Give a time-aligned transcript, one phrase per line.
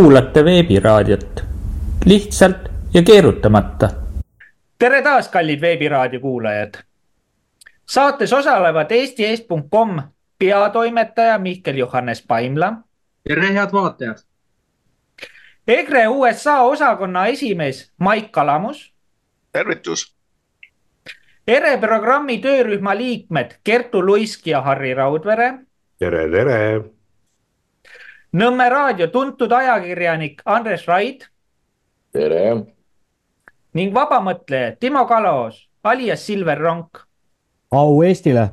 [0.00, 1.44] kuulate veebiraadiot
[2.04, 2.56] lihtsalt
[2.94, 3.88] ja keerutamata.
[4.78, 6.74] tere taas, kallid veebiraadio kuulajad.
[7.86, 10.02] saates osalevad eesti.com
[10.38, 12.72] peatoimetaja Mihkel Johannes Paimla.
[13.28, 14.16] tere, head vaatajad.
[15.68, 18.94] EKRE USA osakonna esimees Maik Kalamus.
[19.52, 20.16] tervitus.
[21.48, 25.54] ERE programmi töörühma liikmed Kertu Luisk ja Harri Raudvere.
[25.98, 26.82] tere, tere
[28.32, 31.26] Nõmme raadio tuntud ajakirjanik Andres Raid.
[32.12, 32.64] tere.
[33.74, 36.98] ning vabamõtleja Timo Kalaos alias Silver Ronk.
[37.70, 38.50] au Eestile.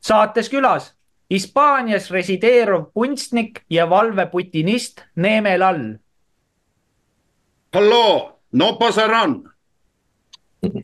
[0.00, 0.94] saates külas
[1.30, 5.94] Hispaanias resideeruv kunstnik ja valveputinist Neeme Lall.
[7.74, 9.42] halloo, no pasaran.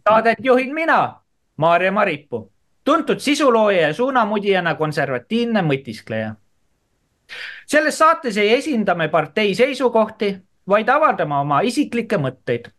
[0.09, 1.21] saadet juhin mina,
[1.57, 2.53] Maarja Maripuu,
[2.85, 6.35] tuntud sisulooja ja suunamudijana konservatiivne mõtiskleja
[7.67, 10.37] selles saates ei esinda me partei seisukohti,
[10.69, 12.71] vaid avaldame oma isiklikke mõtteid.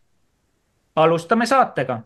[0.96, 2.02] alustame saatega.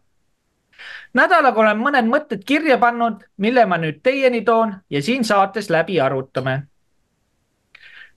[1.15, 6.01] nädalaga olen mõned mõtted kirja pannud, mille ma nüüd teieni toon ja siin saates läbi
[6.01, 6.63] arutame.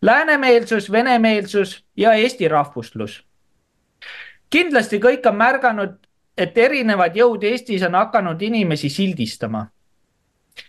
[0.02, 3.26] Läänemeelsus, venemeelsus ja eesti rahvuslus.
[4.50, 5.96] kindlasti kõik on märganud,
[6.38, 9.68] et erinevad jõud Eestis on hakanud inimesi sildistama.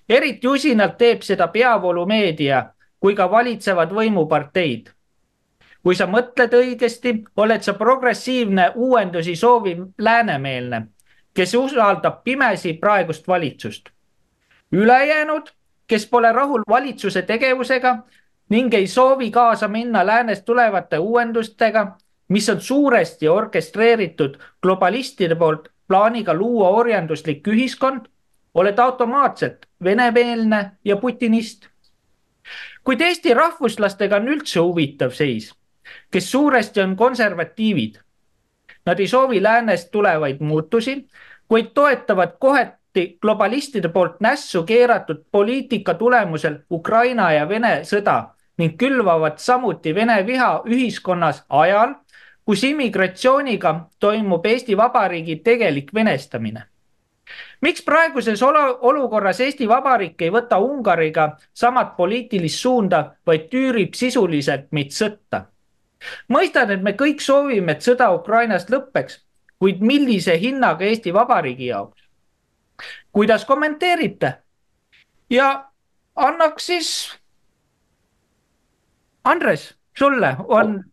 [0.09, 2.76] eriti usinalt teeb seda peavoolumeedia
[3.07, 4.89] kui ka valitsevad võimuparteid.
[5.83, 10.81] kui sa mõtled õigesti, oled sa progressiivne uuendusi sooviv läänemeelne,
[11.35, 13.89] kes usaldab pimesi praegust valitsust.
[14.73, 15.53] ülejäänud,
[15.87, 17.95] kes pole rahul valitsuse tegevusega
[18.49, 21.97] ning ei soovi kaasa minna läänest tulevate uuendustega,
[22.29, 28.11] mis on suuresti orkestreeritud globalistide poolt plaaniga luua orjanduslik ühiskond,
[28.55, 31.69] oled automaatselt venemeelne ja putinist
[32.87, 35.51] kuid Eesti rahvuslastega on üldse huvitav seis,
[36.11, 37.97] kes suuresti on konservatiivid.
[38.87, 40.95] Nad ei soovi läänest tulevaid muutusi,
[41.49, 48.17] kuid toetavad kohati globalistide poolt nässu keeratud poliitika tulemusel Ukraina ja Vene sõda
[48.59, 51.99] ning külvavad samuti Vene viha ühiskonnas ajal,
[52.47, 56.69] kus immigratsiooniga toimub Eesti Vabariigi tegelik venestamine
[57.61, 64.95] miks praeguses olukorras Eesti Vabariik ei võta Ungariga samat poliitilist suunda, vaid tüürib sisuliselt meid
[64.95, 65.47] sõtta?
[66.29, 69.21] mõistan, et me kõik soovime, et sõda Ukrainas lõpeks,
[69.59, 72.03] kuid millise hinnaga Eesti Vabariigi jaoks?
[73.13, 74.35] kuidas kommenteerite?
[75.31, 75.71] ja
[76.17, 76.91] annaks siis.
[79.25, 80.85] Andres, sulle on,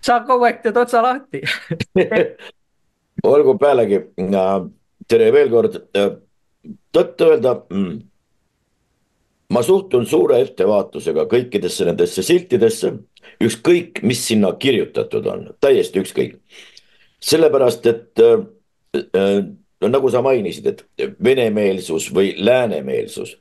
[0.00, 1.42] sa kogu aeg teed otsa lahti
[3.24, 4.00] olgu pealegi
[5.08, 5.78] tere veel kord,
[6.94, 7.96] tõtt-öelda mm,
[9.54, 12.94] ma suhtun suure ettevaatusega kõikidesse nendesse siltidesse,
[13.44, 16.38] ükskõik, mis sinna kirjutatud on, täiesti ükskõik.
[17.24, 19.44] sellepärast, et äh,
[19.80, 23.38] no nagu sa mainisid, et venemeelsus või läänemeelsus.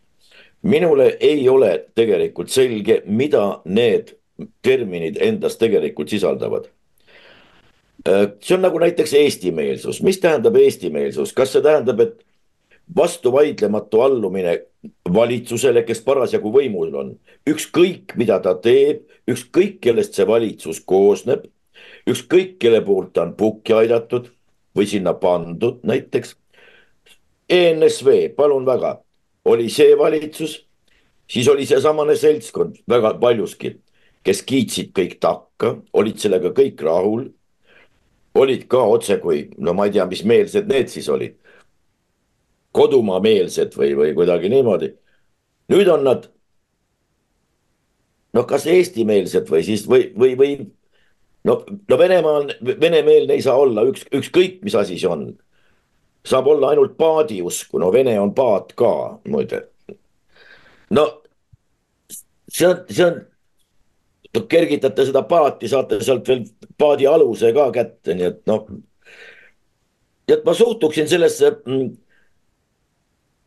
[0.62, 4.16] minule ei ole tegelikult selge, mida need
[4.62, 6.83] terminid endas tegelikult sisaldavad Äh,
[8.06, 12.24] see on nagu näiteks eestimeelsus, mis tähendab eestimeelsus, kas see tähendab, et
[12.96, 14.58] vastuvaidlematu allumine
[15.14, 17.14] valitsusele, kes parasjagu võimul on,
[17.48, 21.46] ükskõik, mida ta teeb, ükskõik, kellest see valitsus koosneb,
[22.10, 24.28] ükskõik, kelle poolt ta on pukki aidatud
[24.76, 26.36] või sinna pandud näiteks.
[27.50, 28.98] ENSV, palun väga,
[29.46, 30.58] oli see valitsus,
[31.30, 33.78] siis oli seesamane seltskond väga paljuski,
[34.24, 37.30] kes kiitsid kõik takka, olid sellega kõik rahul
[38.34, 41.38] olid ka otsekui, no ma ei tea, mis meelsed need siis olid.
[42.74, 44.94] kodumaameelsed või, või kuidagi niimoodi.
[45.70, 46.30] nüüd on nad.
[48.34, 50.56] noh, kas eestimeelsed või siis või, või, või
[51.44, 55.28] no, no Venemaa on, venemeelne ei saa olla üks, ükskõik, mis asi see on.
[56.26, 59.68] saab olla ainult paadi usku, no Vene on paat ka muide.
[60.90, 61.22] no
[62.50, 63.22] see on, see on
[64.50, 66.46] kergitate seda paati, saate sealt veel
[66.78, 68.66] paadi aluse ka kätte, nii et noh.
[70.28, 71.52] et ma suhtuksin sellesse.
[71.68, 71.92] Mm,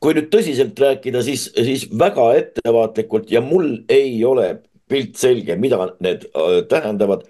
[0.00, 4.50] kui nüüd tõsiselt rääkida, siis, siis väga ettevaatlikult ja mul ei ole
[4.86, 7.24] pilt selge, mida need äh, tähendavad.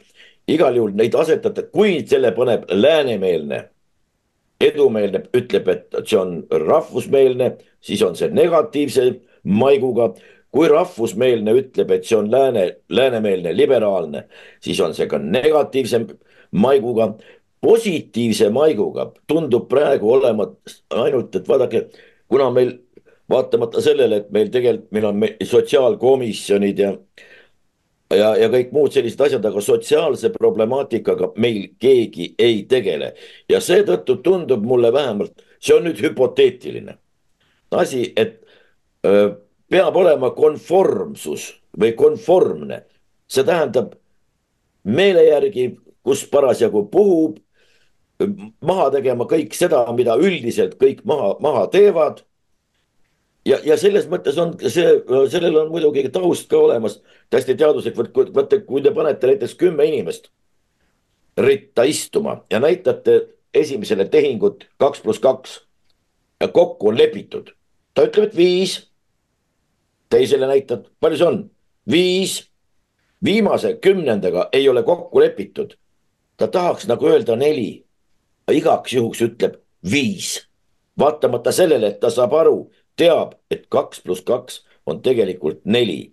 [0.46, 3.64] igal juhul neid asetate, kui selle paneb läänemeelne,
[4.62, 9.08] edumeelne, ütleb, et see on rahvusmeelne, siis on see negatiivse
[9.42, 10.12] maiguga
[10.54, 14.26] kui rahvusmeelne ütleb, et see on lääne, läänemeelne, liberaalne,
[14.64, 16.04] siis on see ka negatiivse
[16.52, 17.14] maiguga.
[17.60, 21.86] positiivse maiguga tundub praegu olevat ainult, et vaadake,
[22.28, 22.72] kuna meil
[23.30, 26.92] vaatamata sellele, et meil tegelikult, meil on sotsiaalkomisjonid ja
[28.14, 33.14] ja, ja kõik muud sellised asjad, aga sotsiaalse problemaatikaga meil keegi ei tegele.
[33.48, 36.98] ja seetõttu tundub mulle vähemalt, see on nüüd hüpoteetiline
[37.70, 38.42] asi, et
[39.06, 39.30] öö,
[39.70, 42.84] peab olema konformsus või konformne.
[43.28, 43.96] see tähendab
[44.84, 47.38] meele järgi, kus parasjagu puhub,
[48.60, 52.22] maha tegema kõik seda, mida üldiselt kõik maha, maha teevad.
[53.44, 57.96] ja, ja selles mõttes on see, sellel on muidugi taust ka olemas, täiesti teaduslik,
[58.34, 60.30] vaata, kui te panete näiteks kümme inimest
[61.36, 65.60] ritta istuma ja näitate esimesele tehingut kaks pluss kaks
[66.40, 67.50] ja kokku on lepitud.
[67.94, 68.85] ta ütleb, et viis.
[70.10, 71.40] Teisele näitad, palju see on?
[71.90, 72.50] viis.
[73.24, 75.74] viimase kümnendaga ei ole kokku lepitud.
[76.36, 77.86] ta tahaks nagu öelda neli
[78.52, 79.56] igaks juhuks ütleb
[79.90, 80.46] viis.
[80.98, 86.12] vaatamata sellele, et ta saab aru, teab, et kaks pluss kaks on tegelikult neli.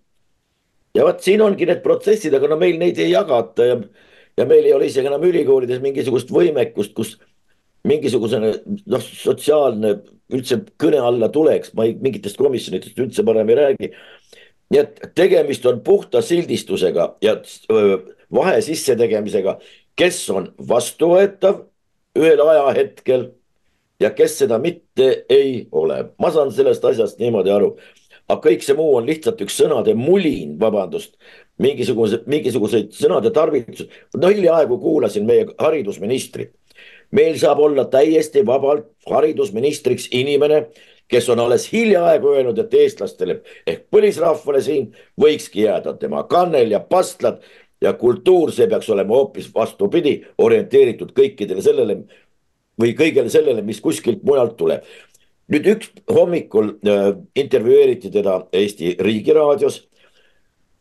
[0.95, 3.77] ja vot siin ongi need protsessid, aga no meil neid ei jagata ja,
[4.37, 7.17] ja meil ei ole isegi enam ülikoolides mingisugust võimekust, kus
[7.87, 9.93] mingisugusene noh, sotsiaalne
[10.33, 13.91] üldse kõne alla tuleks, ma ei, mingitest komisjonidest üldse parem ei räägi.
[14.73, 17.35] nii et tegemist on puhta sildistusega ja
[18.33, 19.57] vahe sissetegemisega,
[19.95, 21.65] kes on vastuvõetav
[22.17, 23.27] ühel ajahetkel
[23.99, 26.05] ja kes seda mitte ei ole.
[26.19, 27.75] ma saan sellest asjast niimoodi aru.
[28.27, 31.17] aga kõik see muu on lihtsalt üks sõnade mulin, vabandust,
[31.61, 33.89] mingisugused, mingisuguseid sõnade tarvitused.
[34.17, 36.53] no hiljaaegu kuulasin meie haridusministrit.
[37.13, 40.65] Meil saab olla täiesti vabalt haridusministriks inimene,
[41.07, 44.89] kes on alles hiljaaegu öelnud, et eestlastele ehk põlisrahvale siin
[45.19, 47.43] võikski jääda tema kannel ja pastlad
[47.83, 51.99] ja kultuur, see peaks olema hoopis vastupidi, orienteeritud kõikidele sellele
[52.79, 54.85] või kõigele sellele, mis kuskilt mujalt tuleb.
[55.53, 59.87] nüüd üks hommikul äh, intervjueeriti teda Eesti Riigiraadios.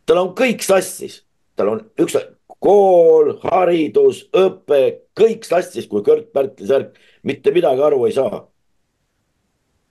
[0.06, 1.24] tal on kõik sassis,
[1.56, 2.16] tal on üks
[2.62, 8.48] kool, haridus, õpe, kõik sassis, kui Kört-Pärtli särk, mitte midagi aru ei saa.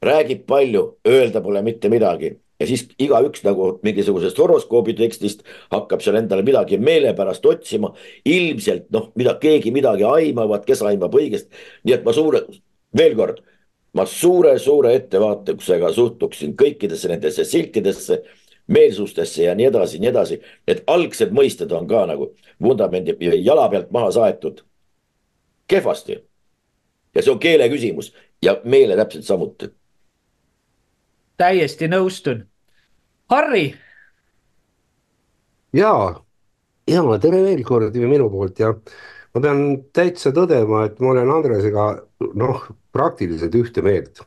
[0.01, 2.31] räägib palju, öelda pole mitte midagi
[2.62, 7.94] ja siis igaüks nagu mingisugusest horoskoobi tekstist hakkab seal endale midagi meelepärast otsima.
[8.25, 11.50] ilmselt noh, mida keegi midagi aimavad, kes aimab õigesti.
[11.83, 12.44] nii et ma suure,
[12.97, 13.41] veel kord,
[13.97, 18.21] ma suure-suure ettevaatusega suhtuksin kõikidesse nendesse siltidesse,
[18.71, 20.41] meelsustesse ja nii edasi, nii edasi.
[20.68, 22.31] Need algsed mõisted on ka nagu
[22.62, 24.62] vundamendi jala pealt maha saetud.
[25.71, 26.19] Kehvasti.
[27.15, 28.12] ja see on keele küsimus
[28.44, 29.71] ja meele täpselt samuti
[31.41, 32.44] täiesti nõustun
[33.31, 33.71] Harri.
[35.73, 35.94] ja,
[36.91, 38.73] ja tere veel kord minu poolt ja
[39.31, 39.62] ma pean
[39.95, 41.88] täitsa tõdema, et ma olen Andresega
[42.38, 44.21] noh, praktiliselt ühte meelt.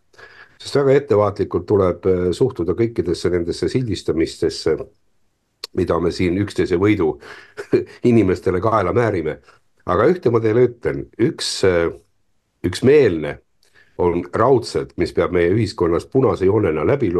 [0.59, 4.79] sest väga ettevaatlikult tuleb äh, suhtuda kõikidesse nendesse sildistamistesse,
[5.77, 7.19] mida me siin üksteise võidu
[8.11, 9.39] inimestele kaela määrime.
[9.87, 11.91] Aga ühte ma teile ütlen, üks, äh,
[12.65, 13.39] üks meelne
[13.99, 17.13] on raudselt, mis peab meie ühiskonnas punase joonena läbi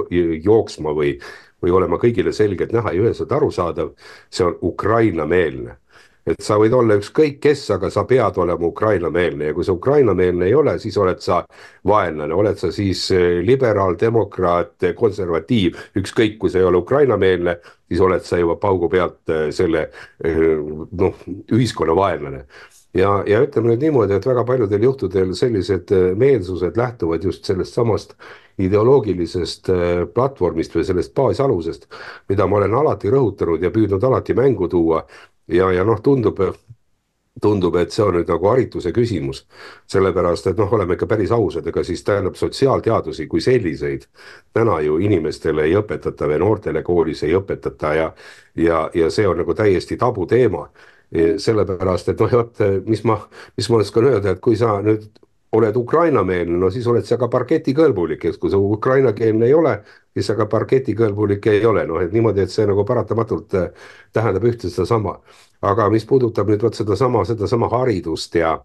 [0.43, 1.15] jooksma või,
[1.63, 3.93] või olema kõigile selgelt näha ja üheselt arusaadav,
[4.31, 5.79] see on Ukraina-meelne
[6.27, 9.51] et sa võid olla ükskõik kes, aga sa pead olema Ukraina-meelne.
[9.51, 11.43] Ja kui sa Ukraina-meelne ei ole, siis oled sa
[11.89, 18.01] vaenlane, oled sa siis eh, liberaal, demokraat, konservatiiv, ükskõik kui sa ei ole Ukraina-meelne, siis
[18.05, 19.89] oled sa juba paugu pealt eh, selle
[20.25, 20.47] eh,
[21.05, 22.47] noh, ühiskonna vaenlane.
[22.95, 28.15] Ja, ja ütleme nüüd niimoodi, et väga paljudel juhtudel sellised meelsused lähtuvad just sellest samast
[28.63, 29.67] ideoloogilisest
[30.15, 31.89] platvormist või sellest baasalusest,
[32.31, 35.03] mida ma olen alati rõhutanud ja püüdnud alati mängu tuua.
[35.49, 36.41] Ja, ja noh, tundub,
[37.43, 39.45] tundub, et see on nüüd nagu harituse küsimus,
[39.91, 44.07] sellepärast et noh, oleme ikka päris ausad, ega siis tähendab sotsiaalteadusi kui selliseid
[44.55, 48.09] täna ju inimestele ei õpetata või noortele koolis ei õpetata ja,
[48.55, 50.69] ja, ja see on nagu täiesti tabuteema.
[51.15, 52.61] Sellepärast, et noh, vot
[52.91, 53.21] mis ma,
[53.55, 55.05] mis ma oskan öelda, et kui sa nüüd
[55.55, 59.75] oled Ukraina-meelne, no siis oled sa ka parketikõlbulik, et kui sa ukrainakeelne ei ole,
[60.15, 63.69] siis sa ka parketikõlbulik ei ole, noh et niimoodi, et see nagu paratamatult äh,
[64.15, 65.19] tähendab ühte sedasama.
[65.65, 68.59] aga mis puudutab nüüd vot sedasama, sedasama haridust ja,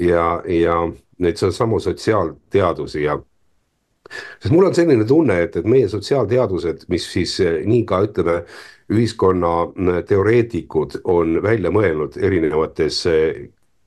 [0.00, 0.76] ja, ja
[1.18, 3.18] neid samu sotsiaalteadusi ja
[4.40, 8.40] sest mul on selline tunne, et, et meie sotsiaalteadused, mis siis äh, nii ka ütleme,
[8.88, 13.04] ühiskonna äh, teoreetikud on välja mõelnud erinevates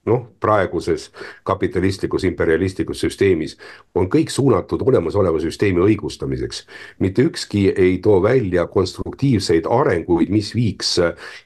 [0.06, 1.12] noh, praeguses
[1.44, 3.58] kapitalistlikus imperialistlikus süsteemis
[3.96, 6.66] on kõik suunatud olemasoleva süsteemi õigustamiseks.
[7.00, 10.98] mitte ükski ei too välja konstruktiivseid arenguid, mis viiks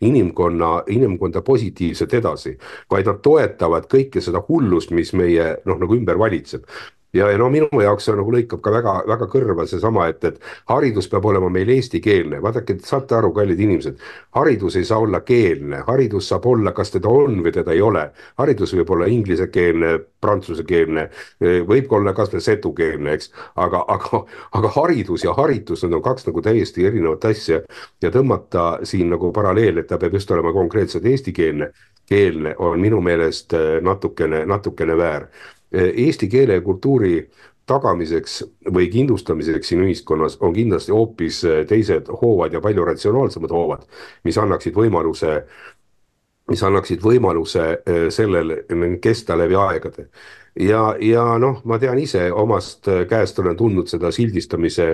[0.01, 2.57] inimkonna, inimkonda positiivselt edasi,
[2.91, 6.63] vaid nad toetavad kõike seda hullust, mis meie noh, nagu ümber valitseb
[7.15, 10.39] ja, ja no minu jaoks see nagu lõikab ka väga, väga kõrva seesama, et, et
[10.71, 14.01] haridus peab olema meil eestikeelne, vaadake, saate aru, kallid inimesed.
[14.35, 18.09] haridus ei saa olla keelne, haridus saab olla, kas teda on või teda ei ole.
[18.41, 21.07] haridus võib olla inglisekeelne, prantsusekeelne,
[21.69, 23.31] võib olla kasvõi setukeelne, eks.
[23.55, 24.23] aga, aga,
[24.59, 27.61] aga haridus ja haritus, need on kaks nagu täiesti erinevat asja
[28.01, 31.71] ja tõmmata siin nagu paralleel, et ta peab just olema konkreetselt eestikeelne
[32.05, 35.25] keelne on minu meelest natukene, natukene väär
[35.75, 37.17] eesti keele ja kultuuri
[37.65, 43.85] tagamiseks või kindlustamiseks siin ühiskonnas on kindlasti hoopis teised hoovad ja palju ratsionaalsemad hoovad,
[44.23, 45.39] mis annaksid võimaluse,
[46.51, 47.67] mis annaksid võimaluse
[48.13, 48.53] sellel
[49.01, 50.09] kesta läbi aegade
[50.55, 54.87] ja, ja noh, ma tean ise omast käest olen tundnud seda sildistamise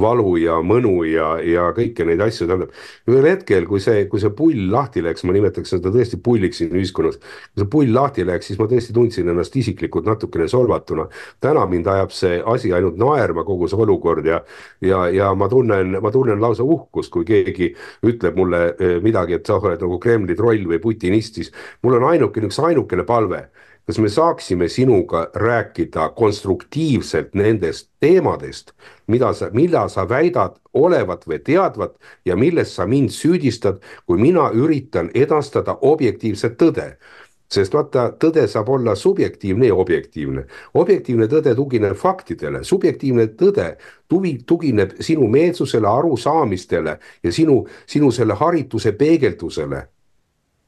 [0.00, 2.72] valu ja mõnu ja, ja kõiki neid asju, tähendab.
[3.10, 6.72] ühel hetkel, kui see, kui see pull lahti läks, ma nimetaks seda tõesti pulliks siin
[6.72, 7.18] ühiskonnas.
[7.20, 11.08] kui see pull lahti läks, siis ma tõesti tundsin ennast isiklikult natukene solvatuna.
[11.40, 14.40] täna mind ajab see asi ainult naerma, kogu see olukord ja,
[14.80, 17.74] ja, ja ma tunnen, ma tunnen lausa uhkust, kui keegi
[18.08, 21.52] ütleb mulle eh, midagi, et sa oled nagu Kremli troll või putinist, siis
[21.82, 23.44] mul on ainukene, üks ainukene palve
[23.86, 28.72] kas me saaksime sinuga rääkida konstruktiivselt nendest teemadest,
[29.06, 34.50] mida sa, mida sa väidad olevat või teadvat ja milles sa mind süüdistad, kui mina
[34.54, 36.96] üritan edastada objektiivset tõde?
[37.52, 40.46] Sest vaata, tõde saab olla subjektiivne ja objektiivne.
[40.74, 43.76] objektiivne tõde tugineb faktidele, subjektiivne tõde
[44.08, 49.88] tugi, tugineb sinu meelsusele, arusaamistele ja sinu, sinu selle harituse peegeldusele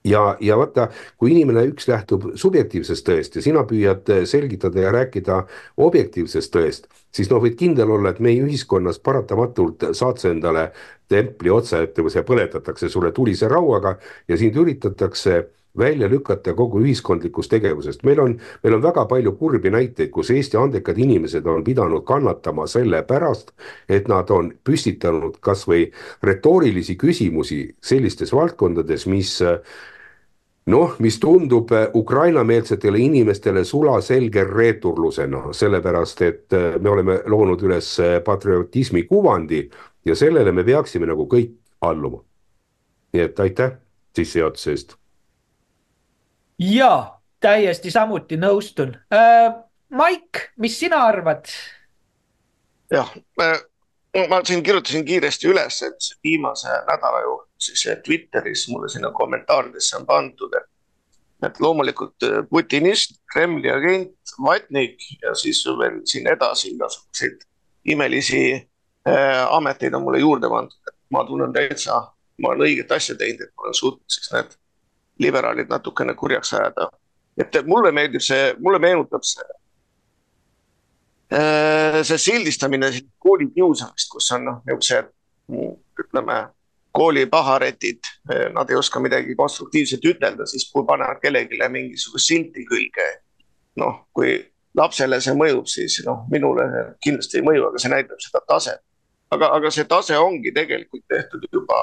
[0.04, 5.40] ja, ja vaata, kui inimene üks lähtub subjektiivsest tõest ja sina püüad selgitada ja rääkida
[5.76, 10.70] objektiivsest tõest, siis noh, võid kindel olla, et meie ühiskonnas paratamatult saad sa endale
[11.08, 15.42] templi otsa ette või see põletatakse sulle tulise rauaga ja sind üritatakse
[15.78, 18.04] välja lükata kogu ühiskondlikust tegevusest.
[18.04, 22.66] meil on, meil on väga palju kurbi näiteid, kus Eesti andekad inimesed on pidanud kannatama
[22.66, 23.50] selle pärast,
[23.88, 25.90] et nad on püstitanud kasvõi
[26.23, 29.40] retoorilisi küsimusi sellistes valdkondades, mis
[30.66, 37.94] noh, mis tundub äh, Ukraina-meelsetele inimestele sulaselge reeturlusena, sellepärast et äh, me oleme loonud üles
[38.00, 39.64] äh, patriotismi kuvandi
[40.04, 42.23] ja sellele me peaksime nagu kõik alluma.
[43.14, 43.76] nii et aitäh
[44.16, 44.97] sissejuhatuse eest.
[46.59, 49.52] ja täiesti samuti nõustun äh,.
[49.94, 51.47] Maik, mis sina arvad?
[52.90, 53.11] jah,
[54.28, 60.06] ma siin kirjutasin kiiresti üles, et viimase nädala jooksul siis Twitteris mulle sinna kommentaaridesse on
[60.06, 60.68] pandud, et,
[61.49, 67.47] et loomulikult äh, putinist, Kremli agent, vatnik ja siis veel siin edasi igasuguseid
[67.94, 72.00] imelisi äh, ameteid on mulle juurde pandud, et ma tunnen täitsa,
[72.42, 74.54] ma olen õiget asja teinud, et ma olen suutnud siis need
[75.25, 76.88] liberaalid natukene kurjaks ajada.
[77.38, 79.52] et mulle meeldib see, mulle meenutab see
[82.04, 85.09] see sildistamine kooli kiusamist, kus on noh, niisugused
[86.00, 86.37] ütleme
[86.95, 87.99] kooli paharetid,
[88.31, 93.11] eh, nad ei oska midagi konstruktiivset ütelda, siis kui panevad kellelegi mingisugust silti külge.
[93.77, 94.37] noh, kui
[94.79, 96.63] lapsele see mõjub, siis noh, minule
[97.03, 98.81] kindlasti ei mõju, aga see näitab seda taset.
[99.31, 101.81] aga, aga see tase ongi tegelikult tehtud juba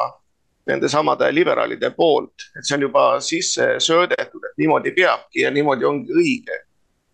[0.68, 6.14] nendesamade liberaalide poolt, et see on juba sisse söödetud, et niimoodi peabki ja niimoodi ongi
[6.14, 6.62] õige.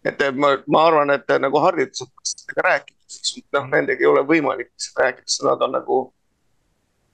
[0.05, 5.41] et ma, ma arvan, et nagu haridused rääkida, siis noh, nendega ei ole võimalik rääkida,
[5.49, 5.97] nad on nagu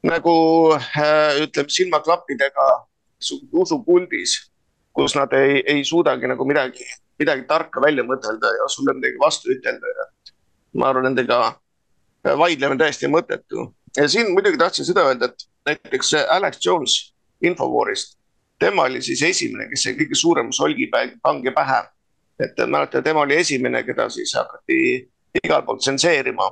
[0.03, 0.35] nagu
[0.75, 2.67] äh, ütleme silmaklappidega
[3.55, 4.35] usupuldis,
[4.93, 6.85] kus nad ei, ei suudagi nagu midagi,
[7.19, 10.07] midagi tarka välja mõtelda ja sulle midagi vastu ütelda ja
[10.79, 13.69] ma arvan, nendega äh, vaidlemine täiesti mõttetu.
[13.97, 16.97] ja siin muidugi tahtsin seda öelda, et näiteks Alex Jones
[17.43, 18.17] Infowarist,
[18.59, 20.89] tema oli siis esimene, kes sai kõige suurema solgi
[21.21, 21.83] pange pähe.
[22.39, 24.77] et mäletate, tema oli esimene, keda siis hakati
[25.43, 26.49] igalt poolt tsenseerima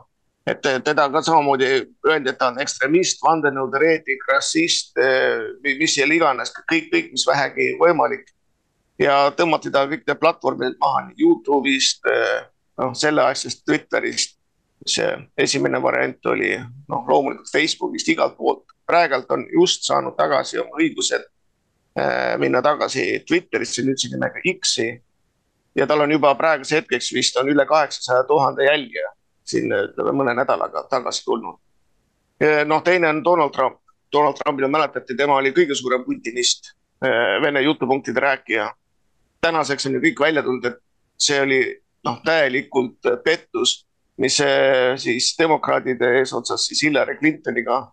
[0.48, 1.67] et teda ka samamoodi
[2.07, 4.98] öeldi, et ta on ekstremist, vandenõuteoreetik, rassist,
[5.65, 8.25] mis seal iganes, kõik, kõik, mis vähegi võimalik.
[9.00, 12.05] ja tõmmati ta kõik need platvormid maha nii Youtube'ist,
[12.77, 14.38] noh selle asjast, Twitterist.
[14.86, 18.65] see esimene variant oli noh, loomulikult Facebookist, igalt poolt.
[18.86, 24.89] praegult on just saanud tagasi oma õigused eh, minna tagasi Twitterisse, nüüd see nimega X-i.
[25.75, 29.13] ja tal on juba praeguse hetkeks vist on üle kaheksasaja tuhande jälgija
[29.51, 31.60] siin ütleme mõne nädalaga tagasi tulnud.
[32.65, 33.81] noh, teine on Donald Trump.
[34.12, 38.72] Donald Trumpile mäletate, tema oli kõige suurem putinist, eh, Vene jutupunktide rääkija.
[39.41, 40.77] tänaseks on ju kõik välja tulnud, et
[41.17, 47.91] see oli noh, täielikult pettus, mis eh, siis demokraadide eesotsas siis Hillary Clintoniga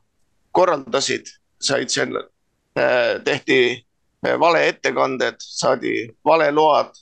[0.52, 1.26] korraldasid,
[1.60, 2.16] said seal,
[2.76, 3.86] eh, tehti
[4.22, 6.92] valeettekanded, saadi valeload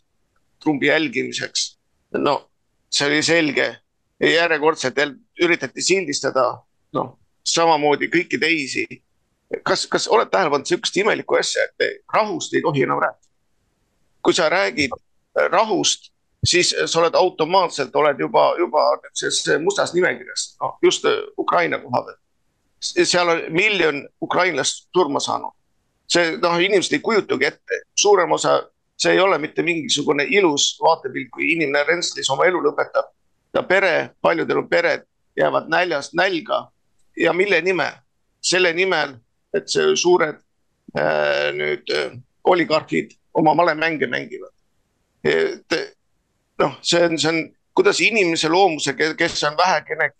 [0.62, 1.78] Trumpi jälgimiseks.
[2.12, 2.50] no
[2.90, 3.76] see oli selge.
[4.20, 4.98] Järjekordselt
[5.42, 6.46] üritati sildistada,
[6.96, 8.86] noh, samamoodi kõiki teisi.
[9.62, 13.26] kas, kas oled tähele pannud sihukest imelikku asja, et rahust ei tohi enam rääkida?
[14.22, 14.90] kui sa räägid
[15.52, 16.10] rahust,
[16.46, 18.82] siis sa oled automaatselt, oled juba, juba
[19.14, 21.04] selles mustas nimekirjas, noh just
[21.38, 22.22] Ukraina koha pealt.
[22.80, 25.52] seal on miljon ukrainlast surma saanud.
[26.08, 28.62] see noh, inimesed ei kujutagi ette, suurem osa
[28.96, 33.12] see ei ole mitte mingisugune ilus vaatepilt, kui inimene Rentslis oma elu lõpetab.
[33.56, 36.66] Ta pere, paljudel on pered, jäävad näljast nälga
[37.16, 38.02] ja mille nimel?
[38.46, 39.16] selle nimel,
[39.56, 40.36] et see suured
[40.94, 42.12] äh, nüüd äh,
[42.46, 44.52] oligarhid oma malemänge mängivad.
[45.24, 45.74] et
[46.62, 47.40] noh, see on, see on,
[47.74, 50.12] kuidas inimese loomuse, kes on vähekene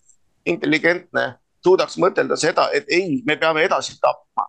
[0.50, 1.28] intelligentne,
[1.62, 4.48] suudaks mõtelda seda, et ei, me peame edasi tapma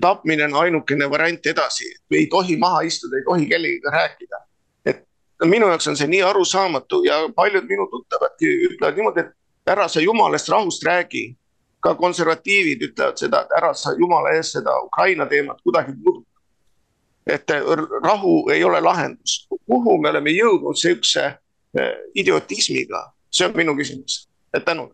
[0.00, 4.42] tapmine on ainukene variant edasi, ei tohi maha istuda, ei tohi kellegagi rääkida.
[5.42, 9.88] Et minu jaoks on see nii arusaamatu ja paljud minu tuttavadki ütlevad niimoodi, et ära
[9.88, 11.36] sa jumalast rahust räägi.
[11.80, 16.30] ka konservatiivid ütlevad seda, et ära sa jumala eest seda Ukraina teemat kuidagi puuduta.
[17.26, 17.50] et
[18.02, 21.24] rahu ei ole lahendus, kuhu me oleme jõudnud sihukese
[21.78, 24.28] eh, idiotismiga, see on minu küsimus,
[24.64, 24.90] tänud.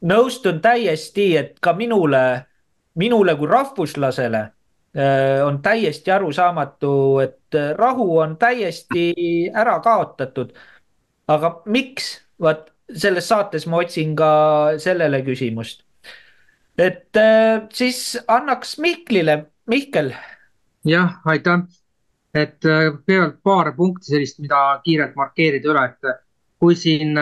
[0.00, 2.46] nõustun täiesti, et ka minule
[2.94, 4.46] minule kui rahvuslasele
[5.44, 9.14] on täiesti arusaamatu, et äh, rahu on täiesti
[9.54, 10.54] ära kaotatud.
[11.28, 12.20] aga miks?
[12.40, 14.28] vaat selles saates ma otsin ka
[14.78, 15.82] sellele küsimust.
[16.78, 20.12] et äh, siis annaks Mihklile, Mihkel.
[20.84, 21.66] jah, aitäh.
[22.34, 26.20] et kõigepealt paar punkti sellist, mida kiirelt markeerida üle, et
[26.58, 27.18] kui siin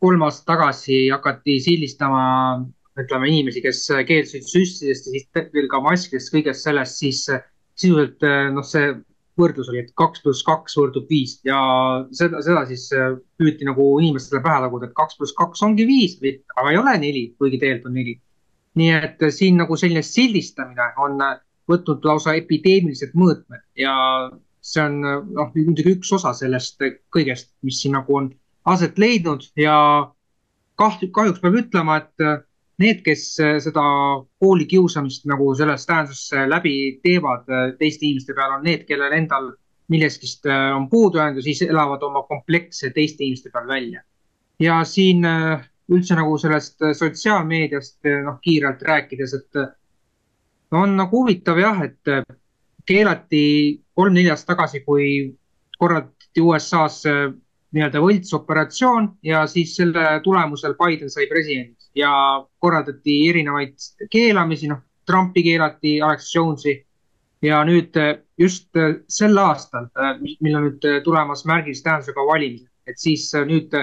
[0.00, 2.66] kolm aastat tagasi hakati sildistama
[3.00, 7.24] ütleme inimesi, kes keeldusid süstidest ja siis veel ka maskidest, kõigest sellest, siis
[7.76, 8.24] sisuliselt
[8.56, 8.94] noh, see
[9.36, 11.36] võrdlus oli, et kaks pluss kaks võrdub viis.
[11.44, 11.58] Ja
[12.16, 12.86] seda, seda siis
[13.36, 16.16] püüti nagu inimestele pähe taguda, et kaks pluss kaks ongi viis,
[16.56, 18.16] aga ei ole neli, kuigi tegelikult on neli.
[18.76, 21.20] nii et siin nagu selline sildistamine on
[21.70, 23.62] võtnud lausa epideemilised mõõtmed.
[23.80, 23.94] Ja
[24.60, 26.82] see on noh, muidugi üks osa sellest
[27.14, 28.28] kõigest, mis siin nagu on
[28.68, 29.46] aset leidnud.
[29.56, 29.76] Ja
[30.80, 32.26] kahju, kahjuks peab ütlema, et
[32.82, 33.84] need, kes äh, seda
[34.42, 39.52] koolikiusamist nagu selles tähenduses äh, läbi teevad äh, teiste inimeste peal, on need, kellel endal
[39.92, 40.28] millestki
[40.74, 44.02] on puudu jäänud ja siis elavad oma kompleksse teiste inimeste peal välja.
[44.58, 45.22] ja siin
[45.92, 49.60] üldse nagu sellest sotsiaalmeediast noh, kiirelt rääkides, et
[50.74, 52.10] on nagu huvitav jah, et
[52.86, 53.44] keelati
[53.94, 55.06] kolm-neli aastat tagasi, kui
[55.78, 62.12] korraldati USA-s nii-öelda võltsoperatsioon ja siis selle tulemusel Biden sai presidendiks ja
[62.60, 63.76] korraldati erinevaid
[64.10, 66.82] keelamisi, noh, Trumpi keelati, Alex Jonesi.
[67.44, 72.70] Ja nüüd eh, just eh, sel aastal, eh, mil on nüüd tulemas märgilise tähendusega valimised,
[72.88, 73.74] et siis nüüd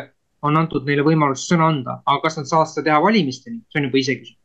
[0.44, 3.88] on antud neile võimalus sõna anda, aga kas nad saavad seda teha valimisteni, see on
[3.88, 4.40] juba iseküsimus.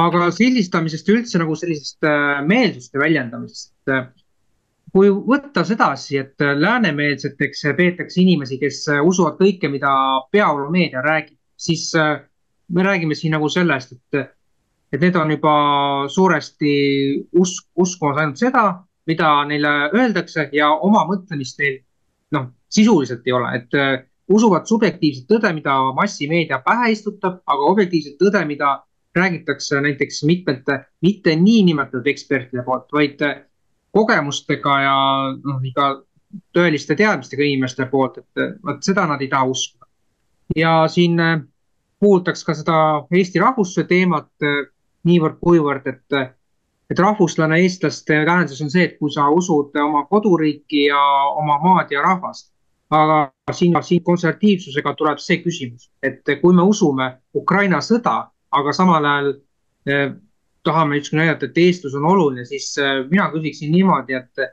[0.00, 2.08] aga sildistamisest üldse nagu sellisest
[2.48, 3.92] meelsuste väljendamisest,
[4.96, 9.92] kui võtta sedasi, et läänemeelseteks peetakse inimesi, kes usuvad kõike, mida
[10.32, 11.92] peavoolumeedia räägib, siis
[12.68, 14.34] me räägime siin nagu sellest, et,
[14.92, 15.54] et need on juba
[16.10, 16.72] suuresti
[17.38, 18.66] usk, uskumas ainult seda,
[19.06, 21.80] mida neile öeldakse ja oma mõtlemist neil
[22.34, 23.96] noh, sisuliselt ei ole, et uh,
[24.28, 28.80] usuvad subjektiivset tõde, mida massimeedia pähe istutab, aga objektiivset tõde, mida
[29.16, 33.22] räägitakse näiteks mitmete, mitte niinimetatud ekspertide poolt, vaid
[33.96, 34.96] kogemustega ja
[35.36, 35.88] noh, iga
[36.52, 39.86] tõeliste teadmistega inimeste poolt, et vot seda nad ei taha uskuda.
[40.56, 41.16] ja siin
[42.00, 42.78] puudutaks ka seda
[43.12, 44.66] Eesti rahvusluse teemat eh,
[45.06, 46.34] niivõrd-kuivõrd, et,
[46.90, 51.00] et rahvuslane eestlaste tähenduses on see, et kui sa usud oma koduriiki ja
[51.38, 52.52] oma maad ja rahvast.
[52.90, 59.04] aga siin, siin konservatiivsusega tuleb see küsimus, et kui me usume Ukraina sõda, aga samal
[59.04, 59.32] ajal
[59.90, 60.12] eh,
[60.62, 64.46] tahame ükskord näidata, et eestlus on oluline, siis eh, mina küsiksin niimoodi, et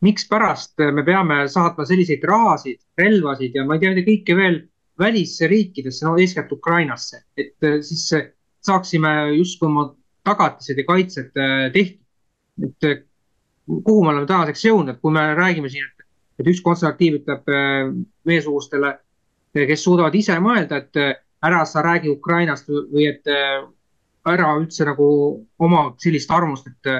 [0.00, 4.60] mikspärast me peame saatma selliseid rahasid, relvasid ja ma ei tea, kõike veel
[5.00, 8.10] välisriikidesse, no eeskätt Ukrainasse, et äh, siis
[8.60, 9.86] saaksime justkui oma
[10.24, 12.06] tagatised ja kaitsed äh, tehtud.
[12.66, 13.02] et äh,
[13.66, 16.06] kuhu me oleme tänaseks jõudnud, kui me räägime siin, et,
[16.38, 17.46] et üks konservatiiv ütleb
[18.26, 18.90] meiesugustele,
[19.54, 20.98] kes suudavad ise mõelda, et
[21.46, 23.30] ära sa räägi Ukrainast või et
[24.26, 25.06] ära üldse nagu
[25.62, 26.90] oma sellist arvamust, et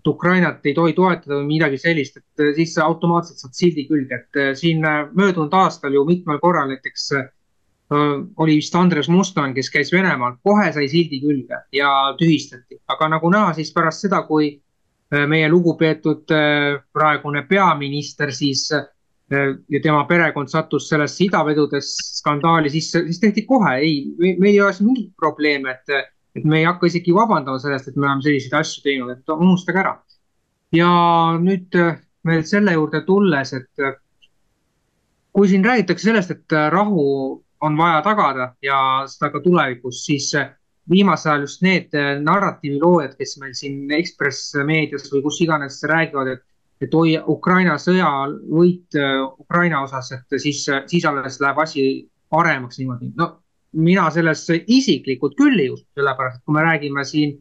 [0.00, 4.22] et Ukrainat ei tohi toetada või midagi sellist, et äh, siis automaatselt saad sildi külge,
[4.22, 7.12] et äh, siin äh, möödunud aastal ju mitmel korral näiteks
[7.90, 11.88] oli vist Andres Mustan, kes käis Venemaal, kohe sai sildi külge ja
[12.20, 14.52] tühistati, aga nagu näha, siis pärast seda, kui
[15.10, 16.30] meie lugupeetud
[16.94, 23.98] praegune peaminister siis ja tema perekond sattus sellesse idavedudes skandaali sisse, siis tehti kohe, ei,
[24.38, 27.96] meil ei ole siin mingit probleemi, et, et me ei hakka isegi vabandama sellest, et
[27.96, 29.96] me oleme selliseid asju teinud, et unustage ära.
[30.72, 30.90] ja
[31.42, 31.74] nüüd
[32.26, 33.84] veel selle juurde tulles, et
[35.34, 37.04] kui siin räägitakse sellest, et rahu
[37.60, 38.78] on vaja tagada ja
[39.10, 40.30] seda ka tulevikus, siis
[40.90, 46.46] viimasel ajal just need narratiiviloojad, kes meil siin Ekspress meedias või kus iganes räägivad, et
[46.80, 48.08] et oi, Ukraina sõja
[48.48, 51.84] võit äh, Ukraina osas, et siis, siis alles läheb asi
[52.32, 53.12] paremaks niimoodi.
[53.16, 53.34] no
[53.72, 57.36] mina sellesse isiklikult küll ei usu, sellepärast et kui me räägime siin,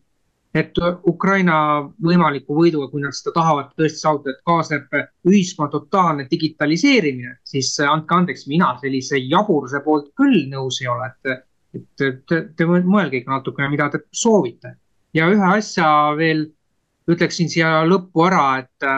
[0.57, 1.55] et Ukraina
[2.01, 8.15] võimaliku võiduga, kui nad seda tahavad tõesti saavutada, et kaasneb ühiskonna totaalne digitaliseerimine, siis andke
[8.15, 11.43] andeks, mina sellise jaburuse poolt küll nõus ei ole, et,
[11.77, 14.75] et te, te mõelge ikka natukene, mida te soovite.
[15.13, 16.43] ja ühe asja veel
[17.09, 18.89] ütleksin siia lõppu ära, et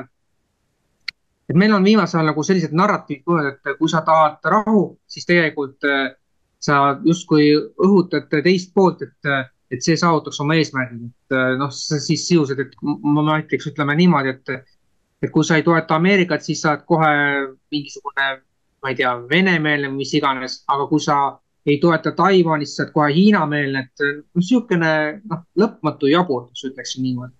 [1.51, 5.27] et meil on viimasel ajal nagu sellised narratiivid tulnud, et kui sa tahad rahu, siis
[5.27, 6.13] tegelikult äh,
[6.61, 7.49] sa justkui
[7.81, 9.31] õhutad teist poolt, et,
[9.71, 11.07] et see saavutaks oma eesmärgid.
[11.09, 14.71] et äh, noh, siis sisuliselt, et ma näiteks ütleme niimoodi, et,
[15.21, 17.11] et kui sa ei toeta Ameerikat, siis sa oled kohe
[17.73, 18.31] mingisugune,
[18.81, 21.19] ma ei tea, venemeelne või mis iganes, aga kui sa
[21.65, 24.95] ei toeta Taiwan'i, siis sa oled kohe Hiina-meelne, et noh, niisugune
[25.29, 27.35] noh, lõpmatu jaburus, ütleksin niimoodi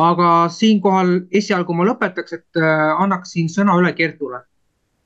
[0.00, 4.44] aga siinkohal esialgu ma lõpetaks, et äh, annaksin sõna üle Kertule.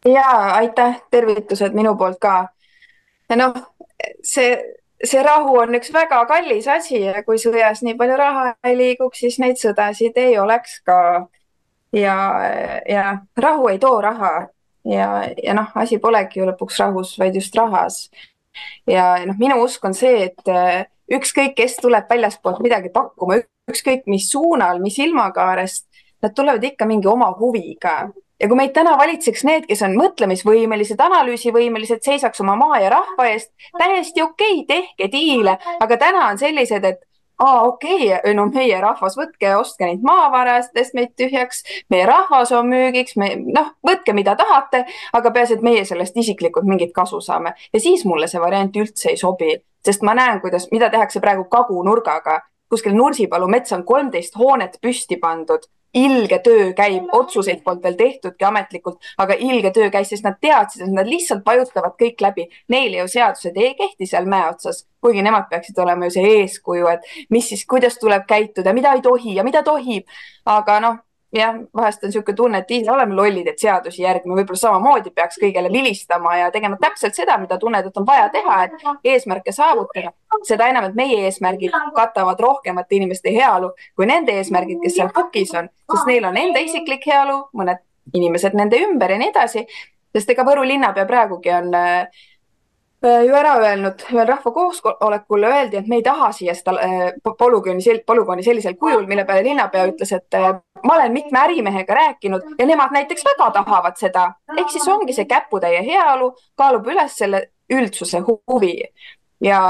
[0.04, 0.26] ja
[0.60, 2.48] aitäh, tervitused minu poolt ka.
[3.36, 3.54] Noh,
[4.22, 4.56] see,
[5.04, 9.22] see rahu on üks väga kallis asi ja kui sõjas nii palju raha ei liiguks,
[9.24, 11.28] siis neid sõdasid ei oleks ka.
[11.92, 12.16] ja,
[12.88, 14.48] ja rahu ei too raha
[14.84, 15.08] ja,
[15.42, 18.08] ja noh, asi polegi ju lõpuks rahus, vaid just rahas.
[18.86, 24.06] ja noh, minu usk on see, et äh, ükskõik, kes tuleb väljaspoolt midagi pakkuma, ükskõik
[24.10, 25.86] mis suunal, mis ilmakaarest,
[26.24, 28.10] nad tulevad ikka mingi oma huviga.
[28.40, 33.28] Ja kui meid täna valitseks need, kes on mõtlemisvõimelised, analüüsivõimelised, seisaks oma maa ja rahva
[33.30, 37.02] eest, täiesti okei okay,, tehke diile, aga täna on sellised, et
[37.38, 42.52] aa, okei okay,, no meie rahvas, võtke ja ostke neid maavarastest meid tühjaks, meie rahvas
[42.54, 47.20] on müügiks, me noh, võtke, mida tahate, aga peaasi, et meie sellest isiklikult mingit kasu
[47.24, 47.54] saame.
[47.72, 51.46] Ja siis mulle see variant üldse ei sobi, sest ma näen, kuidas, mida tehakse praegu
[51.50, 52.40] kagunurgaga
[52.74, 58.46] kuskil Nursipalu metsa on kolmteist hoonet püsti pandud, ilge töö käib, otsuseid polnud veel tehtudki
[58.48, 62.48] ametlikult, aga ilge töö käis, sest nad teadsid, et nad lihtsalt vajutavad kõik läbi.
[62.74, 66.90] Neile ju seadused ei kehti seal mäe otsas, kuigi nemad peaksid olema ju see eeskuju,
[66.90, 70.10] et mis siis, kuidas tuleb käituda, mida ei tohi ja mida tohib.
[70.44, 71.02] aga noh
[71.34, 75.38] jah, vahest on niisugune tunne, et ise oleme lollid, et seadusi järgime, võib-olla samamoodi peaks
[75.42, 80.12] kõigele vilistama ja tegema täpselt seda, mida tunned, et on vaja teha, et eesmärke saavutada.
[80.42, 85.54] seda enam, et meie eesmärgid katavad rohkemate inimeste heaolu kui nende eesmärgid, kes seal pukis
[85.54, 87.82] on, sest neil on enda isiklik heaolu, mõned
[88.14, 89.66] inimesed nende ümber ja nii edasi.
[90.14, 92.24] sest ega Võru linnapea praegugi on äh,
[93.04, 97.06] ju ära öelnud ühel rahvakoosolekul öeldi, et me ei taha siia seda äh,
[97.38, 100.52] polügooni, polügooni sellisel kujul, mille peale linnapea ütles, et äh,
[100.84, 104.30] ma olen mitme ärimehega rääkinud ja nemad näiteks väga tahavad seda.
[104.56, 108.76] ehk siis ongi see käputäie heaolu kaalub üles selle üldsuse huvi
[109.40, 109.60] ja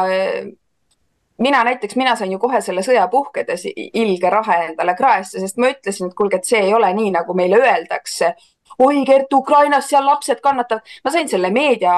[1.38, 5.70] mina näiteks, mina sain ju kohe selle sõja puhkedes ilge rahe endale kraesse, sest ma
[5.72, 8.34] ütlesin, et kuulge, et see ei ole nii, nagu meile öeldakse.
[8.78, 10.82] oi, Gert, Ukrainas seal lapsed kannatavad.
[11.04, 11.94] ma sain selle meedia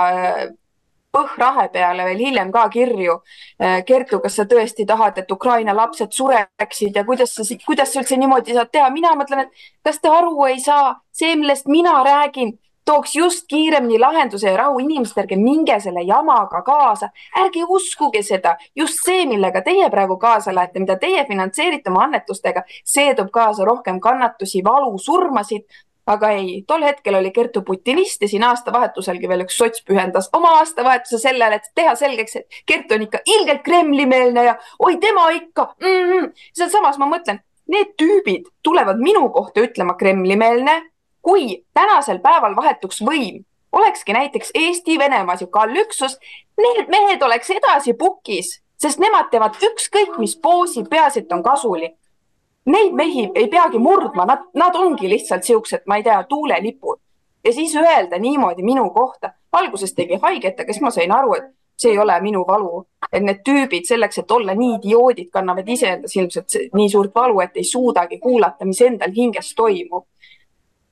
[1.17, 3.21] Põhrahe peale veel hiljem ka kirju.
[3.63, 8.03] Äh, Kertu, kas sa tõesti tahad, et Ukraina lapsed sureksid ja kuidas sa, kuidas sa
[8.03, 8.91] üldse niimoodi saad teha?
[8.93, 13.99] mina mõtlen, et kas te aru ei saa, see, millest mina räägin, tooks just kiiremini
[13.99, 14.79] lahenduse ja rahu.
[14.79, 17.09] inimesed, ärge minge selle jamaga kaasa,
[17.43, 18.57] ärge uskuge seda.
[18.77, 23.65] just see, millega teie praegu kaasa lähete, mida teie finantseerite oma annetustega, see toob kaasa
[23.65, 25.67] rohkem kannatusi, valu, surmasid,
[26.07, 30.53] aga ei, tol hetkel oli Kertu putinist ja siin aastavahetuselgi veel üks sots pühendas oma
[30.61, 35.73] aastavahetuse sellele, et teha selgeks, et Kertu on ikka ilgelt Kremli-meelne ja oi, tema ikka
[35.81, 36.13] mm.
[36.13, 36.31] -hmm.
[36.55, 40.83] sealsamas ma mõtlen, need tüübid tulevad minu kohta ütlema Kremli-meelne,
[41.23, 43.43] kui tänasel päeval vahetuks võim,
[43.73, 46.19] olekski näiteks Eesti-Venemaa sihuke allüksus,
[46.59, 51.97] need mehed oleks edasi pukis, sest nemad teevad ükskõik mis poosi, peaasi, et on kasulik
[52.67, 56.99] neid mehi ei peagi murdma, nad, nad ongi lihtsalt siuksed, ma ei tea, tuulelipud.
[57.45, 61.53] ja siis öelda niimoodi minu kohta, alguses tegi haiget, aga siis ma sain aru, et
[61.79, 62.87] see ei ole minu valu.
[63.13, 67.57] et need tüübid selleks, et olla nii idioodid, kannavad iseendas ilmselt nii suurt valu, et
[67.57, 70.07] ei suudagi kuulata, mis endal hinges toimub.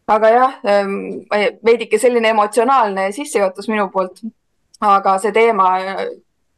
[0.07, 0.95] aga jah, ähm,
[1.65, 4.21] veidike selline emotsionaalne sissejuhatus minu poolt.
[4.81, 5.73] aga see teema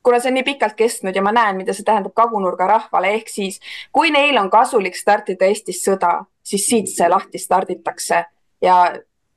[0.06, 3.30] kuna see on nii pikalt kestnud ja ma näen, mida see tähendab kagunurga rahvale, ehk
[3.32, 3.58] siis
[3.92, 8.22] kui neil on kasulik startida Eestis sõda, siis siit see lahti starditakse
[8.62, 8.76] ja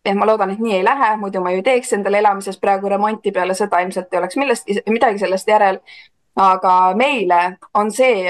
[0.06, 3.34] ja ma loodan, et nii ei lähe, muidu ma ju teeks endale elamises praegu remonti,
[3.36, 5.82] peale seda ilmselt ei oleks millestki, midagi sellest järel.
[6.40, 7.38] aga meile
[7.76, 8.22] on see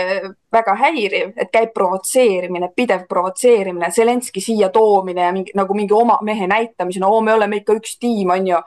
[0.52, 6.18] väga häiriv, et käib provotseerimine, pidev provotseerimine, Zelenski siia toomine ja mingi nagu mingi oma
[6.26, 8.64] mehe näitamisena no,, me oleme ikka üks tiim, on ju.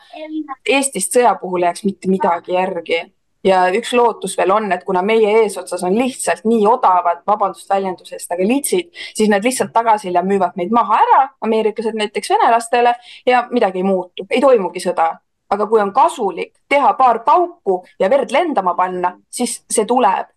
[0.76, 3.00] Eestist sõja puhul ei jääks mitte midagi järgi
[3.44, 8.16] ja üks lootus veel on, et kuna meie eesotsas on lihtsalt nii odavad, vabandust väljenduse
[8.16, 12.94] eest, aga litsid, siis nad lihtsalt tagasilja müüvad meid maha ära, ameeriklased näiteks venelastele
[13.26, 15.12] ja midagi ei muutu, ei toimugi sõda.
[15.52, 20.30] aga kui on kasulik teha paar pauku ja verd lendama panna, siis see tuleb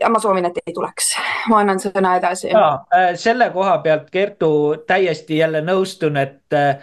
[0.00, 1.16] ja ma soovin, et ei tuleks.
[1.48, 2.52] ma annan sõna edasi.
[2.54, 4.50] Äh, selle koha pealt, Kertu,
[4.86, 6.76] täiesti jälle nõustun, et äh,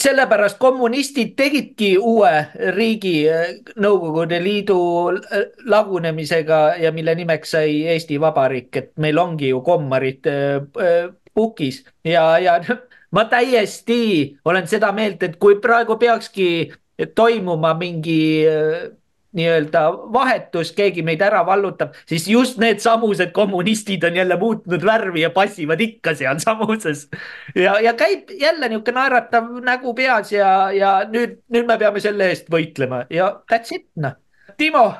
[0.00, 2.32] sellepärast kommunistid tegidki uue
[2.74, 4.80] riigi äh, Nõukogude Liidu
[5.12, 11.82] äh, lagunemisega ja mille nimeks sai Eesti Vabariik, et meil ongi ju kommarid äh, pukis.
[12.04, 12.58] Ja, ja
[13.14, 14.00] ma täiesti
[14.44, 16.70] olen seda meelt, et kui praegu peakski
[17.16, 18.44] toimuma mingi
[19.36, 25.30] nii-öelda vahetus, keegi meid ära vallutab, siis just needsamused kommunistid on jälle muutnud värvi ja
[25.30, 27.08] passivad ikka sealsamuses.
[27.54, 32.30] ja, ja käib jälle niisugune naeratav nägu peas ja, ja nüüd, nüüd me peame selle
[32.32, 34.18] eest võitlema ja that's it noh.
[34.56, 34.92] Timo.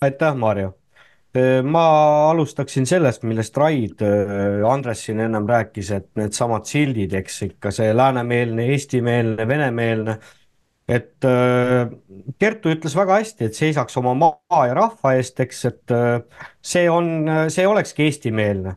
[0.00, 0.72] aitäh, Maarja.
[1.62, 1.84] ma
[2.30, 4.00] alustaksin sellest, millest Raid
[4.66, 10.16] Andres siin ennem rääkis, et needsamad sildid, eks ikka see läänemeelne, eestimeelne, venemeelne
[10.90, 11.88] et äh,
[12.40, 16.20] Kertu ütles väga hästi, et seisaks oma maa ja rahva eest, eks, et äh,
[16.62, 18.74] see on, see olekski eestimeelne,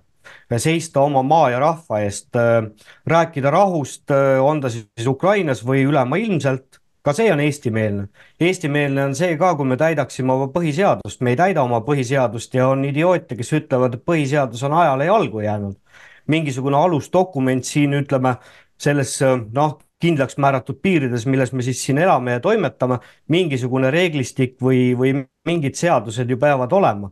[0.61, 2.61] seista oma maa ja rahva eest, äh,
[3.09, 8.07] rääkida rahust, on ta siis Ukrainas või ülemaailmselt, ka see on eestimeelne.
[8.39, 12.69] eestimeelne on see ka, kui me täidaksime oma põhiseadust, me ei täida oma põhiseadust ja
[12.71, 15.79] on idioote, kes ütlevad, et põhiseadus on ajale jalgu jäänud.
[16.27, 18.37] mingisugune alusdokument siin ütleme,
[18.79, 19.17] selles
[19.51, 19.73] noh,
[20.03, 22.99] kindlaks määratud piirides, milles me siis siin elame ja toimetame,
[23.31, 25.15] mingisugune reeglistik või, või
[25.47, 27.11] mingid seadused ju peavad olema.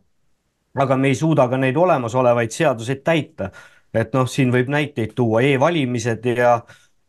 [0.82, 3.50] aga me ei suuda ka neid olemasolevaid seaduseid täita.
[3.94, 6.62] et noh, siin võib näiteid tuua e, e-valimised ja,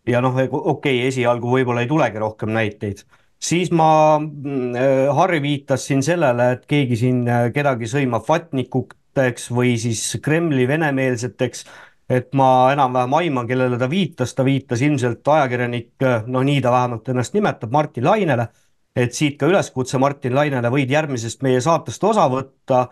[0.08, 3.06] ja noh, okei okay,, esialgu võib-olla ei tulegi rohkem näiteid
[3.44, 9.76] siis ma, äh, Harri viitas siin sellele, et keegi siin äh, kedagi sõimab vatnikuteks või
[9.80, 11.66] siis Kremli venemeelseteks
[12.10, 15.94] et ma enam-vähem aiman, kellele ta viitas, ta viitas ilmselt ajakirjanik,
[16.28, 18.48] no nii ta vähemalt ennast nimetab, Martin Lainele,
[18.96, 22.84] et siit ka üleskutse Martin Lainele, võid järgmisest meie saatest osa võtta,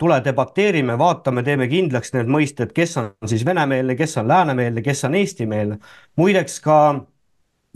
[0.00, 5.04] tule debateerime, vaatame, teeme kindlaks need mõisted, kes on siis venemeelne, kes on läänemeelne, kes
[5.06, 5.78] on eestimeelne.
[6.16, 6.78] muideks ka,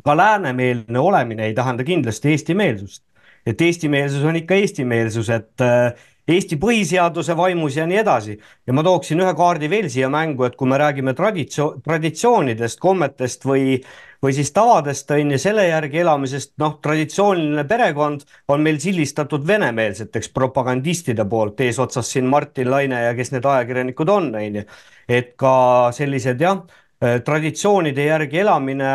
[0.05, 3.05] ka läänemeelne olemine ei tähenda kindlasti eestimeelsust.
[3.47, 5.95] et eestimeelsus on ikka eestimeelsus, et äh,
[6.31, 8.37] Eesti põhiseaduse vaimus ja nii edasi.
[8.67, 13.43] ja ma tooksin ühe kaardi veel siia mängu, et kui me räägime traditsio-, traditsioonidest, kommetest
[13.45, 13.81] või,
[14.23, 18.23] või siis tavadest, on ju, selle järgi elamisest, noh, traditsiooniline perekond
[18.55, 24.31] on meil sildistatud venemeelseteks propagandistide poolt, eesotsas siin Martin Laine ja kes need ajakirjanikud on,
[24.39, 24.65] on ju.
[25.09, 26.63] et ka sellised jah
[27.03, 28.91] traditsioonide järgi elamine,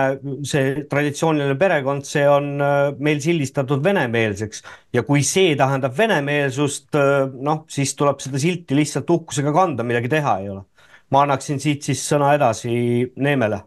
[0.48, 4.64] see traditsiooniline perekond, see on äh, meil sildistatud venemeelseks
[4.96, 10.12] ja kui see tähendab venemeelsust, äh, noh, siis tuleb seda silti lihtsalt uhkusega kanda, midagi
[10.16, 10.64] teha ei ole.
[11.12, 12.72] ma annaksin siit siis sõna edasi
[13.16, 13.62] Neemele.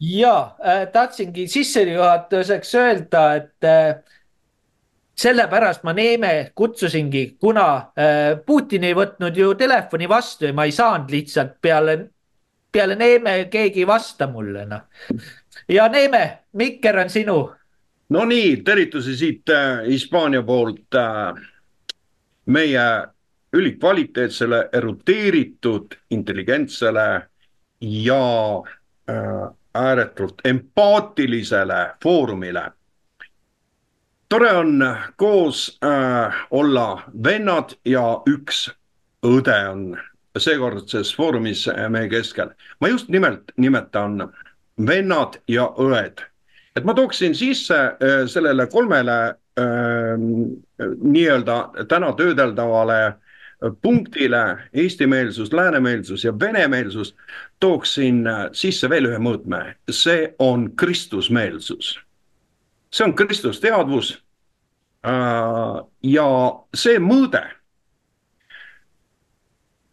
[0.00, 4.00] ja äh, tahtsingi sissejuhatuseks öelda, et äh,
[5.16, 10.72] sellepärast ma Neeme kutsusingi, kuna äh, Putin ei võtnud ju telefoni vastu ja ma ei
[10.72, 12.15] saanud lihtsalt peale
[12.76, 14.80] peale Neeme keegi ei vasta mulle, noh.
[15.68, 17.36] ja Neeme, mikker on sinu.
[18.08, 21.40] no nii, tervitusi siit äh, Hispaania poolt äh,
[22.46, 22.86] meie
[23.52, 27.06] ülikvaliteetsele, eruteeritud, intelligentsele
[27.80, 28.26] ja
[29.10, 32.72] äh, ääretult empaatilisele foorumile.
[34.28, 38.70] tore on koos äh, olla vennad ja üks
[39.22, 39.96] õde on
[40.38, 42.50] seekordses foorumis meie keskel.
[42.80, 44.32] ma just nimelt nimetan
[44.86, 46.20] vennad ja õed.
[46.76, 50.16] et ma tooksin sisse äh, sellele kolmele äh,
[51.00, 53.16] nii-öelda täna töödeldavale
[53.82, 57.14] punktile eestimeelsus, läänemeelsus ja venemeelsus,
[57.60, 61.96] tooksin äh, sisse veel ühe mõõtme, see on kristusmeelsus.
[62.92, 64.22] see on kristusteadvus.
[66.02, 66.28] ja
[66.74, 67.42] see mõõde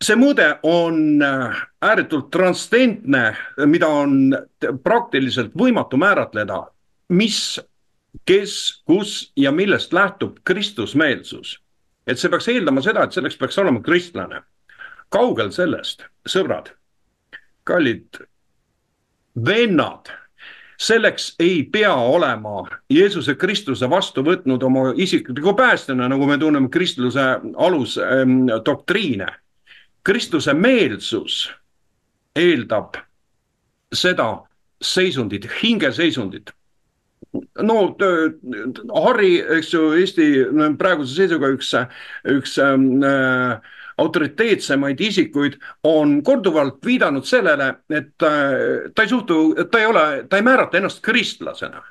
[0.04, 3.34] see mõõde on äh, ääretult transcendentne,
[3.70, 4.34] mida on
[4.84, 6.60] praktiliselt võimatu määratleda,
[7.16, 7.60] mis,
[8.28, 8.56] kes,
[8.88, 11.60] kus ja millest lähtub kristusmeelsus.
[12.08, 14.42] et see peaks eeldama seda, et selleks peaks olema kristlane.
[15.10, 16.74] kaugel sellest, sõbrad,
[17.64, 18.20] kallid
[19.46, 20.10] vennad
[20.78, 27.22] selleks ei pea olema Jeesuse Kristuse vastu võtnud oma isikliku päästjana, nagu me tunneme kristluse
[27.56, 29.43] alusdoktriine ähm,.
[30.04, 31.46] Kristuse meelsus
[32.36, 32.98] eeldab
[33.94, 34.44] seda
[34.84, 36.52] seisundit, hingeseisundit.
[37.62, 37.76] no
[39.06, 40.26] Harri, eks ju, Eesti
[40.78, 41.72] praeguse seisuga üks,
[42.30, 43.54] üks äh,
[43.98, 45.56] autoriteetsemaid isikuid
[45.88, 49.40] on korduvalt viidanud sellele, et äh, ta ei suhtu,
[49.72, 51.82] ta ei ole, ta ei määrata ennast kristlasena.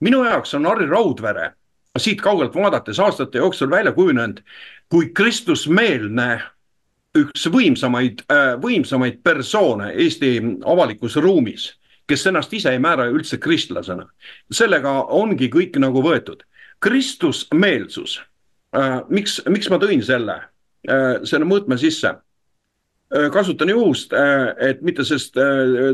[0.00, 1.52] minu jaoks on Harri Raudvere
[1.98, 4.40] siit kaugelt vaadates aastate jooksul välja kujunenud
[4.88, 6.40] kui kristusmeelne
[7.18, 10.32] üks võimsamaid, äh, võimsamaid persoone Eesti
[10.64, 11.68] avalikus ruumis,
[12.08, 14.06] kes ennast ise ei määra üldse kristlasena.
[14.50, 16.42] sellega ongi kõik nagu võetud.
[16.80, 18.20] kristusmeelsus,
[18.76, 20.42] äh, miks, miks ma tõin selle?
[20.88, 22.14] Äh, selle mõõtme sisse.
[23.32, 24.12] Kasutan juhust,
[24.58, 25.34] et mitte sellest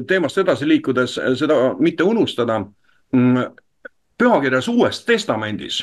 [0.07, 2.65] teemast edasi liikudes seda mitte unustada.
[3.13, 3.57] Mm,
[4.19, 5.83] pühakirjas Uues Testamendis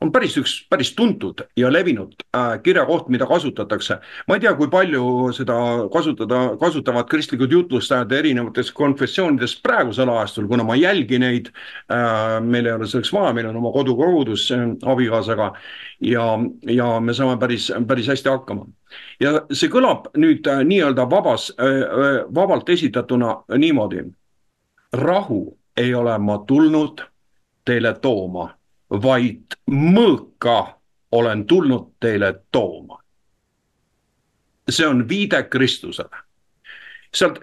[0.00, 3.98] on päris üks päris tuntud ja levinud äh, kirjakoht, mida kasutatakse.
[4.28, 5.56] ma ei tea, kui palju seda
[5.92, 11.50] kasutada, kasutavad kristlikud jutlustajad erinevates konfessioonides praegusel ajastul, kuna ma jälgin neid
[11.92, 12.40] äh,.
[12.40, 14.48] meil ei ole selleks vaja, meil on oma kodukogudus
[14.94, 15.52] abikaasaga
[16.00, 16.26] ja,
[16.68, 18.66] ja me saame päris, päris hästi hakkama.
[19.20, 21.50] ja see kõlab nüüd äh, nii-öelda vabas
[22.34, 24.04] vabalt esitatuna niimoodi.
[24.92, 27.02] rahu ei ole ma tulnud
[27.64, 28.52] teile tooma
[28.90, 30.58] vaid mõõka
[31.14, 32.98] olen tulnud teile tooma.
[34.70, 36.22] see on viide Kristusele.
[37.14, 37.38] sealt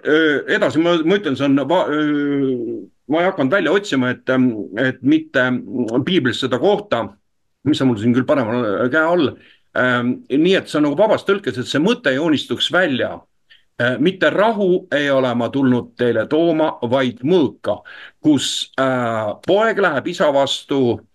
[0.48, 4.28] edasi ma, ma ütlen, see on, ma ei hakanud välja otsima, et,
[4.78, 5.46] et mitte
[6.04, 7.06] piiblis seda kohta,
[7.64, 9.30] mis on mul siin küll paremal käe all.
[10.28, 13.18] nii et see on nagu vabas tõlkes, et see mõte joonistuks välja
[13.98, 17.80] mitte rahu ei ole ma tulnud teile tooma, vaid mõõka,
[18.22, 21.11] kus äh, poeg läheb isa vastu Ähm,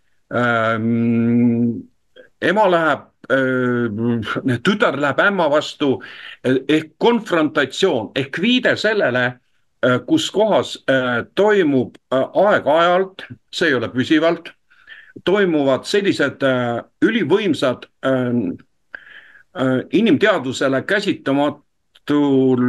[2.42, 6.02] ema läheb äh,, tütar läheb ämma vastu
[6.44, 9.40] ehk konfrontatsioon ehk viide sellele
[10.08, 10.74] kus kohas
[11.36, 14.50] toimub aeg-ajalt, see ei ole püsivalt,
[15.26, 16.42] toimuvad sellised
[17.06, 17.86] ülivõimsad
[20.00, 22.64] inimteadvusele käsitamatul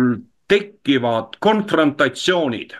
[0.48, 2.76] tekkivad konfrontatsioonid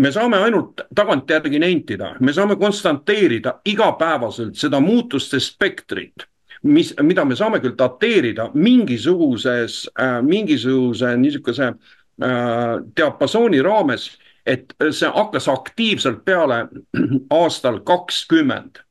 [0.00, 6.26] me saame ainult tagantjärgi nentida, me saame konstanteerida igapäevaselt seda muutuste spektrit,
[6.62, 14.10] mis, mida me saame küll dateerida mingisuguses äh,, mingisuguse niisuguse äh, diapasooni raames,
[14.46, 16.64] et see hakkas aktiivselt peale
[17.40, 18.82] aastal kakskümmend.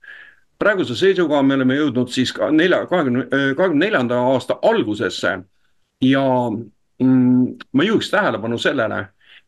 [0.59, 5.37] Praeguse seisuga me oleme jõudnud siis ka nelja, kahekümne, kahekümne neljanda aasta algusesse
[6.03, 9.05] ja mm, ma juhiks tähelepanu sellele,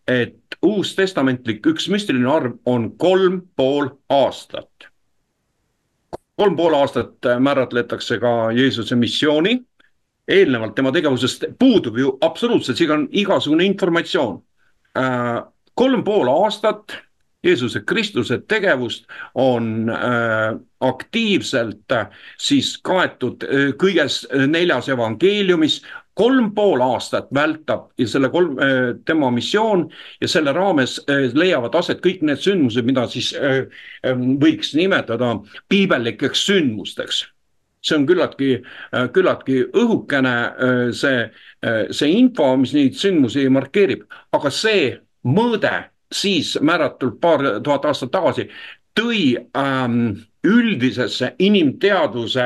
[0.08, 4.88] et uustestamentlik üks müstiline arv on kolm pool aastat.
[6.36, 9.62] kolm pool aastat määratletakse ka Jeesuse missiooni.
[10.28, 14.43] eelnevalt tema tegevusest puudub ju absoluutselt, siin on igasugune informatsioon.
[14.97, 15.43] Äh,
[15.76, 17.02] kolm pool aastat
[17.43, 25.80] Jeesuse Kristuse tegevust on äh, aktiivselt äh, siis kaetud äh, kõiges neljas evangeeliumis,
[26.13, 29.86] kolm pool aastat vältab ja selle kolm, äh, tema missioon
[30.21, 33.63] ja selle raames äh, leiavad aset kõik need sündmused, mida siis äh,
[34.41, 35.38] võiks nimetada
[35.71, 37.28] piibellikeks sündmusteks.
[37.82, 38.62] see on küllaltki,
[39.13, 40.34] küllaltki õhukene
[40.93, 41.24] see,
[41.89, 44.04] see info, mis neid sündmusi markeerib,
[44.38, 45.71] aga see mõõde
[46.13, 48.45] siis määratult paar tuhat aastat tagasi
[48.93, 50.13] tõi ähm,
[50.45, 52.45] üldisesse inimteadvuse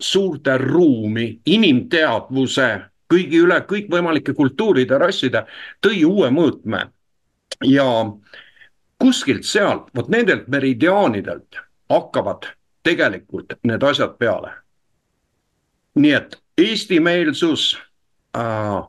[0.00, 2.70] suurde ruumi, inimteadvuse
[3.10, 5.44] kõigi üle kõikvõimalike kultuuride, rasside,
[5.82, 6.88] tõi uue mõõtme.
[7.64, 7.84] ja
[8.98, 11.58] kuskilt sealt, vot nendelt meridiaanidelt
[11.90, 12.46] hakkavad
[12.82, 14.52] tegelikult need asjad peale.
[15.94, 17.74] nii et eestimeelsus
[18.36, 18.82] äh,,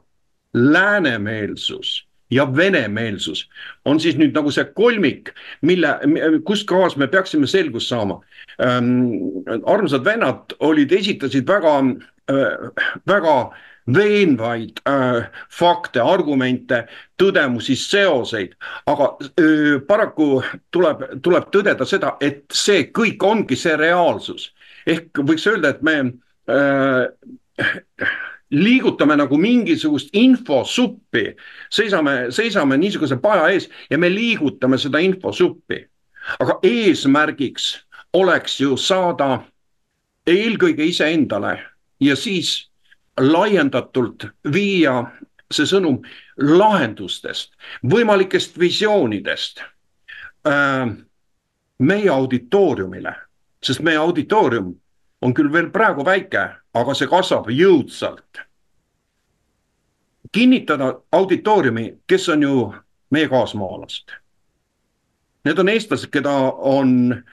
[0.53, 3.49] läänemeelsus ja venemeelsus
[3.85, 5.95] on siis nüüd nagu see kolmik, mille,
[6.45, 8.21] kus kohas me peaksime selgust saama
[8.61, 9.09] ähm,.
[9.65, 11.75] armsad vennad olid, esitasid väga
[12.31, 12.71] äh,,
[13.07, 13.35] väga
[13.95, 16.85] veenvaid äh, fakte, argumente,
[17.21, 18.55] tõdemusi, seoseid,
[18.89, 20.41] aga öö, paraku
[20.73, 24.51] tuleb, tuleb tõdeda seda, et see kõik ongi see reaalsus.
[24.87, 25.97] ehk võiks öelda, et me
[26.49, 27.07] öö,
[28.51, 31.35] liigutame nagu mingisugust infosuppi,
[31.71, 35.85] seisame, seisame niisuguse paja ees ja me liigutame seda infosuppi.
[36.39, 37.79] aga eesmärgiks
[38.13, 39.39] oleks ju saada
[40.27, 41.55] eelkõige iseendale
[41.99, 42.70] ja siis
[43.19, 45.01] laiendatult viia
[45.51, 45.99] see sõnum
[46.39, 47.51] lahendustest,
[47.83, 49.61] võimalikest visioonidest
[50.47, 50.93] äh,
[51.81, 53.13] meie auditooriumile,
[53.63, 54.71] sest meie auditoorium
[55.21, 58.47] on küll veel praegu väike, aga see kasvab jõudsalt.
[60.31, 62.73] kinnitada auditooriumi, kes on ju
[63.11, 64.13] meie kaasmaalased.
[65.43, 67.23] Need on eestlased, keda on,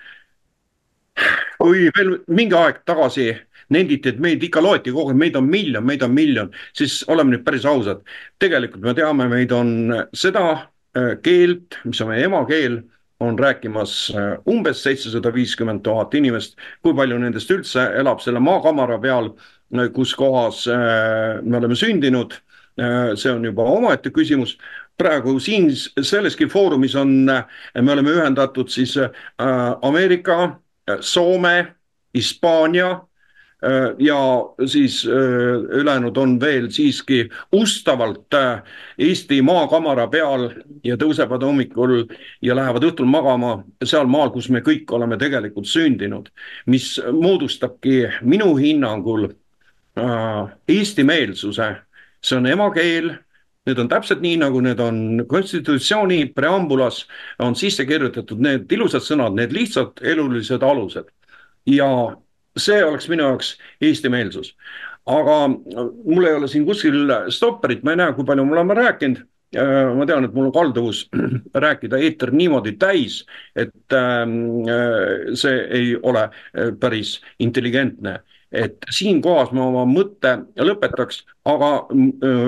[1.60, 3.28] kui veel mingi aeg tagasi
[3.74, 7.34] nenditi, et meid ikka loeti kogu aeg, meid on miljon, meid on miljon, siis oleme
[7.34, 8.02] nüüd päris ausad.
[8.38, 12.82] tegelikult me teame, meid on seda äh, keelt, mis on meie emakeel
[13.20, 16.56] on rääkimas äh, umbes seitsesada viiskümmend tuhat inimest.
[16.82, 19.32] kui palju nendest üldse elab selle maakamara peal,
[19.92, 20.62] kus kohas
[21.44, 22.32] me oleme sündinud,
[23.20, 24.56] see on juba omaette küsimus.
[24.96, 27.10] praegu siin selleski foorumis on,
[27.82, 28.96] me oleme ühendatud siis
[29.82, 30.60] Ameerika,
[31.00, 31.74] Soome,
[32.14, 33.07] Hispaania
[33.98, 34.18] ja
[34.66, 38.62] siis äh, ülejäänud on veel siiski ustavalt äh,
[38.98, 40.50] Eesti maakamara peal
[40.84, 42.04] ja tõusevad hommikul
[42.42, 46.30] ja lähevad õhtul magama seal maal, kus me kõik oleme tegelikult sündinud,
[46.66, 49.32] mis moodustabki minu hinnangul
[50.68, 51.72] eestimeelsuse,
[52.22, 53.16] see on emakeel
[53.68, 57.02] Need on täpselt nii, nagu need on konstitutsiooni preambulas
[57.44, 61.10] on sisse kirjutatud need ilusad sõnad, need lihtsad elulised alused.
[61.68, 61.88] ja
[62.62, 64.54] see oleks minu jaoks eestimeelsus.
[65.08, 69.22] aga mul ei ole siin kuskil stopperit, ma ei näe, kui palju me oleme rääkinud
[69.56, 71.06] äh, ma tean, et mul on kalduvus
[71.64, 73.22] rääkida eeter niimoodi täis,
[73.56, 78.20] et ähm, äh, see ei ole äh, päris intelligentne.
[78.52, 81.68] et siinkohas ma oma mõtte lõpetaks, aga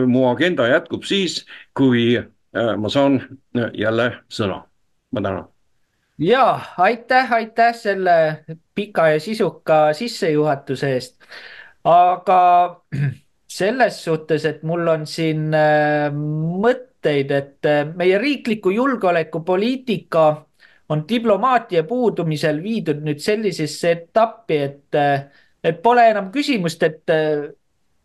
[0.08, 1.42] mu agenda jätkub siis,
[1.76, 2.16] kui
[2.56, 3.20] ma saan
[3.76, 4.62] jälle sõna.
[5.12, 5.44] ma tänan
[6.20, 8.44] ja aitäh, aitäh selle
[8.74, 11.16] pika ja sisuka sissejuhatuse eest.
[11.84, 12.40] aga
[13.58, 20.26] selles suhtes, et mul on siin äh, mõtteid, et äh, meie riikliku julgeolekupoliitika
[20.88, 25.24] on diplomaatia puudumisel viidud nüüd sellisesse etappi, et, äh,
[25.64, 27.10] et pole enam küsimust, et,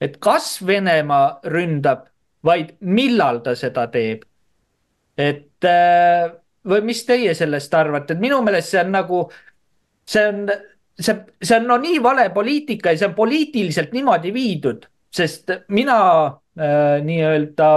[0.01, 2.07] et kas Venemaa ründab,
[2.45, 4.24] vaid millal ta seda teeb.
[5.18, 5.63] et
[6.68, 9.22] või mis teie sellest arvate, et minu meelest see on nagu,
[10.09, 10.41] see on,
[10.99, 15.99] see, see on no nii vale poliitika ja see on poliitiliselt niimoodi viidud, sest mina
[16.26, 17.70] äh, nii-öelda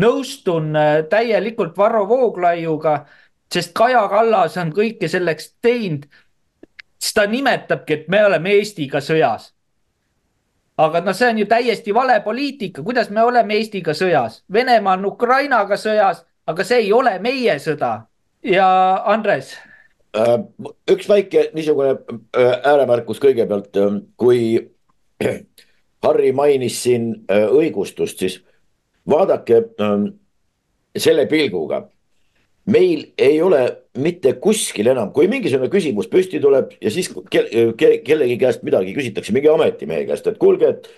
[0.00, 3.04] nõustun äh, täielikult Varro Vooglaiuga,
[3.52, 6.06] sest Kaja Kallas on kõike selleks teinud.
[7.00, 9.52] siis ta nimetabki, et me oleme Eestiga sõjas.
[10.80, 15.04] aga noh, see on ju täiesti vale poliitika, kuidas me oleme Eestiga sõjas, Venemaa on
[15.04, 18.06] Ukrainaga sõjas aga see ei ole meie sõda.
[18.42, 18.68] ja
[19.06, 19.56] Andres?
[20.16, 20.40] Äh,
[20.90, 21.92] üks väike niisugune
[22.34, 24.58] äh, ääremärkus kõigepealt, ähm, kui
[26.04, 28.40] Harri mainis siin äh, õigustust, siis
[29.06, 29.62] vaadake
[30.98, 31.88] selle pilguga.
[32.70, 33.60] meil ei ole
[33.98, 38.92] mitte kuskil enam, kui mingisugune küsimus püsti tuleb ja siis ke ke kellegi käest midagi
[38.94, 40.90] küsitakse, mingi ametimehe käest, et kuulge, et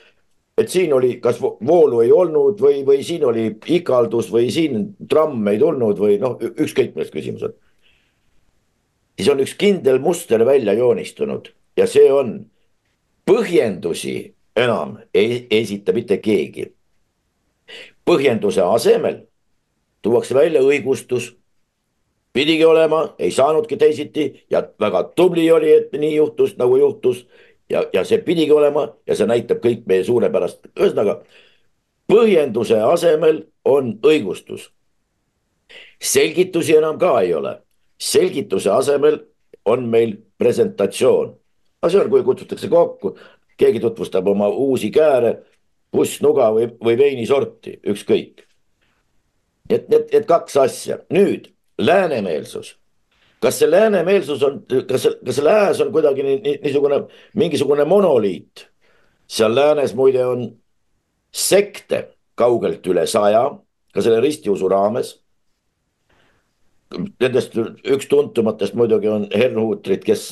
[0.59, 5.49] et siin oli, kas voolu ei olnud või, või siin oli ikaldus või siin tramm
[5.49, 7.57] ei tulnud või noh, ükskõik milles küsimused.
[9.17, 12.51] siis on üks kindel muster välja joonistunud ja see on
[13.27, 16.73] põhjendusi enam ei esita mitte keegi.
[18.05, 19.23] põhjenduse asemel
[20.03, 21.37] tuuakse välja õigustus.
[22.33, 27.27] pidigi olema, ei saanudki teisiti ja väga tubli oli, et nii juhtus, nagu juhtus
[27.73, 31.21] ja, ja see pidigi olema ja see näitab kõik meie suurepärast, ühesõnaga
[32.11, 34.71] põhjenduse asemel on õigustus.
[36.03, 37.57] selgitusi enam ka ei ole,
[37.99, 39.21] selgituse asemel
[39.65, 41.37] on meil presentatsioon.
[41.83, 43.17] aga see on, kui kutsutakse kokku,
[43.57, 45.39] keegi tutvustab oma uusi kääre,
[45.91, 48.47] pussnuga või, või veinisorti, ükskõik.
[49.71, 51.49] et need, need kaks asja, nüüd
[51.79, 52.77] läänemeelsus
[53.43, 57.03] kas see läänemeelsus on, kas, kas lääs on kuidagi nii, niisugune
[57.35, 58.69] mingisugune monoliit?
[59.33, 60.45] seal läänes muide on
[61.33, 62.03] sekte
[62.37, 63.47] kaugelt üle saja,
[63.95, 65.15] ka selle ristiusu raames.
[66.93, 70.27] Nendest üks tuntumatest muidugi on Herrhuutrid, kes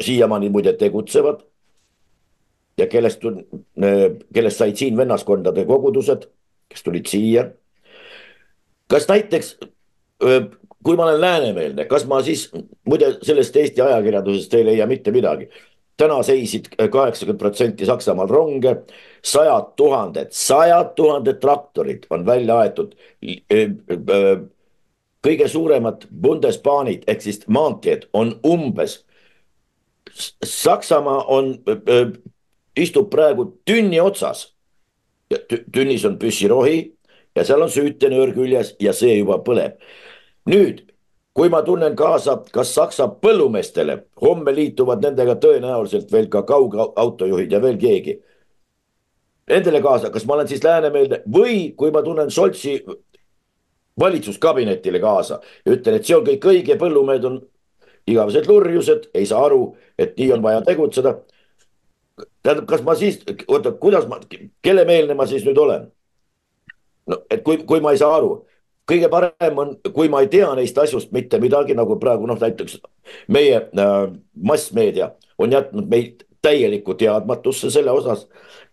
[0.00, 1.42] siiamaani muide tegutsevad.
[2.78, 3.20] ja kellest,
[4.34, 6.24] kellest said siin vennaskondade kogudused,
[6.68, 7.50] kes tulid siia.
[8.88, 9.58] kas näiteks
[10.82, 12.48] kui ma olen läänemeelne, kas ma siis,
[12.88, 15.48] muide sellest Eesti ajakirjandusest ei leia mitte midagi.
[15.96, 18.76] täna seisid kaheksakümmend protsenti Saksamaal ronge,
[19.22, 22.94] sajad tuhanded, sajad tuhanded traktorid on välja aetud.
[25.22, 29.04] kõige suuremad Bundesbahnid ehk siis maanteed on umbes.
[30.44, 31.54] Saksamaa on,
[32.76, 34.52] istub praegu tünni otsas
[35.72, 36.92] tünnis on püssirohi
[37.36, 39.78] ja seal on süütenöör küljes ja see juba põleb.
[40.50, 40.82] Nüüd,
[41.34, 47.62] kui ma tunnen kaasa, kas Saksa põllumeestele, homme liituvad nendega tõenäoliselt veel ka kaugautojuhid ja
[47.62, 48.18] veel keegi.
[49.50, 52.78] Nendele kaasa, kas ma olen siis läänemeelne või kui ma tunnen Scholzi
[53.98, 57.40] valitsuskabinetile kaasa ja ütlen, et see on kõik õige, põllumehed on
[58.06, 61.16] igavesed lurjused, ei saa aru, et nii on vaja tegutseda.
[62.42, 64.20] tähendab, kas ma siis, oota, kuidas ma,
[64.62, 65.90] kelle meelne ma siis nüüd olen?
[67.06, 68.46] no et kui, kui ma ei saa aru,
[68.90, 72.80] kõige parem on, kui ma ei tea neist asjust mitte midagi, nagu praegu noh, näiteks
[73.28, 73.92] meie äh,
[74.34, 78.28] massmeedia on jätnud meid täielikku teadmatusse selle osas.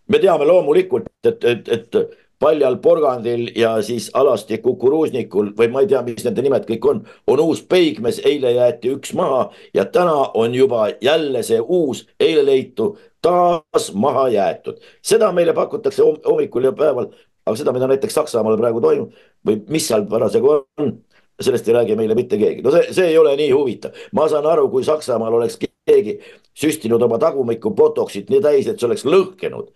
[0.08, 1.96] me teame loomulikult, et, et, et
[2.40, 7.02] paljal porgandil ja siis alasti kukuruusnikul või ma ei tea, mis nende nimed kõik on,
[7.26, 12.46] on uus peigmees, eile jäeti üks maha ja täna on juba jälle see uus eile
[12.46, 14.80] leitu taas maha jäetud.
[15.02, 17.12] seda meile pakutakse hommikul ja päeval
[17.50, 19.14] aga seda, mida näiteks Saksamaal praegu toimub
[19.46, 20.92] või mis seal parasjagu on,
[21.40, 22.62] sellest ei räägi meile mitte keegi.
[22.62, 23.96] no see, see ei ole nii huvitav.
[24.12, 26.18] ma saan aru, kui Saksamaal oleks keegi
[26.56, 29.70] süstinud oma tagumikku botox'it nii täis, et see oleks lõhkenud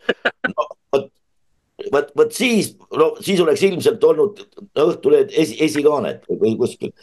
[0.53, 0.69] no,.
[0.93, 1.11] vot,
[1.93, 4.45] vot, vot siis, no siis oleks ilmselt olnud
[4.85, 6.95] Õhtulehed esi, esikaanet või kuskil.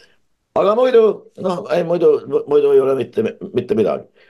[0.58, 1.06] aga muidu,
[1.42, 2.14] noh, ei muidu,
[2.46, 4.28] muidu ei ole mitte, mitte midagi.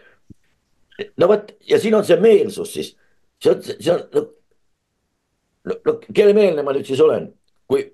[1.16, 2.94] no vot ja siin on see meelsus siis,
[3.42, 4.28] see on, see on no,
[5.68, 7.28] no, kelle meelne ma nüüd siis olen,
[7.70, 7.86] kui,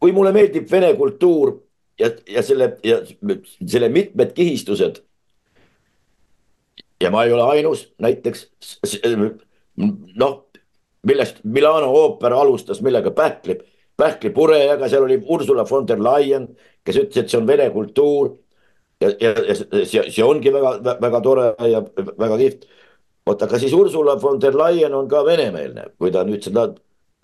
[0.00, 1.56] kui mulle meeldib vene kultuur
[2.00, 3.00] ja, ja selle ja
[3.66, 5.02] selle mitmed kihistused.
[7.02, 8.46] ja ma ei ole ainus, näiteks
[10.16, 10.36] noh,
[11.06, 13.58] millest Milano ooper alustas, millega pähkli,
[13.96, 16.48] pähklipurejega, seal oli Ursula von der Leyen,
[16.84, 18.38] kes ütles, et see on vene kultuur.
[19.02, 21.82] ja, ja, ja see, see ongi väga, väga tore ja
[22.18, 22.68] väga kihvt
[23.26, 26.68] vot aga siis Ursula von der Leyen on ka venemeelne, kui ta nüüd seda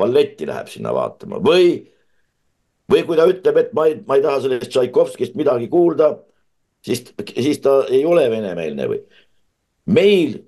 [0.00, 1.72] balletti läheb sinna vaatama või,
[2.90, 6.14] või kui ta ütleb, et ma ei, ma ei taha sellest Tšaikovskist midagi kuulda,
[6.86, 9.00] siis, siis ta ei ole venemeelne või.
[9.90, 10.38] meil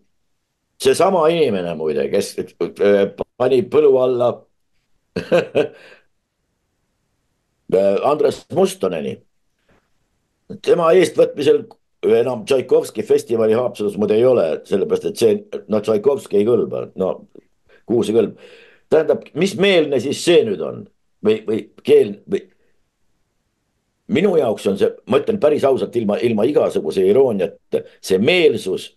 [0.83, 4.33] seesama inimene muide, kes äh, pani põlu alla
[8.13, 9.15] Andres Mustoneni,
[10.65, 11.63] tema eestvõtmisel
[12.03, 15.35] enam Tšaikovski festivali Haapsalus muide ei ole, sellepärast et see,
[15.71, 17.13] no Tšaikovski ei kõlba, no
[17.87, 18.39] kuhu see kõlb.
[18.91, 20.83] tähendab, mis meelne siis see nüüd on
[21.25, 22.49] või, või keel või.
[24.09, 28.91] minu jaoks on see, ma ütlen päris ausalt, ilma, ilma igasuguse irooniata, see meelsus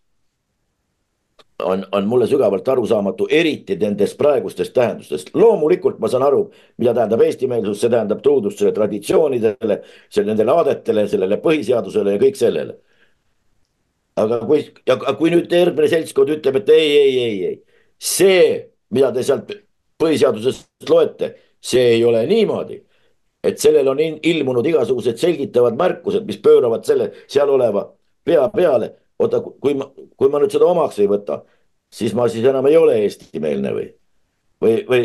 [1.64, 5.30] on, on mulle sügavalt arusaamatu, eriti nendest praegustest tähendustest.
[5.34, 9.80] loomulikult ma saan aru, mida tähendab eestimeelsus, see tähendab truudust selle traditsioonidele,
[10.26, 12.80] nendele aadetele, sellele põhiseadusele ja kõik sellele
[14.20, 14.64] aga kui,
[15.20, 18.46] kui nüüd järgmine seltskond ütleb, et ei, ei, ei, ei, see,
[18.96, 19.52] mida te sealt
[20.02, 22.82] põhiseadusest loete, see ei ole niimoodi.
[23.46, 27.84] et sellel on ilmunud igasugused selgitavad märkused, mis pööravad selle seal oleva
[28.26, 28.96] pea peale.
[29.20, 29.86] oota, kui ma,
[30.18, 31.44] kui ma nüüd seda omaks ei võta,
[31.94, 33.86] siis ma siis enam ei ole eestimeelne või,
[34.64, 35.04] või, või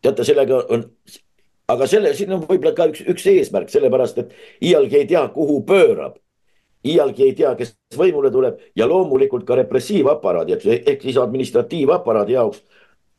[0.00, 0.86] teate, sellega on,
[1.74, 4.32] aga selle, siin on võib-olla ka üks, üks eesmärk, sellepärast et
[4.64, 6.16] iialgi ei tea, kuhu pöörab
[6.84, 12.62] iialgi ei tea, kes võimule tuleb ja loomulikult ka repressiivaparaadi, ehk siis administratiivaparaadi jaoks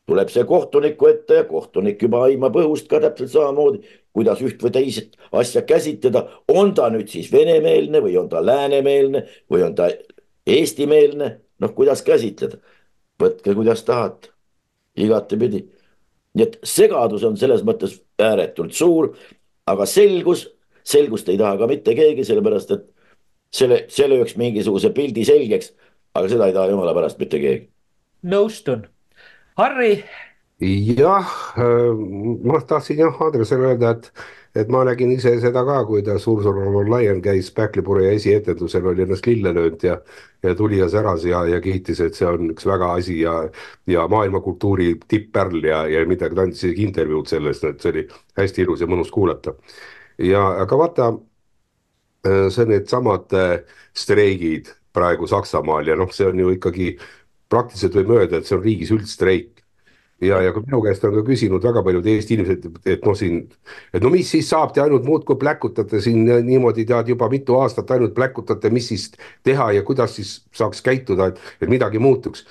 [0.08, 3.82] tuleb see kohtuniku ette ja kohtunik juba aimab õhust ka täpselt samamoodi,
[4.16, 6.24] kuidas üht või teist asja käsitleda.
[6.48, 9.90] on ta nüüd siis venemeelne või on ta läänemeelne või on ta
[10.48, 12.58] eestimeelne, noh, kuidas käsitleda.
[13.20, 14.30] võtke, kuidas tahate,
[14.96, 15.66] igatepidi.
[16.34, 19.16] nii et segadus on selles mõttes ääretult suur,
[19.66, 20.48] aga selgus,
[20.84, 22.86] selgust ei taha ka mitte keegi, sellepärast et
[23.54, 25.74] selle, see lööks mingisuguse pildi selgeks,
[26.18, 27.68] aga seda ei taha jumala pärast mitte keegi.
[28.28, 28.88] nõustun.
[29.58, 30.04] Harri.
[30.62, 31.38] jah,
[32.44, 34.12] ma tahtsin jah Andresele öelda, et,
[34.58, 39.30] et ma nägin ise seda ka, kuidas Ursula von Leyen käis Pähklipurje esietendusel, oli ennast
[39.30, 40.00] lille löönud ja
[40.44, 43.40] ja tuli ja säras ja, ja kiitis, et see on üks väga asi ja,
[43.90, 48.04] ja maailmakultuuri tipppärl ja, ja midagi, ta andis isegi intervjuud sellest, et see oli
[48.38, 49.56] hästi ilus ja mõnus kuulata.
[50.22, 51.37] ja aga vaata Äh,
[52.26, 53.60] see on needsamad äh,
[53.96, 56.96] streigid praegu Saksamaal ja noh, see on ju ikkagi
[57.52, 59.64] praktiliselt võime öelda, et see on riigis üldstreik.
[60.22, 63.44] ja, ja minu käest on ka küsinud väga paljud Eesti inimesed, et noh, siin,
[63.94, 67.94] et no mis siis saab, te ainult muudkui pläkutate siin niimoodi tead juba mitu aastat
[67.94, 69.12] ainult pläkutate, mis siis
[69.46, 72.48] teha ja kuidas siis saaks käituda, et, et midagi muutuks.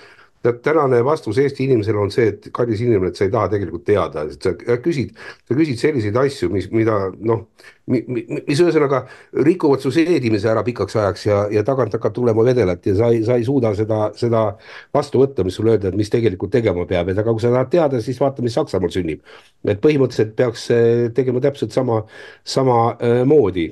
[0.47, 3.85] Tead, tänane vastus Eesti inimesele on see, et kallis inimene, et sa ei taha tegelikult
[3.87, 5.15] teada, et sa küsid,
[5.47, 7.47] sa küsid selliseid asju, mis, mida noh,
[7.87, 9.05] mis ühesõnaga
[9.47, 13.23] rikuvad su seedimise ära pikaks ajaks ja, ja tagant hakkab tulema vedelat ja sa ei,
[13.27, 14.45] sa ei suuda seda, seda
[14.95, 17.73] vastu võtta, mis sulle öelda, et mis tegelikult tegema peab, et aga kui sa tahad
[17.73, 19.23] teada, siis vaata, mis Saksamaal sünnib.
[19.67, 20.69] et põhimõtteliselt peaks
[21.15, 22.03] tegema täpselt sama,
[22.57, 23.71] sama äh, moodi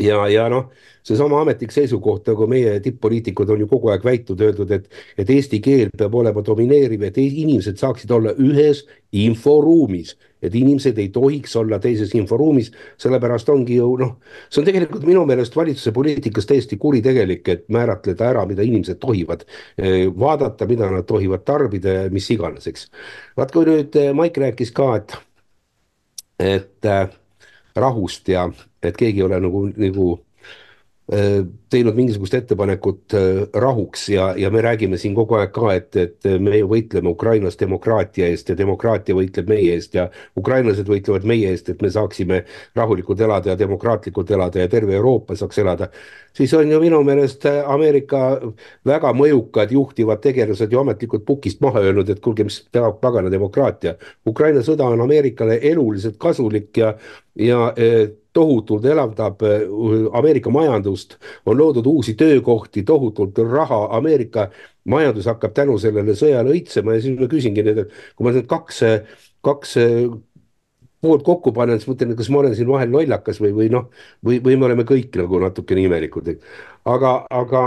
[0.00, 0.70] ja, ja noh,
[1.04, 4.88] seesama ametlik seisukoht, nagu meie tipp-poliitikud on ju kogu aeg väitnud, öeldud, et,
[5.20, 8.84] et eesti keel peab olema domineeriv, et inimesed saaksid olla ühes
[9.14, 10.14] inforuumis,
[10.44, 14.16] et inimesed ei tohiks olla teises inforuumis, sellepärast ongi ju noh,
[14.48, 19.46] see on tegelikult minu meelest valitsuse poliitikas täiesti kuritegelik, et määratleda ära, mida inimesed tohivad
[19.46, 22.88] eh, vaadata, mida nad tohivad tarbida ja mis iganes, eks.
[23.38, 25.18] vaat kui nüüd eh, Maik rääkis ka, et,
[26.42, 27.06] et äh,
[27.76, 28.48] rahust ja
[28.82, 30.08] et keegi ei ole nagu, nagu
[31.68, 36.28] teinud mingisugust ettepanekut äh, rahuks ja, ja me räägime siin kogu aeg ka, et, et
[36.40, 40.06] me võitleme Ukrainas demokraatia eest ja demokraatia võitleb meie eest ja
[40.40, 42.40] ukrainlased võitlevad meie eest, et me saaksime
[42.80, 45.90] rahulikult elada ja demokraatlikult elada ja terve Euroopa saaks elada.
[46.32, 48.40] siis on ju minu meelest Ameerika
[48.86, 52.62] väga mõjukad juhtivad tegelased ju ametlikult pukist maha öelnud, et kuulge, mis
[53.00, 53.94] pagana demokraatia.
[54.26, 56.94] Ukraina sõda on Ameerikale eluliselt kasulik ja,
[57.36, 57.72] ja
[58.34, 59.64] tohutult elavdab äh,
[60.18, 61.16] Ameerika majandust,
[61.46, 64.50] on loodud uusi töökohti, tohutult raha, Ameerika
[64.84, 68.50] majandus hakkab tänu sellele sõjale õitsema ja siis ma küsingi nüüd, et kui ma need
[68.50, 68.82] kaks,
[69.44, 69.76] kaks
[71.04, 73.90] poolt kokku panen, siis mõtlen, et kas ma olen siin vahel lollakas või, või noh,
[74.24, 76.32] või, või me oleme kõik nagu natukene imelikud,
[76.88, 77.12] aga,
[77.42, 77.62] aga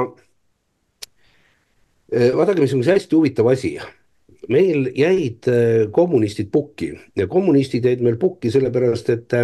[2.14, 3.76] äh, vaadake, mis on see hästi huvitav asi.
[4.54, 9.38] Meil jäid äh, kommunistid pukki ja kommunistid jäid meil pukki sellepärast, et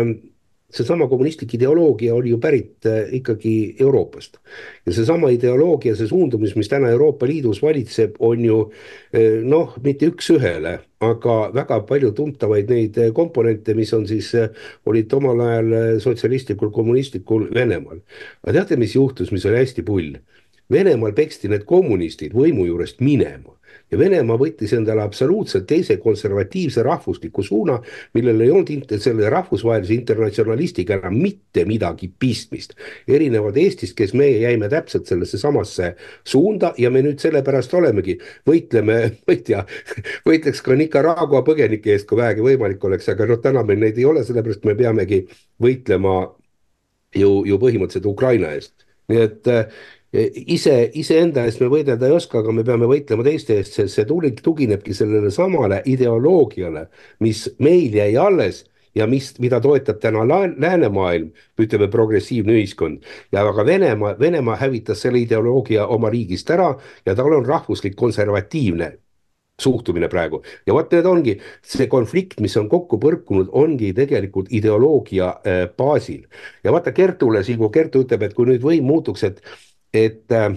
[0.74, 4.38] seesama kommunistlik ideoloogia oli ju pärit äh, ikkagi Euroopast.
[4.86, 8.60] ja seesama ideoloogia, see suundumus, mis täna Euroopa Liidus valitseb, on ju
[9.14, 14.34] äh, noh, mitte üks-ühele, aga väga palju tuntavaid neid äh, komponente, mis on siis,
[14.90, 18.02] olid omal ajal sotsialistlikul, kommunistlikul Venemaal.
[18.44, 20.16] aga teate, mis juhtus, mis oli hästi pull?
[20.72, 23.54] Venemaal peksti need kommunistid võimu juurest minema
[23.92, 27.78] ja Venemaa võttis endale absoluutselt teise konservatiivse rahvusliku suuna,
[28.18, 32.74] millel ei olnud selle rahvusvahelise internatsionalistiga enam mitte midagi pistmist.
[33.08, 35.94] erinevalt Eestist, kes meie jäime täpselt sellesse samasse
[36.26, 38.18] suunda ja me nüüd sellepärast olemegi,
[38.50, 39.66] võitleme, ma ei tea,
[40.28, 44.08] võitleks ka Nicaragua põgenike eest, kui vähegi võimalik oleks, aga noh, täna meil neid ei
[44.10, 45.26] ole, sellepärast me peamegi
[45.62, 46.18] võitlema
[47.16, 49.50] ju, ju põhimõtteliselt Ukraina eest nii et
[50.14, 54.06] ise, iseenda eest me võidelda ei oska, aga me peame võitlema teiste eest, sest see
[54.10, 56.88] tulik tuginebki sellele samale ideoloogiale,
[57.26, 58.64] mis meil jäi alles
[58.96, 63.02] ja mis, mida toetab täna läänemaailm, ütleme progressiivne ühiskond.
[63.32, 68.94] ja aga Venemaa, Venemaa hävitas selle ideoloogia oma riigist ära ja tal on rahvuslik konservatiivne
[69.62, 75.28] suhtumine praegu ja vot need ongi see konflikt, mis on kokku põrkunud, ongi tegelikult ideoloogia
[75.30, 76.26] äh, baasil.
[76.64, 79.42] ja vaata Kertule siin, kui Kertu ütleb, et kui nüüd võim muutuks, et
[79.94, 80.54] et äh,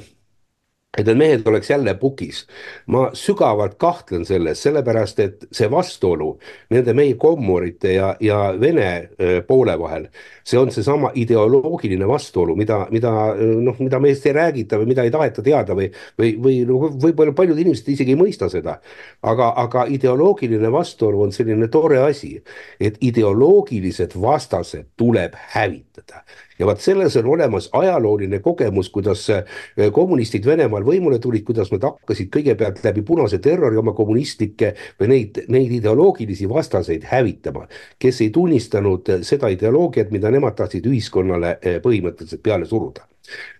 [0.96, 2.46] et need mehed oleks jälle pukis.
[2.86, 6.30] ma sügavalt kahtlen selles, sellepärast et see vastuolu
[6.70, 10.06] nende meie kommorite ja, ja Vene äh, poole vahel,
[10.44, 15.12] see on seesama ideoloogiline vastuolu, mida, mida noh, mida meist ei räägita või mida ei
[15.12, 18.78] taheta teada või, või, või no võib-olla paljud inimesed isegi ei mõista seda.
[19.22, 22.36] aga, aga ideoloogiline vastuolu on selline tore asi,
[22.80, 26.24] et ideoloogilised vastased tuleb hävitada
[26.58, 29.44] ja vaat selles on olemas ajalooline kogemus, kuidas eh,
[29.92, 35.42] kommunistid Venemaal võimule tulid, kuidas nad hakkasid kõigepealt läbi punase terrori oma kommunistlikke või neid,
[35.52, 37.66] neid ideoloogilisi vastaseid hävitama,
[37.98, 43.06] kes ei tunnistanud eh, seda ideoloogiat, mida nemad tahtsid ühiskonnale eh, põhimõtteliselt peale suruda.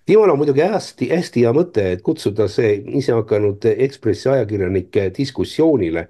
[0.07, 6.07] Tiimal on muidugi hästi, hästi hea mõte, et kutsuda see isehakanud Ekspressi ajakirjanik diskussioonile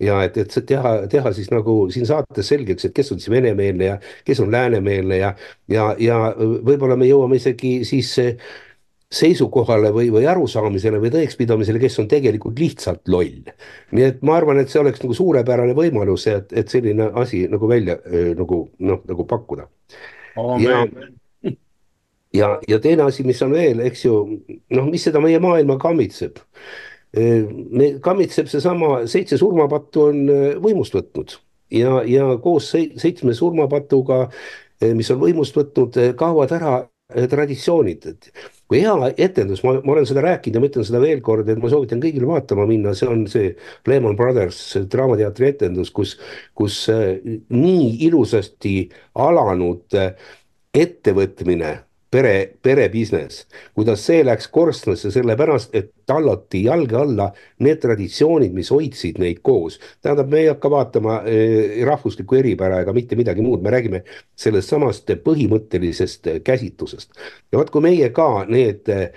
[0.00, 3.92] ja et, et teha, teha siis nagu siin saates selgeks, et kes on siis venemeelne
[3.92, 5.34] ja kes on läänemeelne ja,
[5.68, 8.14] ja, ja võib-olla me jõuame isegi siis
[9.10, 13.48] seisukohale või, või arusaamisele või tõekspidamisele, kes on tegelikult lihtsalt loll.
[13.90, 17.68] nii et ma arvan, et see oleks nagu suurepärane võimalus, et, et selline asi nagu
[17.68, 17.98] välja
[18.38, 19.66] nagu noh, nagu pakkuda.
[20.62, 20.84] ja,
[22.32, 24.20] ja, ja teine asi, mis on veel, eks ju,
[24.70, 26.38] noh, mis seda meie maailma kammitseb
[27.16, 30.20] me kammitseb seesama seitse surmapattu on
[30.62, 31.36] võimust võtnud.
[31.70, 34.24] Ja, ja koos seitsme surmapatuga,
[34.94, 36.78] mis on võimust võtnud, kaovad ära
[37.30, 38.30] traditsioonid, et
[38.70, 41.58] kui hea etendus, ma, ma olen seda rääkinud ja ma ütlen seda veel kord, et
[41.58, 43.52] ma soovitan kõigil vaatama minna, see on see
[43.90, 46.16] Lehman Brothers Draamateatri etendus, kus,
[46.54, 48.74] kus nii ilusasti
[49.26, 49.98] alanud
[50.70, 51.72] ettevõtmine
[52.10, 57.28] pere, pere business, kuidas see läks korstnasse sellepärast, et tallati jalge alla
[57.64, 59.78] need traditsioonid, mis hoidsid neid koos.
[60.02, 64.02] tähendab, me ei hakka vaatama eh, rahvuslikku eripära ega mitte midagi muud, me räägime
[64.36, 67.12] sellest samast põhimõttelisest käsitlusest.
[67.52, 69.10] ja vot, kui meie ka need eh,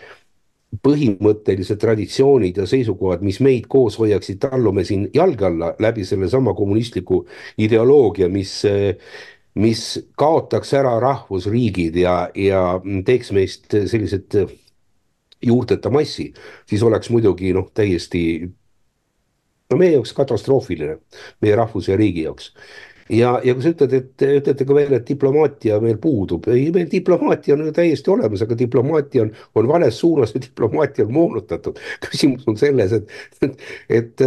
[0.81, 7.23] põhimõttelised traditsioonid ja seisukohad, mis meid koos hoiaksid, tallume siin jalge alla läbi sellesama kommunistliku
[7.61, 8.95] ideoloogia, mis eh,
[9.59, 9.83] mis
[10.17, 12.63] kaotaks ära rahvusriigid ja, ja
[13.05, 14.37] teeks meist sellised
[15.43, 16.31] juurteta massi,
[16.69, 18.23] siis oleks muidugi noh, täiesti
[19.69, 20.97] no meie jaoks katastroofiline,
[21.43, 22.51] meie rahvuse ja riigi jaoks
[23.09, 26.89] ja, ja kui sa ütled, et ütlete ka veel, et diplomaatia meil puudub, ei, meil
[26.91, 31.81] diplomaatia on ju täiesti olemas, aga diplomaatia on, on vales suunas ja diplomaatia on moonutatud.
[32.07, 33.65] küsimus on selles, et, et,
[33.99, 34.25] et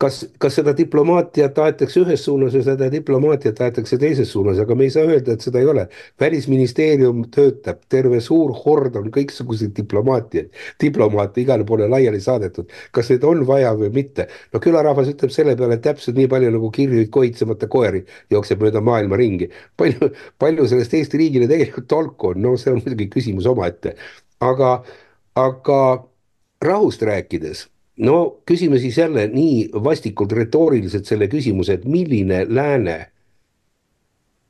[0.00, 4.86] kas, kas seda diplomaatiat aetakse ühes suunas ja seda diplomaatiat aetakse teises suunas, aga me
[4.86, 5.86] ei saa öelda, et seda ei ole.
[6.20, 10.48] välisministeerium töötab, terve suur hord on kõiksuguseid diplomaatiaid,
[10.80, 12.70] diplomaate igale poole laiali saadetud.
[12.96, 14.28] kas neid on vaja või mitte?
[14.52, 19.20] no külarahvas ütleb selle peale täpselt nii palju nagu kirjuid kohitsemata koeri jookseb mööda maailma
[19.20, 19.50] ringi.
[19.76, 23.96] palju, palju sellest Eesti riigile tegelikult tolku on, no see on muidugi küsimus omaette.
[24.40, 24.72] aga,
[25.36, 25.82] aga
[26.64, 27.66] rahust rääkides
[28.00, 32.98] no küsime siis jälle nii vastikult retooriliselt selle küsimuse, et milline lääne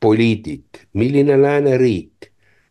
[0.01, 2.31] poliitik, milline lääneriik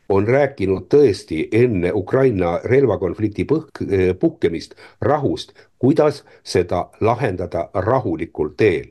[0.09, 3.84] on rääkinud tõesti enne Ukraina relvakonflikti põhk,
[4.19, 8.89] puhkemist rahust, kuidas seda lahendada rahulikul teel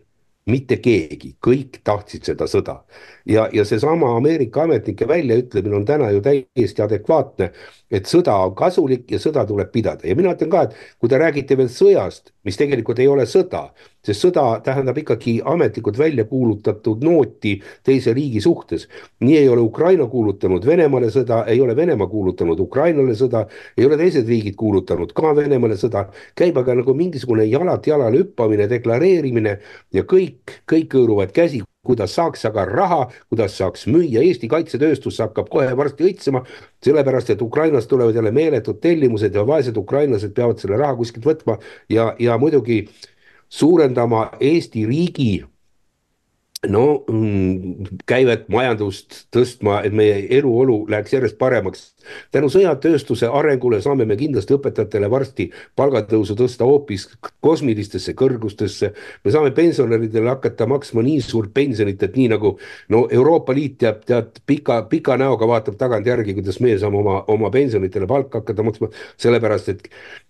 [0.49, 2.83] mitte keegi, kõik tahtsid seda sõda.
[3.27, 7.51] ja, ja seesama Ameerika ametnike väljaütlemine on täna ju täiesti adekvaatne,
[7.91, 11.21] et sõda on kasulik ja sõda tuleb pidada ja mina ütlen ka, et kui te
[11.21, 13.69] räägite veel sõjast, mis tegelikult ei ole sõda,
[14.05, 18.89] sest sõda tähendab ikkagi ametlikult välja kuulutatud nooti teise riigi suhtes.
[19.21, 23.97] nii ei ole Ukraina kuulutanud Venemaale sõda, ei ole Venemaa kuulutanud Ukrainale sõda, ei ole
[23.97, 29.59] teised riigid kuulutanud ka Venemaale sõda, käib aga nagu mingisugune jalalt jalale hüppamine, deklareerimine
[29.93, 35.49] ja kõik, kõik hõõruvad käsi kuidas saaks aga raha, kuidas saaks müüa, Eesti kaitsetööstus hakkab
[35.53, 36.43] kohe varsti õitsema,
[36.85, 41.59] sellepärast et Ukrainast tulevad jälle meeletud tellimused ja vaesed ukrainlased peavad selle raha kuskilt võtma
[41.89, 42.83] ja, ja muidugi
[43.49, 45.45] suurendama Eesti riigi
[46.67, 51.85] no mm, käivet, majandust tõstma, et meie eluolu läheks järjest paremaks.
[52.33, 57.07] tänu sõjatööstuse arengule saame me kindlasti õpetajatele varsti palgatõusu tõsta hoopis
[57.41, 58.93] kosmilistesse kõrgustesse.
[59.25, 64.03] me saame pensionäridele hakata maksma nii suurt pensionit, et nii nagu no Euroopa Liit jääb
[64.05, 68.91] tead pika, pika näoga vaatab tagantjärgi, kuidas meie saame oma, oma pensionitele palka hakata maksma,
[69.17, 69.89] sellepärast et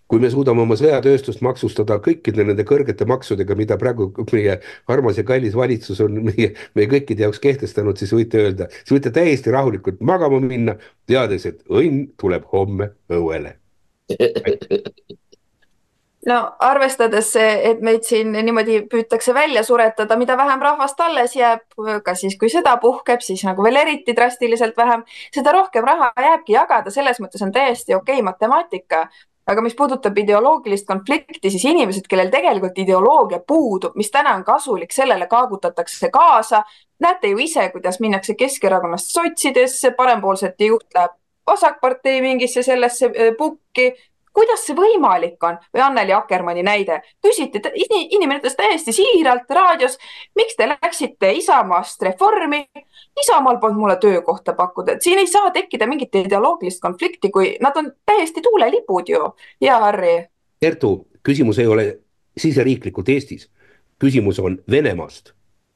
[0.09, 4.57] kui me suudame oma sõjatööstust maksustada kõikide nende kõrgete maksudega, mida praegu meie
[4.89, 9.13] armas ja kallis valitsus on meie, meie kõikide jaoks kehtestanud, siis võite öelda, siis võite
[9.13, 10.79] täiesti rahulikult magama minna,
[11.09, 13.59] teades, et õnn tuleb homme õuele.
[16.27, 21.63] No arvestades, et meid siin niimoodi püütakse välja suretada, mida vähem rahvast alles jääb,
[22.03, 26.57] ka siis, kui sõda puhkeb, siis nagu veel eriti drastiliselt vähem, seda rohkem raha jääbki
[26.57, 29.05] jagada, selles mõttes on täiesti okei okay matemaatika
[29.49, 34.93] aga mis puudutab ideoloogilist konflikti, siis inimesed, kellel tegelikult ideoloogia puudub, mis täna on kasulik,
[34.93, 36.63] sellele kaagutatakse kaasa.
[36.99, 41.15] näete ju ise, kuidas minnakse Keskerakonnast sotsidesse, parempoolsete juht läheb
[41.47, 43.93] vasakpartei mingisse sellesse äh, pukki
[44.39, 47.59] kuidas see võimalik on või Anneli Akkermanni näide, küsiti,
[48.15, 49.97] inimene ütles täiesti siiralt raadios,
[50.39, 52.63] miks te läksite Isamaast Reformi.
[53.19, 57.75] Isamaal polnud mulle töökohta pakkuda, et siin ei saa tekkida mingit ideoloogilist konflikti, kui nad
[57.75, 59.33] on täiesti tuulelipud ju.
[59.61, 60.29] ja Harri.
[60.59, 61.99] Kertu, küsimus ei ole
[62.37, 63.49] siseriiklikult Eestis,
[63.99, 65.33] küsimus on Venemaast,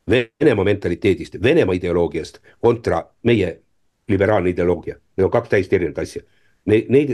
[0.09, 3.59] Venemaa mentaliteedist, Venemaa ideoloogiast kontra meie
[4.07, 6.23] liberaalne ideoloogia, need on kaks täiesti erinevat asja.
[6.65, 7.11] Neid, neid.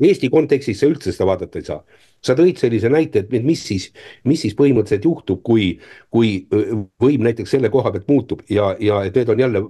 [0.00, 1.82] Eesti kontekstis sa üldse seda vaadata ei saa.
[2.20, 3.86] sa tõid sellise näite, et mis siis,
[4.28, 5.70] mis siis põhimõtteliselt juhtub, kui,
[6.12, 6.42] kui
[7.00, 9.62] võim näiteks selle koha pealt muutub ja, ja et need on jälle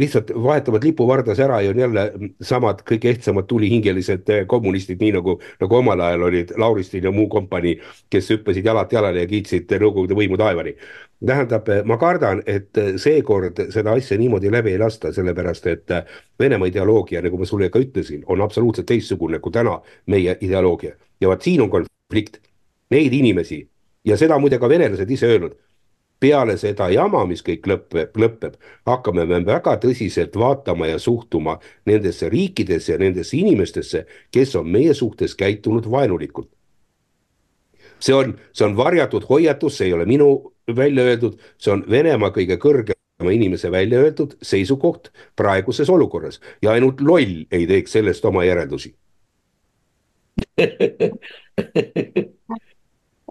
[0.00, 2.06] lihtsalt vahetavad lipuvardas ära ja on jälle
[2.40, 7.76] samad kõige ehtsamad tulihingelised kommunistid, nii nagu, nagu omal ajal olid Lauristin ja muu kompanii,
[8.08, 10.72] kes hüppasid jalalt jalale ja kiitsid Nõukogude võimu taevani
[11.26, 15.94] tähendab, ma kardan, et seekord seda asja niimoodi läbi ei lasta, sellepärast et
[16.38, 21.28] Venemaa ideoloogia, nagu ma sulle ka ütlesin, on absoluutselt teistsugune kui täna meie ideoloogia ja
[21.28, 22.40] vot siin on konflikt.
[22.90, 23.68] Neid inimesi
[24.04, 25.56] ja seda muide ka venelased ise öelnud,
[26.20, 28.54] peale seda jama, mis kõik lõpeb, lõpeb,
[28.86, 34.94] hakkame me väga tõsiselt vaatama ja suhtuma nendesse riikidesse ja nendesse inimestesse, kes on meie
[34.94, 36.50] suhtes käitunud vaenulikult.
[38.00, 42.30] See on, see on varjatud hoiatus, see ei ole minu välja öeldud, see on Venemaa
[42.34, 48.24] kõige kõrgem olema inimese välja öeldud seisukoht praeguses olukorras ja ainult loll ei teeks sellest
[48.24, 48.94] oma järeldusi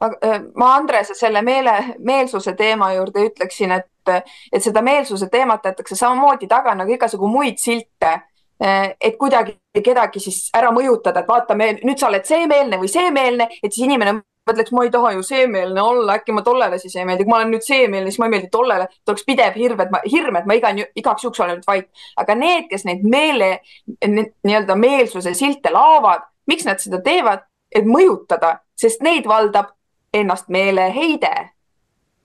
[0.04, 4.12] Äh, ma Andrese selle meele, meelsuse teema juurde ütleksin, et,
[4.54, 8.14] et seda meelsuse teemat jäetakse samamoodi taga nagu igasugu muid silte.
[8.62, 13.50] Äh, et kuidagi kedagi siis ära mõjutada, et vaata, nüüd sa oled seemeelne või seemeelne,
[13.62, 17.06] et siis inimene mõtleks, ma ei taha ju seemeelne olla, äkki ma tollele siis ei
[17.08, 19.92] meeldi, kui ma olen nüüd seemeelne, siis ma ei meeldi tollele, oleks pidev hirm, et
[19.94, 21.90] ma, hirm, et ma iga, igaks juhuks olen nüüd vait.
[22.18, 23.52] aga need, kes neid meele,
[24.06, 27.46] nii-öelda meelsuse silte laovad, miks nad seda teevad?
[27.76, 29.74] et mõjutada, sest neid valdab
[30.16, 31.34] ennast meeleheide,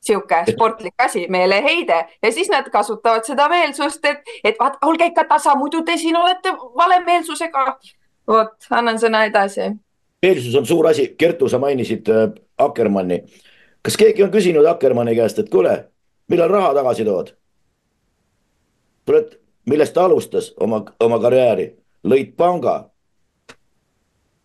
[0.03, 5.25] sihuke sportlik asi, meeleheide ja siis nad kasutavad seda meelsust, et, et vaat, olge ikka
[5.31, 7.67] tasa, muidu te siin olete valemeelsusega.
[8.29, 9.73] vot, annan sõna edasi.
[10.23, 13.23] Meelsus on suur asi, Kertu, sa mainisid äh, Akkermanni.
[13.83, 15.89] kas keegi on küsinud Akkermanni käest, et kuule,
[16.29, 17.35] millal raha tagasi tood?
[19.05, 21.73] tuled, millest ta alustas oma, oma karjääri,
[22.05, 22.91] lõid panga.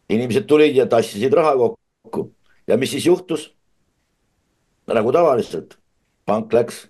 [0.09, 2.31] inimesed tulid ja tassisid raha kokku
[2.67, 3.53] ja mis siis juhtus?
[4.87, 5.77] nagu tavaliselt,
[6.25, 6.87] pank läks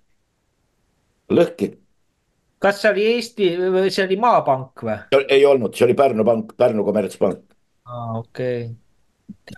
[1.33, 1.71] lõhki.
[2.59, 4.97] kas see oli Eesti või see oli Maapank või?
[5.27, 7.43] ei olnud, see oli Pärnu pank, Pärnu kommertspank.
[7.87, 8.59] Aa, okei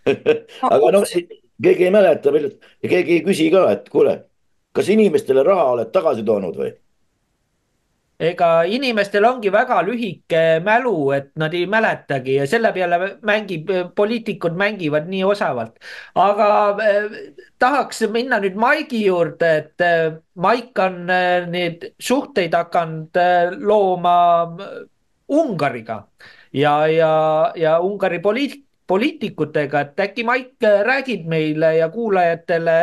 [0.74, 1.06] aga noh,
[1.64, 2.52] keegi ei mäleta veel
[2.84, 4.16] ja keegi ei küsi ka, et kuule,
[4.76, 6.72] kas inimestele raha oled tagasi toonud või?
[8.20, 14.58] ega inimestel ongi väga lühike mälu, et nad ei mäletagi ja selle peale mängib, poliitikud
[14.60, 15.78] mängivad nii osavalt.
[16.16, 16.50] aga
[16.84, 17.16] äh,
[17.60, 23.16] tahaks minna nüüd Maigi juurde, et äh, Maik on äh, neid suhteid hakanud
[23.64, 24.18] looma
[25.30, 26.04] Ungariga
[26.54, 27.14] ja, ja,
[27.56, 32.80] ja Ungari poliit-, poliitikutega, et äkki Maik äh, räägid meile ja kuulajatele,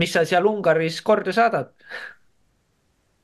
[0.00, 1.74] mis sa seal Ungaris korda saadad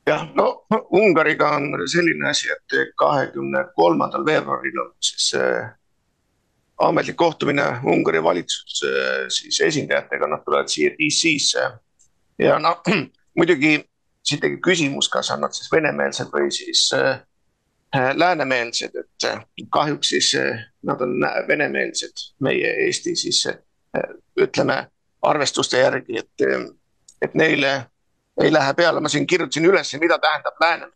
[0.07, 5.69] jah, no Ungariga on selline asi, et kahekümne kolmandal veebruaril on siis äh,
[6.77, 8.91] ametlik kohtumine Ungari valitsuse
[9.33, 11.69] siis esindajatega, nad tulevad siia DC-sse.
[12.39, 12.81] ja noh,
[13.37, 13.79] muidugi
[14.27, 17.19] siit tekib küsimus, kas on nad siis venemeelsed või siis äh,
[17.95, 21.09] läänemeelsed, et äh, kahjuks siis äh, nad on
[21.47, 24.03] venemeelsed, meie Eesti siis äh,
[24.37, 24.87] ütleme
[25.21, 26.65] arvestuste järgi, et,
[27.21, 27.85] et neile
[28.41, 30.87] ei lähe peale, ma siin kirjutasin üles, mida tähendab lääne.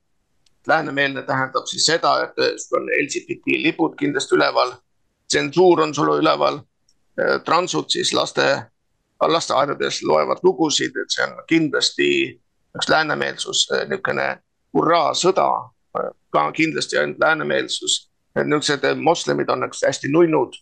[0.68, 4.74] läänemeelne tähendab siis seda, et sul on LGBT lipud kindlasti üleval,
[5.28, 6.60] tsensuur on sul üleval,
[7.46, 8.62] transud siis laste,
[9.22, 12.08] lasteaedades loevad lugusid, et see on kindlasti
[12.78, 14.28] üks läänemeelsus, niisugune
[14.74, 15.48] hurraa-sõda,
[16.32, 18.12] ka kindlasti ainult läänemeelsus.
[18.36, 20.56] niisugused moslemid on nagu hästi nunnud,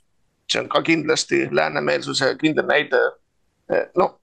[0.51, 3.01] see on ka kindlasti läänemeelsuse kindel näide.
[3.97, 4.19] noh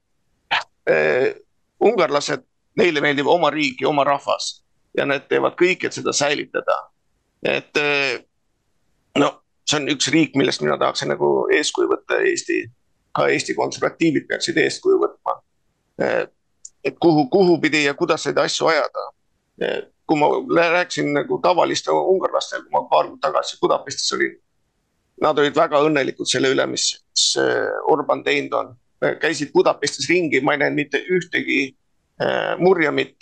[1.81, 2.45] ungarlased,
[2.79, 4.63] neile meeldib oma riik ja oma rahvas
[4.97, 6.77] ja nad teevad kõik, et seda säilitada.
[7.43, 8.21] et eh,
[9.19, 9.31] no
[9.69, 12.63] see on üks riik, millest mina tahaksin nagu eeskuju võtta, Eesti,
[13.15, 15.37] ka Eesti konservatiivid peaksid eeskuju võtma.
[16.03, 16.25] Eh,
[16.85, 19.07] et kuhu, kuhu pidi ja kuidas neid asju ajada.
[20.07, 20.29] Kui ma
[20.71, 24.37] rääkisin nagu tavaliste ungarlastega, kui ma paar kuud tagasi Budapestis olin.
[25.23, 26.93] Nad olid väga õnnelikud selle üle, mis
[27.91, 28.75] Orban teinud on
[29.21, 31.61] käisid Budapestis ringi, ma ei näinud mitte ühtegi
[32.23, 33.17] äh, murjamit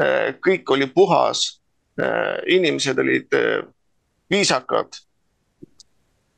[0.00, 0.34] äh,.
[0.42, 1.60] kõik oli puhas
[2.00, 3.64] äh,, inimesed olid äh,
[4.30, 5.00] viisakad.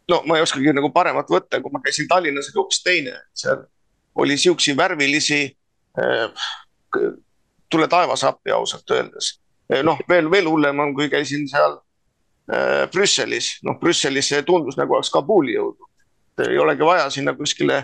[0.09, 3.66] no ma ei oskagi nagu paremat võtta, kui ma käisin Tallinnas, oli hoopis teine, seal
[4.14, 5.42] oli siukesi värvilisi
[5.99, 6.49] äh,.
[7.70, 9.38] tule taevas appi ausalt öeldes.
[9.72, 11.76] Äh, noh, veel, veel hullem on, kui käisin seal
[12.52, 15.88] äh, Brüsselis, noh Brüsselis see tundus nagu oleks Kabuli jõudnud.
[16.46, 17.82] ei olegi vaja sinna kuskile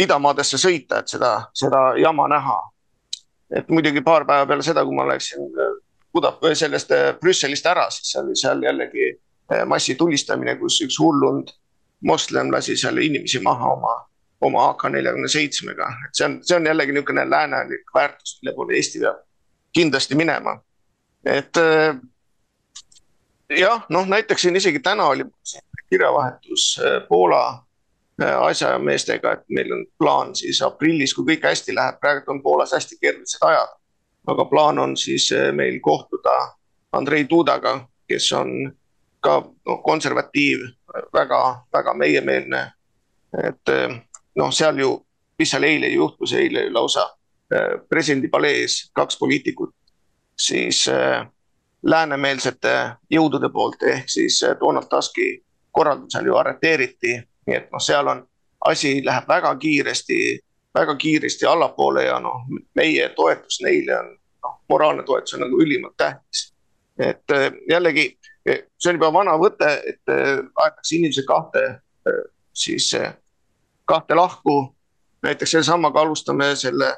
[0.00, 2.58] idamaadesse sõita, et seda, seda jama näha.
[3.56, 5.78] et muidugi paar päeva peale seda, kui ma läksin äh,
[6.12, 9.12] Buda-, sellest Brüsselist ära, siis seal seal jällegi
[9.66, 11.48] massitulistamine, kus üks hullund
[12.06, 13.94] moslem lasi seal inimesi maha oma,
[14.46, 18.76] oma AK neljakümne seitsmega, et see on, see on jällegi niisugune läänelik väärtus, mille poole
[18.78, 19.22] Eesti peab
[19.72, 20.58] kindlasti minema.
[21.24, 21.56] et
[23.58, 25.24] jah, noh näiteks siin isegi täna oli
[25.90, 27.64] kirjavahetus Poola
[28.40, 32.98] asjameestega, et meil on plaan siis aprillis, kui kõik hästi läheb, praegu on Poolas hästi
[33.00, 33.76] keerulised ajad.
[34.26, 36.52] aga plaan on siis meil kohtuda
[36.92, 38.72] Andrei Dudaga, kes on
[39.20, 40.58] ka noh, konservatiiv
[40.94, 42.72] väga,, väga-väga meiemeelne.
[43.44, 43.72] et
[44.36, 45.06] noh, seal ju,
[45.38, 47.08] mis seal eile juhtus, eile lausa
[47.88, 49.74] presidendi palees kaks poliitikut
[50.38, 50.84] siis
[51.82, 52.74] läänemeelsete
[53.10, 55.32] jõudude poolt ehk siis Donald Tuski
[55.74, 57.16] korraldusel ju arreteeriti
[57.50, 58.22] nii et noh, seal on,
[58.70, 60.20] asi läheb väga kiiresti
[60.74, 62.46] väga kiiresti allapoole ja noh,
[62.78, 64.10] meie toetus neile on,
[64.44, 66.52] noh, moraalne toetus on nagu ülimalt tähtis.
[66.98, 71.64] et äh, jällegi, see on juba vana võte, et äh, aetakse inimesed kahte,
[72.54, 72.92] siis
[73.84, 74.74] kahte lahku.
[75.22, 76.96] näiteks sellesamaga alustame selle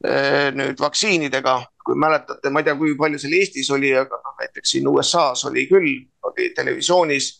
[0.00, 4.72] nüüd vaktsiinidega, kui mäletate, ma ei tea, kui palju seal Eestis oli, aga noh, näiteks
[4.72, 5.90] siin USA-s oli küll,
[6.24, 7.34] oli televisioonis.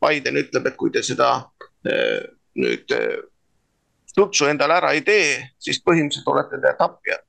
[0.00, 1.34] Biden ütleb, et kui te seda
[2.56, 2.94] nüüd
[4.14, 7.26] sutsu endale ära ei tee, siis põhimõtteliselt olete te tapjad.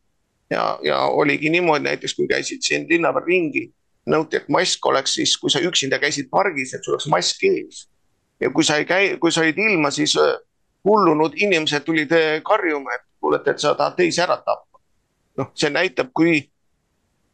[0.52, 3.70] ja, ja oligi niimoodi näiteks, kui käisid siin linna peal ringi,
[4.12, 7.88] nõuti, et mask oleks siis, kui sa üksinda käisid pargis, et sul oleks mask ees.
[8.40, 10.34] ja kui sa ei käi, kui sa olid ilma, siis äh,
[10.88, 14.80] hullunud inimesed tulid äh, karjuma, et kuule, et sa tahad teisi ära tappa.
[15.38, 16.42] noh, see näitab, kui,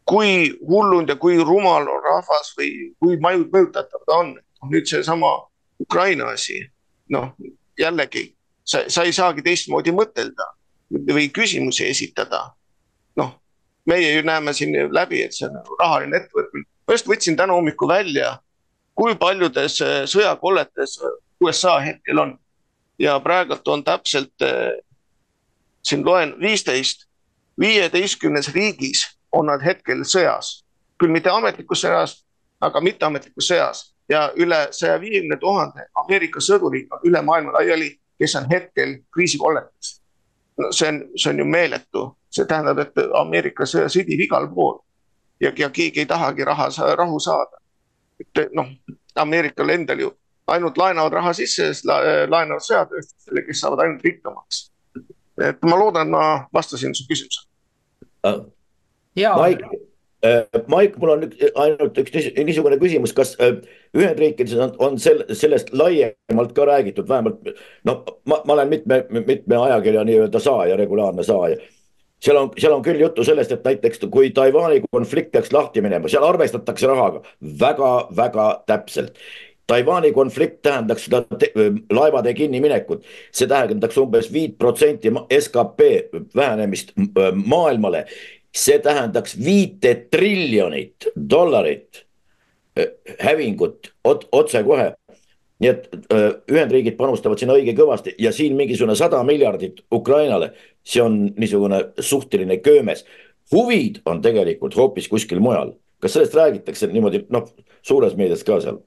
[0.06, 4.36] kui hullunud ja kui rumal on rahvas või kui mõjutatav ta on.
[4.72, 5.30] nüüd seesama
[5.80, 6.60] Ukraina asi,
[7.10, 7.34] noh
[7.78, 10.52] jällegi sa, sa ei saagi teistmoodi mõtelda
[11.14, 12.54] või küsimusi esitada.
[13.18, 13.32] noh,
[13.86, 16.66] meie ju näeme siin läbi, et see on rahaline ettevõtmine.
[16.88, 18.38] ma just võtsin täna hommikul välja,
[18.96, 21.00] kui paljudes äh, sõjakolletes
[21.42, 22.38] USA hetkel on
[23.00, 24.74] ja praegult on täpselt äh,
[25.88, 27.08] siin loen viisteist,
[27.60, 30.66] viieteistkümnes riigis on nad hetkel sõjas,
[31.00, 32.18] küll mitte ametlikus sõjas,
[32.62, 38.50] aga mitteametlikus sõjas ja üle saja viiekümne tuhande Ameerika sõduri üle maailma laiali kes on
[38.50, 40.02] hetkel kriisikolletes.
[40.58, 44.80] no see on, see on ju meeletu, see tähendab, et Ameerika sõdib igal pool
[45.42, 47.62] ja, ja keegi ei tahagi raha, rahu saada.
[48.20, 48.72] et noh,
[49.16, 50.12] Ameerikal endal ju
[50.48, 54.72] ainult laenavad raha sisse, laenavad sõjatööstusele, kes saavad ainult rikkamaks.
[55.44, 56.24] Et ma loodan, ma
[56.54, 57.48] vastasin su küsimusele.
[59.16, 59.88] Mike,
[60.26, 61.24] Äh, Maik, mul on
[61.62, 63.60] ainult üks niisugune küsimus, kas äh,
[63.94, 67.52] Ühendriikides on, on sel, sellest laiemalt ka räägitud, vähemalt
[67.86, 71.60] noh, ma, ma olen mitme, mitme ajakirja nii-öelda saaja, regulaarne saaja.
[72.18, 76.10] seal on, seal on küll juttu sellest, et näiteks kui Taiwan'i konflikt peaks lahti minema,
[76.10, 77.22] seal arvestatakse rahaga
[77.62, 79.22] väga-väga täpselt.
[79.68, 81.24] Taiwan'i konflikt tähendaks seda
[81.92, 83.04] laevade kinniminekut,
[83.36, 85.90] see tähendaks umbes viit protsenti skp
[86.36, 86.94] vähenemist
[87.46, 88.06] maailmale
[88.58, 92.06] see tähendaks viite triljonit dollarit
[93.20, 93.92] hävingut
[94.32, 94.94] otsekohe.
[95.58, 95.88] nii et
[96.54, 100.52] Ühendriigid panustavad sinna õige kõvasti ja siin mingisugune sada miljardit Ukrainale,
[100.86, 103.06] see on niisugune suhteline köömes.
[103.52, 107.50] huvid on tegelikult hoopis kuskil mujal, kas sellest räägitakse niimoodi noh,
[107.82, 108.78] suures meedias ka seal?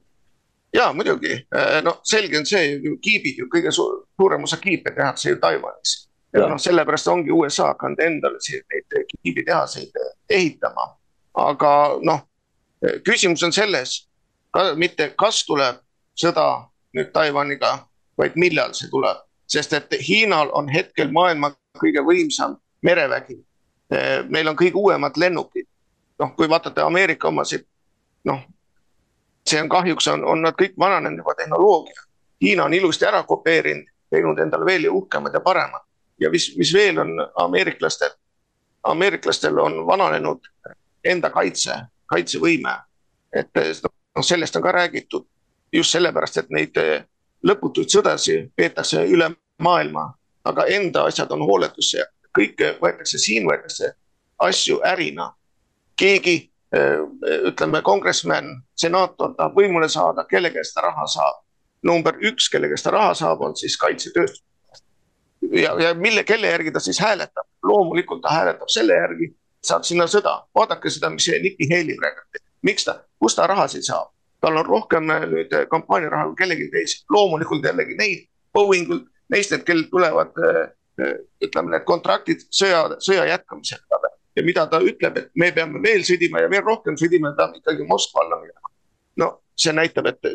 [0.73, 5.41] Ja muidugi, äh, no selge on see, kiibid ju kõige suurem osa kiipe tehakse ju
[5.41, 9.97] Taiwanis ja noh, sellepärast ongi USA hakanud endale siin neid kiibitehaseid
[10.29, 10.95] ehitama.
[11.33, 11.71] aga
[12.03, 12.23] noh,
[13.07, 14.07] küsimus on selles,
[14.75, 15.79] mitte kas tuleb
[16.19, 17.77] sõda nüüd Taiwaniga,
[18.19, 23.37] vaid millal see tuleb, sest et Hiinal on hetkel maailma kõige võimsam merevägi.
[24.29, 25.67] Neil on kõige uuemad lennukid.
[26.19, 27.63] noh, kui vaatate Ameerika omasid,
[28.29, 28.43] noh,
[29.49, 32.03] see on kahjuks on, on nad kõik vananenud juba tehnoloogia.
[32.41, 35.81] Hiina on ilusti ära kopeerinud, teinud endale veel uhkemad ja paremad
[36.21, 38.09] ja mis, mis veel on ameeriklastel,
[38.83, 40.47] ameeriklastel on vananenud
[41.03, 41.73] enda kaitse,
[42.05, 42.75] kaitsevõime.
[43.33, 43.49] et
[43.83, 45.25] noh, sellest on ka räägitud
[45.73, 46.77] just sellepärast, et neid
[47.47, 50.11] lõputuid sõdasi peetakse üle maailma,
[50.43, 52.05] aga enda asjad on hooletusse ja
[52.37, 53.93] kõike võetakse siin, võetakse
[54.39, 55.33] asju ärina.
[55.95, 58.45] keegi, ütleme, kongressman,
[58.79, 61.41] senaator tahab võimule saada, kelle käest ta raha saab.
[61.83, 64.45] number üks, kelle käest ta raha saab, on siis kaitsetööstus
[65.51, 67.47] ja, ja mille, kelle järgi ta siis hääletab?
[67.63, 69.27] loomulikult ta hääletab selle järgi,
[69.63, 70.41] saab sinna sõda.
[70.55, 72.43] vaadake seda, mis Nikki Haley praegu teeb.
[72.61, 74.11] miks ta, kust ta rahasid saab?
[74.41, 77.05] tal on rohkem äh, nüüd äh, kampaaniaraha kui kellelgi teisel.
[77.09, 80.63] loomulikult jällegi neid, Boeingul, neist need, kellel tulevad äh,
[81.45, 84.01] ütleme, need kontraktid sõja, sõja jätkamisega.
[84.35, 87.87] Ja mida ta ütleb, et me peame veel sõdima ja veel rohkem sõdima, peame ikkagi
[87.87, 88.71] Moskva alla minema.
[89.21, 90.31] no see näitab, et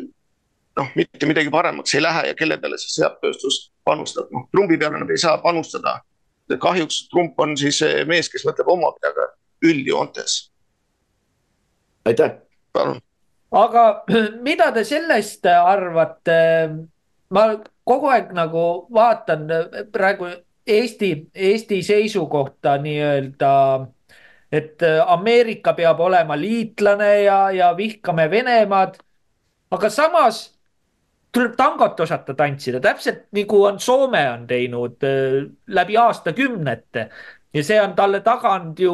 [0.77, 5.01] noh, mitte midagi paremaks ei lähe ja kelle peale see sõjatööstus panustab, noh Trumpi peale
[5.01, 6.01] nad ei saa panustada.
[6.59, 9.31] kahjuks Trump on siis mees, kes mõtleb oma peaga
[9.65, 10.51] üldjoontes.
[12.05, 12.37] aitäh.
[12.73, 13.01] palun.
[13.51, 14.03] aga
[14.49, 16.37] mida te sellest arvate?
[17.29, 17.47] ma
[17.83, 19.47] kogu aeg nagu vaatan
[19.91, 20.29] praegu
[20.67, 23.51] Eesti, Eesti seisukohta nii-öelda
[24.51, 28.95] et Ameerika peab olema liitlane ja, ja vihkame Venemaad.
[29.71, 30.57] aga samas
[31.31, 37.09] tuleb tangot osata tantsida, täpselt nagu on Soome on teinud äh, läbi aastakümnete.
[37.53, 38.93] ja see on talle taganud ju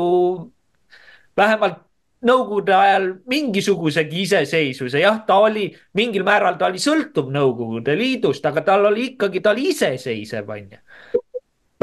[1.38, 1.82] vähemalt
[2.24, 5.67] nõukogude ajal mingisugusegi iseseisvuse, jah, ta oli
[5.99, 10.69] mingil määral, ta oli sõltuv Nõukogude Liidust, aga tal oli ikkagi, ta oli iseseisev, on
[10.71, 10.80] ju.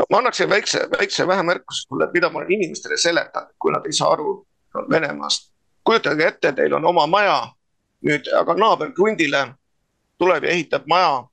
[0.01, 3.93] No ma annaksin väikse, väikse vähemärkuse sulle, mida ma olen inimestele seletanud, kui nad ei
[3.93, 4.47] saa aru
[4.91, 5.51] Venemaast.
[5.85, 7.49] kujutage ette, teil on oma maja,
[8.07, 9.41] nüüd aga naaber krundile
[10.19, 11.25] tuleb ja ehitab maja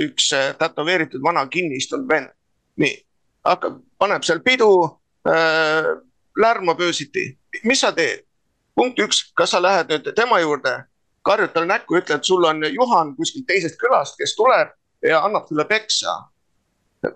[0.00, 2.30] üks äh, tätoveeritud vana kinnistunud vend.
[2.76, 2.94] nii,
[3.44, 4.70] hakkab, paneb seal pidu
[5.28, 5.96] äh,,
[6.36, 7.30] lärmab öösiti,
[7.64, 8.24] mis sa teed?
[8.76, 10.72] punkt üks, kas sa lähed nüüd tema juurde,
[11.24, 15.64] karjud talle näkku, ütled, sul on Juhan kuskilt teisest külast, kes tuleb ja annab sulle
[15.64, 16.12] peksa.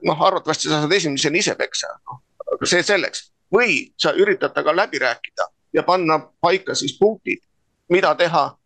[0.03, 2.21] Noh, arvatavasti sa saad esimesena ise peksa no,,
[2.55, 3.31] aga see selleks.
[3.53, 7.43] või sa üritad temaga läbi rääkida ja panna paika siis punktid,
[7.89, 8.57] mida teha.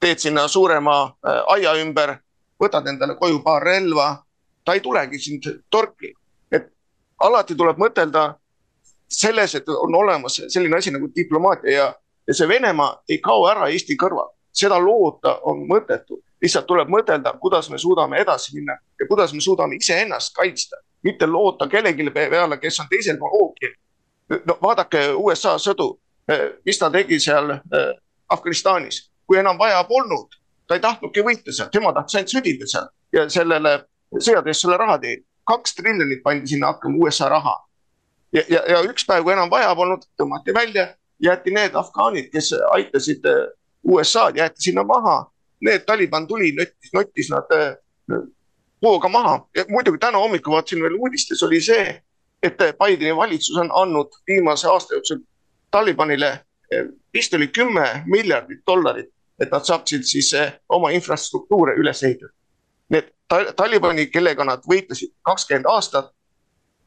[0.00, 2.14] teed sinna suurema äh, aia ümber,
[2.62, 4.22] võtad endale koju paar relva,
[4.64, 6.14] ta ei tulegi sind torki.
[6.52, 6.72] et
[7.18, 8.34] alati tuleb mõtelda
[9.08, 11.94] selles, et on olemas selline asi nagu diplomaatia ja,
[12.26, 16.22] ja see Venemaa ei kao ära Eesti kõrval, seda loota on mõttetu.
[16.42, 21.26] Lihtsalt tuleb mõtelda, kuidas me suudame edasi minna ja kuidas me suudame iseennast kaitsta, mitte
[21.26, 23.74] loota kellelegi peale, kes on teisel pool ookeani.
[24.46, 25.92] no vaadake USA sõdu,
[26.64, 27.88] mis ta tegi seal äh,
[28.28, 30.36] Afganistanis, kui enam vaja polnud,
[30.66, 33.80] ta ei tahtnudki võita seal, tema tahtis ainult sõdida seal ja sellele
[34.18, 35.26] sõjatööstusele raha teenida.
[35.50, 37.56] kaks triljonit pandi sinna hakkama USA raha
[38.32, 40.86] ja, ja, ja üks päev, kui enam vaja polnud, tõmmati välja,
[41.22, 43.50] jäeti need afgaanid, kes aitasid äh,
[43.84, 45.24] USA-d, jäeti sinna maha.
[45.60, 47.74] Need Taliban tuli, nottis, nottis nad äh,
[48.82, 52.02] hooga maha ja muidugi täna hommikul vaatasin veel uudistes oli see,
[52.42, 55.18] et Bideni valitsus on andnud viimase aasta jooksul
[55.70, 60.32] Talibanile äh, vist oli kümme miljardit dollarit, et nad saaksid siis
[60.68, 62.32] oma infrastruktuure üles ehitada.
[62.88, 63.12] Need
[63.56, 66.10] Talibani, kellega nad võitlesid kakskümmend aastat,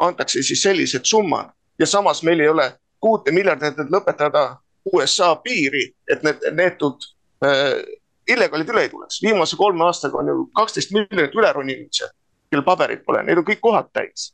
[0.03, 2.65] antakse siis sellised summad ja samas meil ei ole
[2.99, 4.57] kuute miljardit, et lõpetada
[4.93, 7.05] USA piiri, et need neetud
[7.45, 7.80] äh,
[8.28, 9.21] illegaalid üle ei tuleks.
[9.24, 12.07] viimase kolme aastaga on ju kaksteist miljonit üle roninud see,
[12.51, 14.32] kellel paberit pole, need on kõik kohad täis.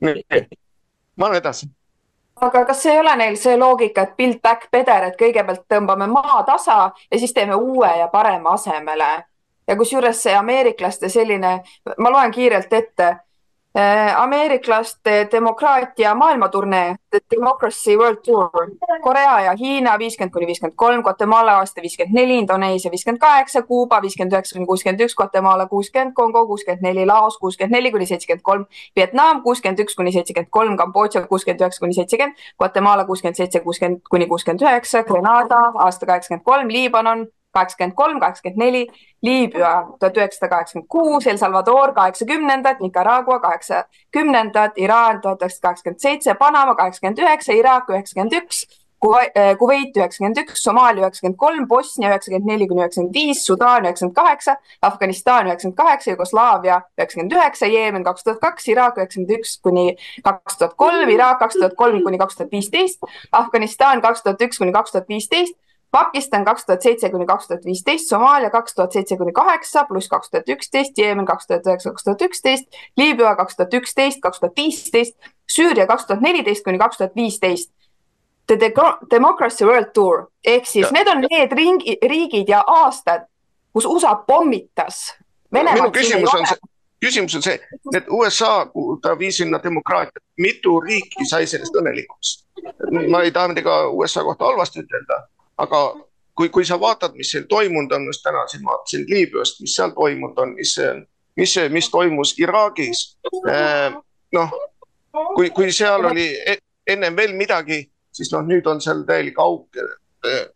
[0.00, 1.70] ma lähen edasi
[2.40, 6.42] aga kas ei ole neil see loogika, et build back better, et kõigepealt tõmbame maa
[6.44, 9.08] tasa ja siis teeme uue ja parema asemele
[9.68, 11.60] ja kusjuures see ameeriklaste selline,
[11.98, 13.08] ma loen kiirelt ette
[14.16, 18.50] ameeriklaste demokraatia maailmaturnee, The Democracy World Tour,
[19.02, 24.02] Korea ja Hiina viiskümmend kuni viiskümmend kolm, Guatemala aasta viiskümmend neli, Indoneesia viiskümmend kaheksa, Kuuba
[24.02, 28.42] viiskümmend üheksa kuni kuuskümmend üks, Guatemala kuuskümmend, Kongo kuuskümmend neli, Laos kuuskümmend neli kuni seitsekümmend
[28.42, 28.66] kolm,
[28.96, 34.00] Vietnam kuuskümmend üks kuni seitsekümmend kolm, Kambodža kuuskümmend üheksa kuni seitsekümmend, Guatemala kuuskümmend seitse, kuuskümmend
[34.10, 38.86] kuni kuuskümmend üheksa, Grenada aasta kaheksakümmend kolm, Liibanon kaheksakümmend kolm, kaheksakümmend neli,
[39.24, 46.34] Liibüa tuhat üheksasada kaheksakümmend kuus, El Salvador kaheksakümnendad, Nicaragua kaheksakümnendad, Iraan tuhat üheksasada kaheksakümmend seitse,
[46.34, 48.64] Panama kaheksakümmend üheksa, Iraak üheksakümmend üks,
[49.34, 54.16] eh, Kuveit üheksakümmend üks, Somaalia üheksakümmend kolm, Bosnia üheksakümmend neli kuni üheksakümmend viis, Sudaan üheksakümmend
[54.16, 59.96] kaheksa, Afganistan üheksakümmend kaheksa, Jugoslaavia üheksakümmend üheksa, Jeemen kaks tuhat kaks, Iraak üheksakümmend üks kuni
[60.24, 63.00] kaks tuhat kolm, Iraak kaks tuhat kolm kuni kaks tuhat viisteist,
[63.32, 65.54] Afganistan kaks tuhat üks kuni kaks tuhat viisteist
[65.96, 70.08] Pakistan kaks tuhat seitse kuni kaks tuhat viisteist, Somaalia kaks tuhat seitse kuni kaheksa, pluss
[70.12, 72.66] kaks tuhat üksteist, Jeemen kaks tuhat üheksa, kaks tuhat üksteist,
[73.00, 75.14] Liibüa kaks tuhat üksteist, kaks tuhat viisteist,
[75.48, 77.70] Süüria kaks tuhat neliteist kuni kaks tuhat viisteist.
[78.46, 78.58] The
[79.10, 80.90] Democracy World Tour ehk siis ja.
[80.92, 83.24] need on need ringi, riigid ja aastad,
[83.72, 85.14] kus USA pommitas.
[85.50, 86.60] minu küsimus on see,
[87.04, 87.56] küsimus on see,
[87.96, 92.36] et USA, kuhu ta viis sinna demokraatiat, mitu riiki sai sellest õnnelikuks?
[93.08, 95.22] ma ei taha midagi USA kohta halvasti ütelda
[95.58, 95.82] aga
[96.36, 99.92] kui, kui sa vaatad, mis seal toimunud on, just täna siin vaatasin Liibüast, mis seal
[99.96, 100.76] toimunud on, mis,
[101.36, 103.04] mis, mis toimus Iraagis.
[103.50, 103.96] Eh,
[104.36, 104.56] noh,
[105.34, 107.82] kui, kui seal oli e-, ennem veel midagi,
[108.12, 109.80] siis noh, nüüd on seal täielik auk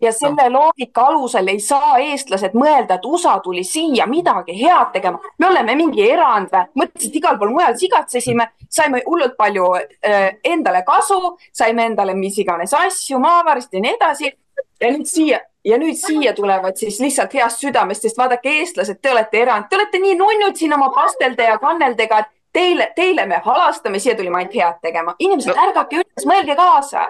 [0.01, 0.59] ja selle no.
[0.59, 5.21] loogika alusel ei saa eestlased mõelda, et USA tuli siia midagi head tegema.
[5.39, 6.65] me oleme mingi erand või?
[6.83, 12.75] mõtlesid, igal pool mujal sigatsesime, saime hullult palju äh, endale kasu, saime endale mis iganes
[12.75, 14.33] asju, maavarist ja nii edasi
[14.81, 19.13] ja nüüd siia ja nüüd siia tulevad siis lihtsalt heast südamest, sest vaadake, eestlased, te
[19.13, 23.41] olete erand, te olete nii nunnud siin oma pastelde ja kanneldega, et teile, teile me
[23.45, 25.15] halastame, siia tulime ainult head tegema.
[25.19, 27.07] inimesed no., ärgake üles, mõelge kaasa.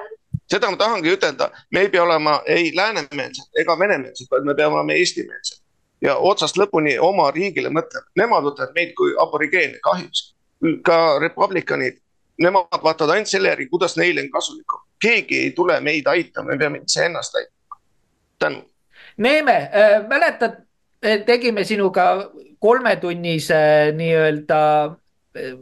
[0.51, 4.80] seda ma tahangi ütelda, me ei pea olema ei läänemeelsed ega venemeelsed, vaid me peame
[4.80, 5.62] olema eestimeelsed
[6.02, 8.06] ja otsast lõpuni oma riigile mõtlema.
[8.16, 10.22] Nemad võtavad meid kui aborigeene kahjuks,
[10.84, 12.01] ka republikanid,
[12.40, 14.80] nemad vaatavad ainult selle järgi, kuidas neile on kasulikum.
[15.01, 17.59] keegi ei tule meid aitama, me peame iseennast aitama
[18.40, 18.64] tänu.
[19.16, 20.62] Neeme äh,, mäletad,
[21.26, 22.30] tegime sinuga
[22.60, 25.54] kolmetunnise nii-öelda äh,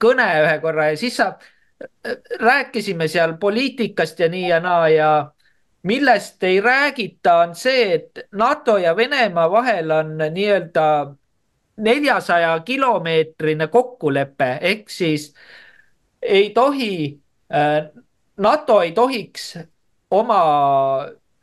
[0.00, 5.10] kõne ühe korra ja siis sa äh, rääkisime seal poliitikast ja nii ja naa ja
[5.82, 10.86] millest ei räägita, on see, et NATO ja Venemaa vahel on nii-öelda
[11.80, 15.30] neljasaja kilomeetrine kokkulepe ehk siis
[16.22, 17.20] ei tohi,
[18.36, 19.58] NATO ei tohiks
[20.10, 20.42] oma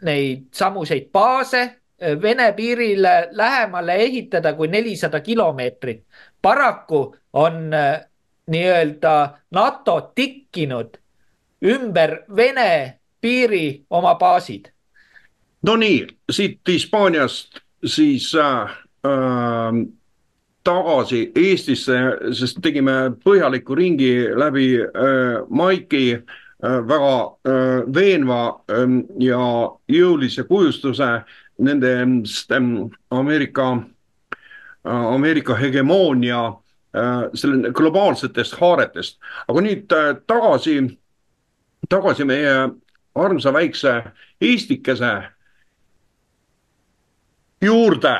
[0.01, 1.81] neid samuseid baase
[2.21, 6.03] Vene piirile lähemale ehitada kui nelisada kilomeetrit.
[6.41, 7.71] paraku on
[8.47, 10.97] nii-öelda NATO tikkinud
[11.65, 14.65] ümber Vene piiri oma baasid.
[15.61, 18.61] Nonii, siit Hispaaniast siis äh,
[19.05, 19.87] äh,
[20.63, 21.97] tagasi Eestisse,
[22.31, 26.21] sest tegime põhjaliku ringi läbi äh, Maiki äh,
[26.63, 28.87] väga äh, veenva äh,
[29.19, 29.41] ja
[29.87, 31.21] jõulise kujustuse
[31.57, 32.61] nendest äh,
[33.09, 33.67] Ameerika
[34.85, 40.79] äh,, Ameerika hegemoonia äh, selle globaalsetest haaretest, aga nüüd äh, tagasi,
[41.89, 42.57] tagasi meie
[43.17, 44.01] armsa väikse
[44.41, 45.13] Eestikese
[47.61, 48.17] juurde.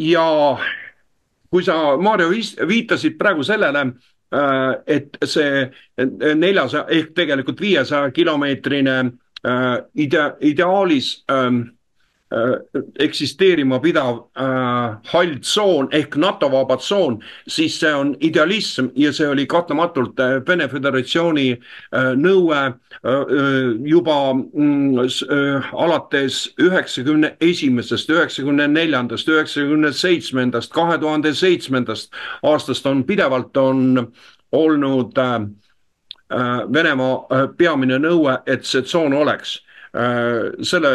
[0.00, 0.24] Ja
[1.50, 2.30] kui sa, Mario,
[2.68, 4.19] viitasid praegu sellele, äh,
[4.86, 5.64] et see
[6.38, 11.79] neljasaja ehk tegelikult viiesaja kilomeetrine äh, idea, ideaalis ähm, Äh,
[12.98, 19.26] eksisteerima pidav äh, hall tsoon ehk NATO vaba tsoon, siis see on idealism ja see
[19.28, 23.32] oli kahtlematult äh, Vene Föderatsiooni äh, nõue äh,
[23.82, 32.14] juba mm, äh, alates üheksakümne esimesest, üheksakümne neljandast, üheksakümne seitsmendast, kahe tuhande seitsmendast
[32.46, 34.06] aastast on pidevalt on
[34.52, 35.40] olnud äh,
[36.30, 39.56] äh Venemaa peamine nõue, et see tsoon oleks.
[39.58, 40.90] Äh, selle,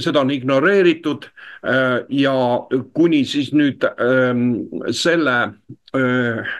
[0.00, 1.26] seda on ignoreeritud
[1.66, 2.34] äh, ja
[2.94, 4.46] kuni siis nüüd ähm,
[4.90, 5.36] selle
[5.96, 6.54] äh,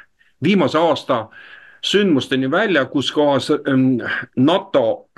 [0.45, 1.29] viimase aasta
[1.83, 3.99] sündmusteni välja, kus kohas ähm,
[4.37, 5.09] NATO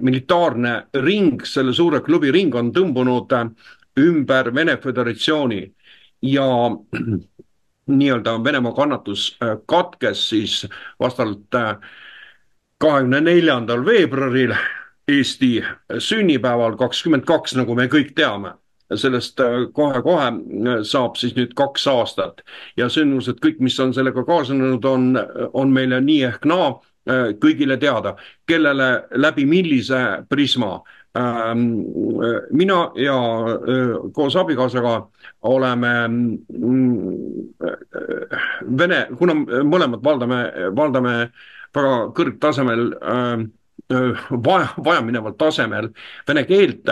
[0.00, 3.32] militaarne ring, selle suure klubi ring on tõmbunud
[3.98, 5.64] ümber Vene Föderatsiooni.
[6.22, 6.46] Ja
[7.98, 9.32] nii-öelda Venemaa kannatus
[9.66, 10.60] katkes siis
[11.00, 11.58] vastavalt
[12.78, 14.54] kahekümne neljandal veebruaril
[15.08, 15.62] Eesti
[16.02, 18.56] sünnipäeval kakskümmend kaks, nagu me kõik teame.
[18.94, 22.44] sellest äh, kohe-kohe äh, saab siis nüüd kaks aastat.
[22.78, 25.18] Ja sündmused, kõik, mis on sellega kaasnenud, on,
[25.58, 28.14] on meile nii ehk naa äh, kõigile teada,
[28.46, 30.84] kellele läbi millise prisma?
[31.18, 31.64] Ähm,
[32.52, 33.16] mina ja
[34.14, 34.94] koos abikaasaga
[35.48, 37.16] oleme mm,
[38.78, 39.34] vene, kuna
[39.64, 40.40] mõlemad valdame,
[40.76, 41.14] valdame
[41.74, 43.46] väga kõrgtasemel äh,
[43.88, 45.90] vaja, vajamineval tasemel
[46.28, 46.90] vene keelt,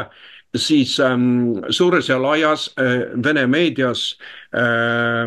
[0.55, 4.19] siis ähm, suures ja laias äh, Vene meedias
[4.55, 5.27] äh,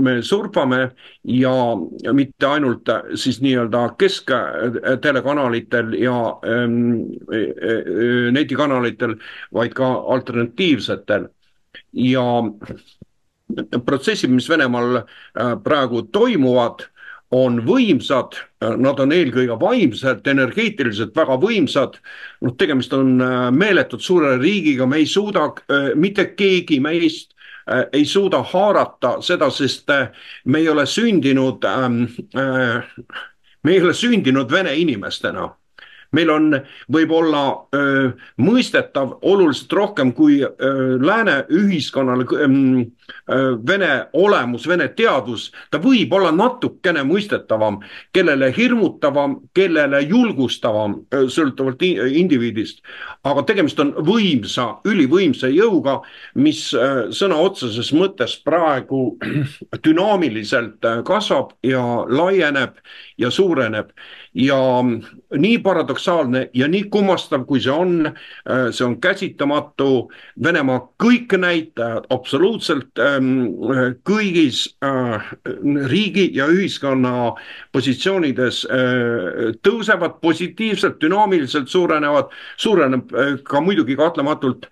[0.00, 0.90] me surfame
[1.24, 1.76] ja
[2.12, 9.16] mitte ainult äh, siis nii-öelda kesktelekanalitel ja ähm, äh, netikanalitel,
[9.54, 11.28] vaid ka alternatiivsetel.
[11.92, 12.42] Ja
[13.86, 16.90] protsessid, mis Venemaal äh, praegu toimuvad
[17.30, 18.34] on võimsad,
[18.82, 22.00] nad on eelkõige vaimselt, energeetiliselt väga võimsad.
[22.40, 27.34] noh, tegemist on äh, meeletult suure riigiga, me ei suuda, äh, mitte keegi meist
[27.70, 29.90] äh, ei suuda haarata seda, sest
[30.44, 32.02] me ei ole sündinud, ähm,
[33.62, 35.48] me ei ole sündinud vene inimestena
[36.16, 36.54] meil on
[36.92, 37.42] võib-olla
[38.40, 42.84] mõistetav oluliselt rohkem kui öö, lääne ühiskonnale öö,
[43.66, 47.80] vene olemus, vene teadvus, ta võib olla natukene mõistetavam,
[48.14, 52.82] kellele hirmutavam, kellele julgustavam, sõltuvalt indiviidist.
[53.24, 56.00] aga tegemist on võimsa, ülivõimsa jõuga,
[56.34, 59.18] mis sõna otseses mõttes praegu
[59.84, 62.78] dünaamiliselt kasvab ja laieneb
[63.18, 63.90] ja suureneb
[64.34, 64.84] ja
[65.38, 70.10] nii paradoksaalne ja nii kummastav, kui see on, äh, see on käsitamatu.
[70.42, 73.50] Venemaa kõik näitajad absoluutselt ähm,
[74.06, 75.32] kõigis äh,
[75.90, 77.32] riigi ja ühiskonna
[77.72, 83.10] positsioonides äh, tõusevad positiivselt, dünaamiliselt suurenevad, suureneb
[83.44, 84.66] ka muidugi kahtlematult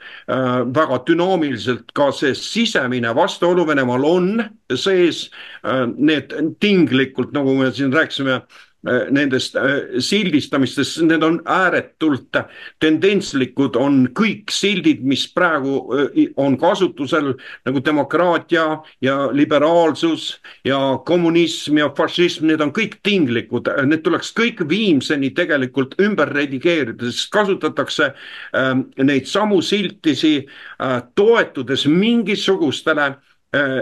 [0.75, 4.29] väga dünaamiliselt ka see sisemine vastuolu Venemaal on
[4.75, 5.29] sees.
[5.97, 8.41] Need tinglikult, nagu me siin rääkisime
[8.87, 12.37] nendest äh, sildistamistest, need on ääretult
[12.83, 17.33] tendentslikud, on kõik sildid, mis praegu äh, on kasutusel
[17.67, 18.67] nagu demokraatia
[19.03, 20.31] ja liberaalsus
[20.67, 27.11] ja kommunism ja fašism, need on kõik tinglikud, need tuleks kõik viimseni tegelikult ümber redigeerida,
[27.11, 28.13] sest kasutatakse
[28.55, 30.47] ähm, neid samu siltisi
[31.19, 33.11] toetudes mingisugustele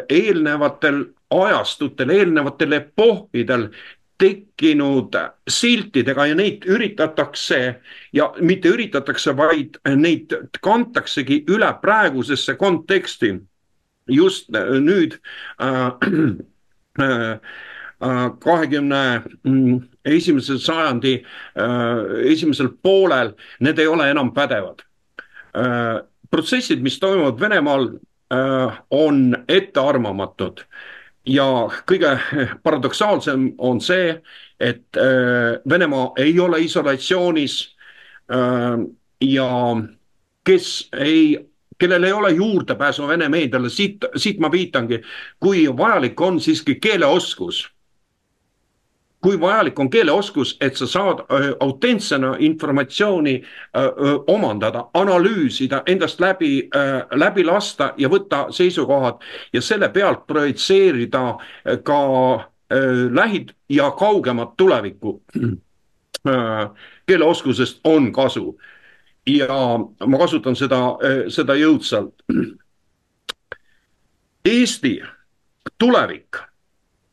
[0.09, 3.69] eelnevatel ajastutel, eelnevatel epohhidel
[4.19, 5.17] tekkinud
[5.49, 7.61] siltidega ja neid üritatakse
[8.13, 10.33] ja mitte üritatakse, vaid neid
[10.63, 13.41] kantaksegi üle praegusesse konteksti.
[14.09, 14.49] just
[14.81, 15.17] nüüd
[15.59, 15.91] äh,
[17.01, 17.39] äh,
[18.41, 21.25] kahekümne mm, esimese sajandi
[22.25, 24.83] esimesel poolel, need ei ole enam pädevad.
[26.31, 27.89] protsessid, mis toimuvad Venemaal,
[28.91, 30.61] on ettearvamatud
[31.27, 31.47] ja
[31.91, 32.13] kõige
[32.63, 34.15] paradoksaalsem on see,
[34.61, 34.99] et
[35.69, 37.57] Venemaa ei ole isolatsioonis
[39.21, 39.51] ja
[40.47, 41.37] kes ei
[41.79, 45.01] kellel ei ole juurdepääsu Vene meediale, siit, siit ma viitangi,
[45.41, 47.67] kui vajalik on siiski keeleoskus.
[49.27, 53.89] Kui vajalik on keeleoskus, et sa saad äh, autentsena informatsiooni äh,
[54.27, 59.19] omandada, analüüsida, endast läbi äh,, läbi lasta ja võtta seisukohad
[59.53, 61.25] ja selle pealt projitseerida
[61.83, 61.99] ka
[62.39, 66.71] äh, lähid ja kaugemat tulevikku äh,.
[67.07, 68.61] keeleoskusest on kasu
[69.27, 69.59] ja
[70.07, 70.79] ma kasutan seda,
[71.35, 72.23] seda jõudsalt.
[74.47, 75.01] Eesti
[75.79, 76.47] tulevik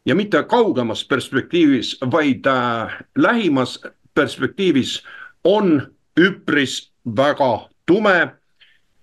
[0.06, 3.80] ja mitte kaugemas perspektiivis, vaid äh, lähimas
[4.14, 5.04] perspektiivis
[5.44, 5.82] on
[6.20, 8.36] üpris väga tume.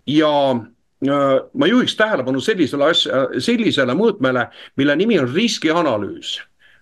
[0.07, 6.39] Ja äh, ma juhiks tähelepanu sellisele asja, sellisele mõõtmele, mille nimi on riskianalüüs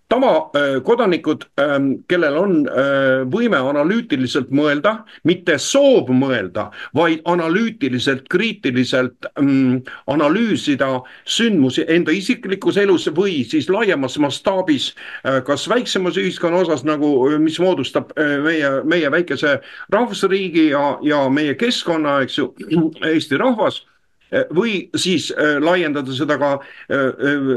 [0.09, 9.83] tavakodanikud, ähm, kellel on äh, võime analüütiliselt mõelda, mitte soov mõelda, vaid analüütiliselt, kriitiliselt ähm,
[10.09, 14.95] analüüsida sündmusi enda isiklikus elus või siis laiemas mastaabis,
[15.27, 17.13] äh, kas väiksemas ühiskonna osas nagu,
[17.43, 19.59] mis moodustab äh, meie, meie väikese
[19.93, 22.53] rahvusriigi ja, ja meie keskkonna, eks ju,
[23.13, 23.83] Eesti rahvas
[24.55, 26.63] või siis äh, laiendada seda ka äh,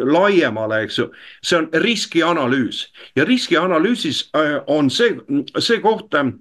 [0.08, 1.08] laiemale, eks ju.
[1.44, 2.86] see on riskianalüüs
[3.16, 5.18] ja riskianalüüsis äh, on see,
[5.60, 6.32] see koht äh,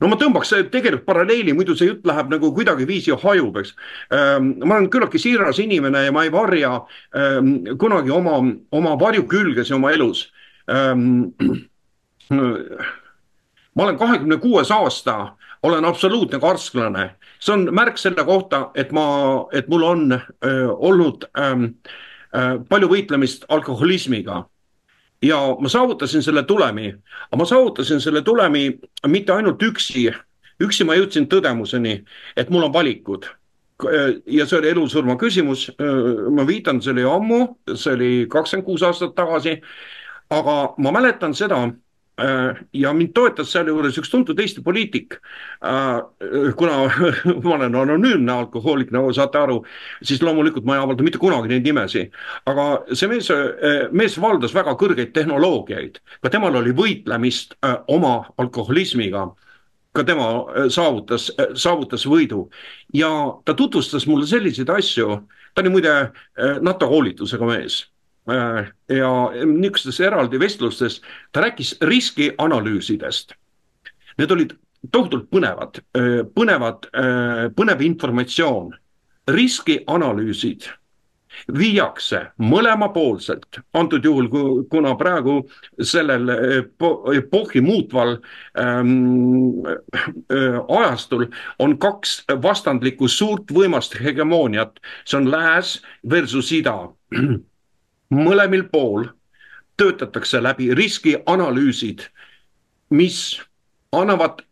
[0.00, 3.74] no ma tõmbaks tegelikult paralleeli, muidu see jutt läheb nagu kuidagiviisi hajub, eks.
[4.10, 6.72] ma olen küllaltki siiras inimene ja ma ei varja
[7.80, 8.34] kunagi oma,
[8.76, 10.26] oma varjukülgesi oma elus.
[13.76, 15.36] ma olen kahekümne kuues aasta
[15.66, 17.10] olen absoluutne karsklane.
[17.46, 19.06] See on märk selle kohta, et ma,
[19.54, 21.68] et mul on öö, olnud öö,
[22.68, 24.42] palju võitlemist alkoholismiga
[25.22, 26.90] ja ma saavutasin selle tulemi,
[27.30, 28.68] aga ma saavutasin selle tulemi
[29.08, 30.08] mitte ainult üksi,
[30.62, 32.00] üksi ma jõudsin tõdemuseni,
[32.36, 33.26] et mul on valikud.
[34.26, 35.70] ja see oli elu-surma küsimus,
[36.32, 37.40] ma viitan, see oli ammu,
[37.74, 39.60] see oli kakskümmend kuus aastat tagasi.
[40.30, 41.70] aga ma mäletan seda
[42.72, 45.18] ja mind toetas sealjuures üks tuntud Eesti poliitik.
[45.64, 46.00] Äh,
[46.56, 46.76] kuna
[47.44, 49.58] ma olen anonüümne alkohoolik, nagu saate aru,
[50.02, 52.14] siis loomulikult ma ei avalda mitte kunagi neid nimesid.
[52.48, 59.28] aga see mees, äh, mees valdas väga kõrgeid tehnoloogiaid, ka temal oli võitlemist oma alkoholismiga.
[59.96, 60.28] Ka tema
[60.68, 62.50] saavutas, saavutas võidu.
[62.92, 63.08] Ja
[63.48, 65.22] ta tutvustas mulle selliseid asju,
[65.54, 65.94] ta oli muide
[66.60, 67.78] NATO koolitusega mees.
[67.80, 67.95] Äh,
[68.26, 69.10] ja
[69.46, 71.00] niisugustes eraldi vestlustes
[71.32, 73.36] ta rääkis riskianalüüsidest.
[74.18, 74.56] Need olid
[74.92, 78.74] tohutult põnevad, äh, põnevad, äh, põnev informatsioon,
[79.28, 80.68] riskianalüüsid
[81.52, 84.28] viiakse mõlemapoolselt, antud juhul,
[84.70, 85.38] kuna praegu
[85.82, 86.30] sellel
[87.16, 88.16] epohhi muutval
[88.60, 89.66] ähm,
[90.78, 91.26] ajastul
[91.62, 95.76] on kaks vastandlikku suurt võimast hegemooniat, see on lääs
[96.08, 96.78] versus ida
[98.10, 99.08] mõlemil pool
[99.76, 102.06] töötatakse läbi riskianalüüsid,
[102.90, 103.40] mis
[103.92, 104.42] annavad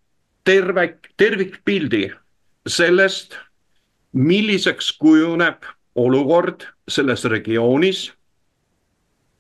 [0.45, 2.11] terve, tervikpildi
[2.69, 3.37] sellest,
[4.13, 5.65] milliseks kujuneb
[5.95, 8.13] olukord selles regioonis,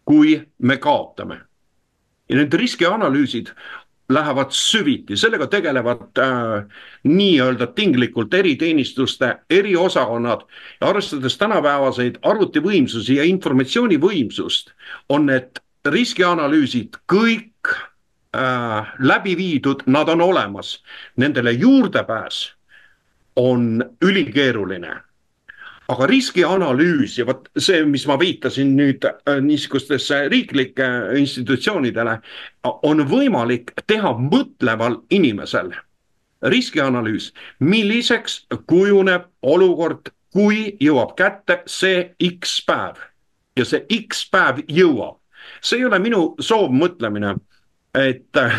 [0.04, 1.40] kui me kaotame.
[2.28, 3.50] ja need riskianalüüsid
[4.08, 6.64] lähevad süviti, sellega tegelevad äh,
[7.04, 10.44] nii-öelda tinglikult eriteenistuste eriosakonnad
[10.80, 14.74] arvestades tänapäevaseid arvutivõimsusi ja informatsioonivõimsust,
[15.08, 17.72] on need riskianalüüsid kõik
[18.36, 20.76] äh, läbi viidud, nad on olemas,
[21.16, 22.44] nendele juurdepääs
[23.36, 25.00] on ülikeeruline
[25.88, 30.86] aga riskianalüüs ja vot see, mis ma viitasin nüüd äh, niisugustesse riiklike
[31.20, 32.18] institutsioonidele,
[32.64, 35.74] on võimalik teha mõtleval inimesel.
[36.44, 37.30] riskianalüüs,
[37.60, 42.98] milliseks kujuneb olukord, kui jõuab kätte see X päev
[43.56, 45.16] ja see X päev jõuab.
[45.62, 47.36] see ei ole minu soovmõtlemine
[47.94, 48.54] et äh,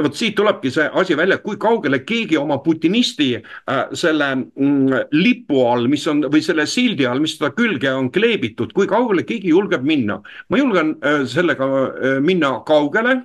[0.00, 5.60] vot siit tulebki see asi välja, kui kaugele keegi oma putinisti äh, selle mm, lipu
[5.68, 9.52] all, mis on või selle sildi all, mis seda külge on kleebitud, kui kaugele keegi
[9.52, 10.20] julgeb minna.
[10.48, 13.20] ma julgen äh, sellega äh, minna kaugele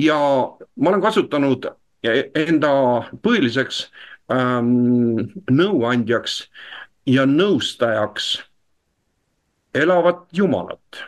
[0.00, 0.18] ja
[0.76, 1.68] ma olen kasutanud
[2.02, 2.70] enda
[3.20, 3.82] põhiliseks
[4.32, 6.46] ähm, nõuandjaks
[7.10, 8.38] ja nõustajaks
[9.74, 11.04] elavat Jumalat.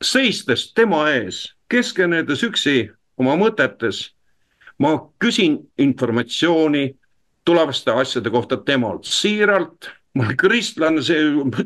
[0.00, 2.90] seistes tema ees, keskenedes üksi
[3.20, 4.10] oma mõtetes,
[4.78, 6.90] ma küsin informatsiooni
[7.44, 9.90] tulevaste asjade kohta temalt siiralt.
[10.14, 11.20] ma olen kristlane, see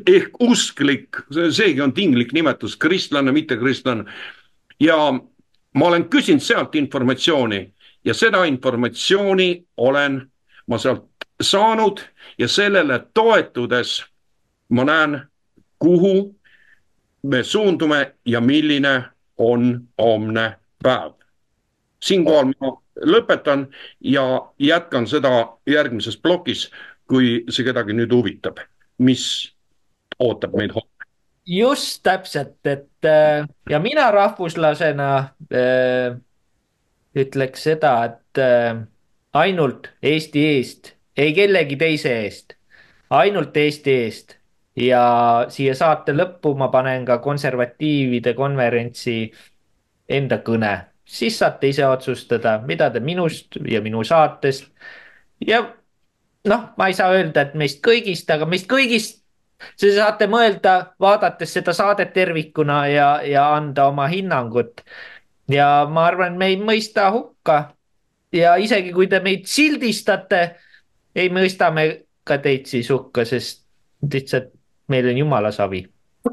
[0.05, 4.05] ehk usklik, seegi on tinglik nimetus, kristlane, mitte kristlane.
[4.79, 4.97] ja
[5.73, 7.73] ma olen küsinud sealt informatsiooni
[8.05, 10.21] ja seda informatsiooni olen
[10.67, 11.09] ma sealt
[11.41, 11.99] saanud
[12.37, 14.03] ja sellele toetudes
[14.69, 15.21] ma näen,
[15.79, 16.35] kuhu
[17.23, 19.03] me suundume ja milline
[19.37, 21.13] on homne päev.
[21.99, 23.67] siinkohal ma lõpetan
[24.01, 24.23] ja
[24.59, 26.69] jätkan seda järgmises plokis,
[27.07, 28.59] kui see kedagi nüüd huvitab,
[28.97, 29.53] mis
[30.19, 30.91] ootab meid homme?
[31.45, 35.09] Just täpselt, et äh, ja mina rahvuslasena
[35.53, 36.15] äh,
[37.15, 38.81] ütleks seda, et äh,
[39.33, 42.55] ainult Eesti eest, ei kellegi teise eest,
[43.09, 44.37] ainult Eesti eest
[44.75, 49.31] ja siia saate lõppu ma panen ka konservatiivide konverentsi
[50.09, 50.73] enda kõne,
[51.05, 54.67] siis saate ise otsustada, mida te minust ja minu saatest
[55.47, 55.63] ja
[56.45, 59.25] noh, ma ei saa öelda, et meist kõigist, aga meist kõigist
[59.79, 64.83] Te saate mõelda, vaadates seda saadet tervikuna ja, ja anda oma hinnangut.
[65.49, 67.75] ja ma arvan, me ei mõista hukka.
[68.31, 70.41] ja isegi kui te meid sildistate,
[71.15, 73.63] ei mõista me ka teid siis hukka, sest
[74.11, 74.51] lihtsalt
[74.87, 75.85] meil on jumala savi.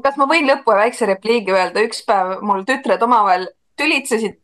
[0.03, 3.47] kas ma võin lõppu väikse repliigi öelda, üks päev mul tütred omavahel
[3.77, 4.39] tülitsesid.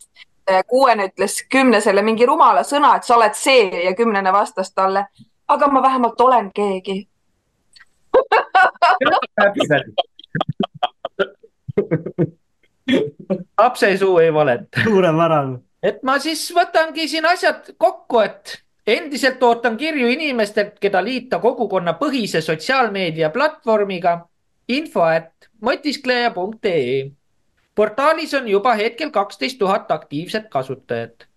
[0.67, 5.05] kuuene ütles kümnesele mingi rumala sõna, et sa oled see ja kümnene vastas talle,
[5.47, 7.07] aga ma vähemalt olen keegi
[13.57, 14.81] lapsesuu ei valeta.
[14.83, 15.59] suurepärane.
[15.83, 18.59] et ma siis võtangi siin asjad kokku, et
[18.89, 24.15] endiselt ootan kirju inimestelt, keda liita kogukonnapõhise sotsiaalmeedia platvormiga
[24.67, 27.11] info at mõtiskleja.ee.
[27.75, 31.27] portaalis on juba hetkel kaksteist tuhat aktiivset kasutajat.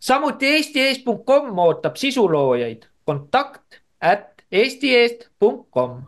[0.00, 6.02] samuti eesti.com ootab sisuloojaid, kontakt at eesti.eest.com.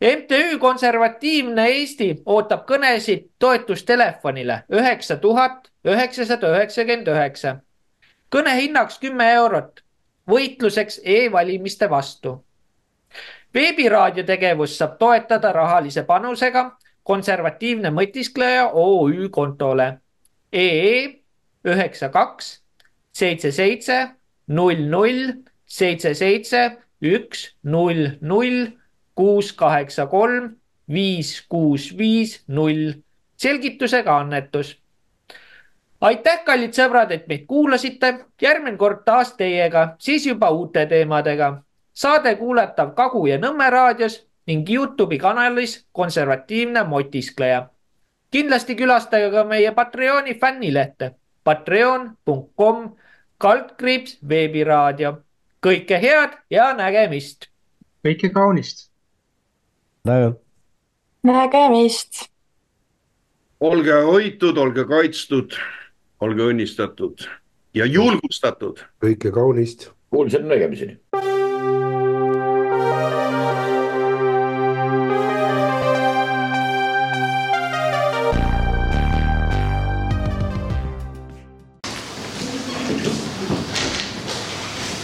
[0.00, 7.56] MTÜ Konservatiivne Eesti ootab kõnesid toetustelefonile üheksa tuhat üheksasada üheksakümmend üheksa.
[8.30, 9.82] Kõne hinnaks kümme eurot
[10.28, 12.44] võitluseks e-valimiste vastu.
[13.54, 19.98] veebiraadio tegevust saab toetada rahalise panusega konservatiivne mõtiskleja OÜ kontole
[20.52, 21.20] EE
[21.64, 22.60] üheksa kaks
[23.12, 24.08] seitse seitse
[24.46, 25.32] null null
[25.66, 28.72] seitse seitse üks, null, null,
[29.14, 30.56] kuus, kaheksa, kolm,
[30.90, 32.98] viis, kuus, viis, null.
[33.38, 34.74] selgitusega annetus.
[36.00, 38.26] Aitäh, kallid sõbrad, et meid kuulasite.
[38.42, 41.62] järgmine kord taas teiega, siis juba uute teemadega.
[41.94, 47.68] saade kuulatav Kagu ja Nõmme raadios ning Youtube'i kanalis Konservatiivne motiskleja.
[48.30, 51.14] kindlasti külastage ka meie Patreoni fännilehte
[51.44, 52.96] patreon.com
[53.38, 55.14] kaldkriips veebiraadio
[55.64, 57.48] kõike head ja nägemist.
[58.06, 58.90] kõike kaunist.
[61.22, 62.28] nägemist.
[63.60, 65.56] olge hoitud, olge kaitstud,
[66.20, 67.28] olge õnnistatud
[67.74, 68.84] ja julgustatud.
[69.00, 69.90] kõike kaunist.
[70.10, 70.98] Kuulsime nägemiseni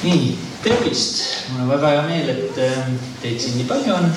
[0.04, 1.22] nii, tervist,
[1.52, 4.10] mul on väga hea meel, et ähm, teid siin nii palju on.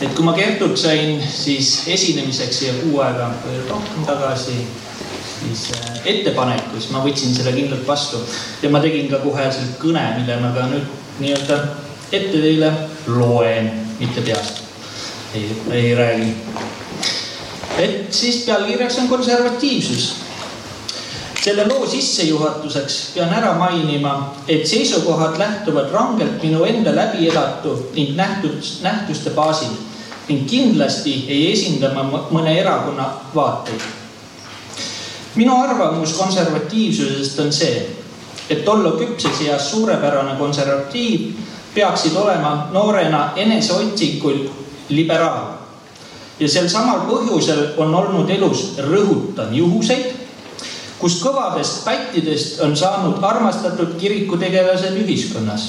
[0.00, 4.56] et kui ma Kertult sain siis esinemiseks siia kuu aega või rohkem tagasi,
[5.40, 8.20] siis äh, ettepaneku, siis ma võtsin selle kindlalt vastu
[8.62, 11.60] ja ma tegin ka kohe selle kõne, mille ma ka nüüd nii-öelda
[12.10, 12.72] ette teile
[13.06, 14.64] loen, mitte peast.
[15.34, 16.32] ei, ei räägi.
[17.78, 20.10] et siis pealkirjaks on konservatiivsus
[21.40, 28.12] selle loo sissejuhatuseks pean ära mainima, et seisukohad lähtuvad rangelt minu enda läbi elatu ning
[28.16, 29.72] nähtus, nähtuste baasil
[30.28, 33.99] ning kindlasti ei esinda ma mõne erakonna vaateid.
[35.40, 37.80] Minu arvamus konservatiivsusest on see,
[38.50, 41.30] et olla küpses eas suurepärane konservatiiv
[41.74, 44.44] peaksid olema noorena eneseotsingul
[44.88, 45.56] liberaal.
[46.40, 50.20] ja sel samal põhjusel on olnud elus, rõhutan, juhuseid
[51.00, 55.68] kus kõvadest pättidest on saanud armastatud kirikutegelased ühiskonnas.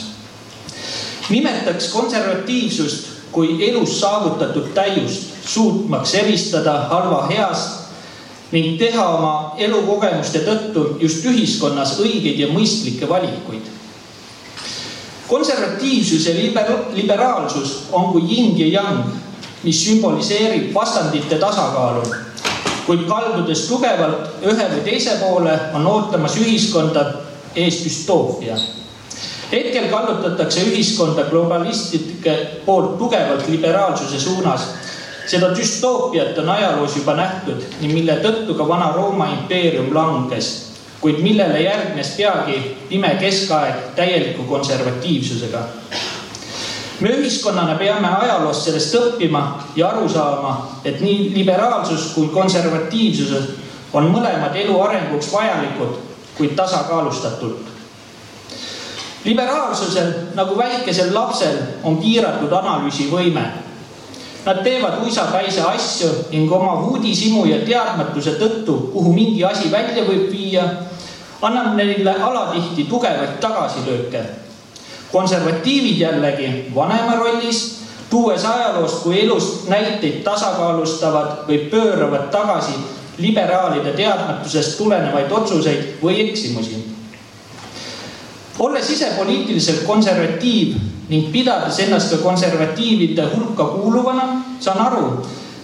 [1.30, 7.81] nimetaks konservatiivsust kui elus saavutatud täiust, suutmaks eristada halva heast
[8.52, 13.64] ning teha oma elukogemuste tõttu just ühiskonnas õigeid ja mõistlikke valikuid.
[15.28, 19.06] konservatiivsus ja liber-, liberaalsus on kui yin ja yang,
[19.64, 22.04] mis sümboliseerib vastandite tasakaalu.
[22.86, 27.06] kuid kaldudes tugevalt ühe või teise poole, on ootamas ühiskonda
[27.56, 28.58] ees düstoopia.
[29.52, 34.62] hetkel kallutatakse ühiskonda globalistide poolt tugevalt liberaalsuse suunas.
[35.28, 40.72] Seda düstoopiat on ajaloos juba nähtud, mille tõttu ka Vana-Rooma impeerium langes
[41.02, 42.58] kuid millele järgnes peagi
[42.90, 45.60] pime keskaeg täieliku konservatiivsusega.
[47.00, 49.42] me ühiskonnana peame ajaloost sellest õppima
[49.76, 53.50] ja aru saama, et nii liberaalsus kui konservatiivsus
[53.94, 55.98] on mõlemad elu arenguks vajalikud,
[56.38, 57.66] kuid tasakaalustatult.
[59.26, 63.46] liberaalsusel nagu väikesel lapsel on piiratud analüüsivõime
[64.46, 70.32] Nad teevad uisapäisa asju ning oma uudishimu ja teadmatuse tõttu, kuhu mingi asi välja võib
[70.34, 70.64] viia,
[71.42, 74.24] annab neile alatihti tugevaid tagasilööke.
[75.12, 82.72] konservatiivid jällegi vanema rollis, tuues ajaloost kui elust näiteid tasakaalustavad või pööravad tagasi
[83.18, 86.86] liberaalide teadmatusest tulenevaid otsuseid või eksimusi.
[88.60, 90.76] olles ise poliitiliselt konservatiiv
[91.12, 94.28] ning pidades ennast ka konservatiivide hulka kuuluvana,
[94.64, 95.08] saan aru,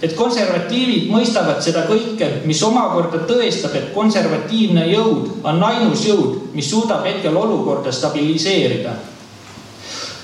[0.02, 6.68] et konservatiivid mõistavad seda kõike, mis omakorda tõestab, et konservatiivne jõud on ainus jõud, mis
[6.70, 8.92] suudab hetkel olukorda stabiliseerida.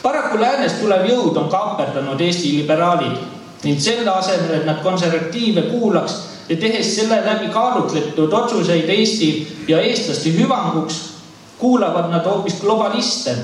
[0.02, 3.16] paraku läänest tulev jõud on kaaperdanud Eesti liberaalid
[3.64, 6.14] ning selle asemel, et nad konservatiive kuulaks
[6.48, 9.28] ja tehes selle läbi kaalutletud otsuseid Eesti
[9.68, 11.00] ja eestlaste hüvanguks,
[11.58, 13.36] kuulavad nad hoopis globaliste,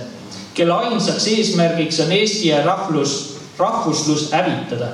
[0.54, 4.90] kelle ainsaks eesmärgiks on Eesti ja rahvus, rahvuslus hävitada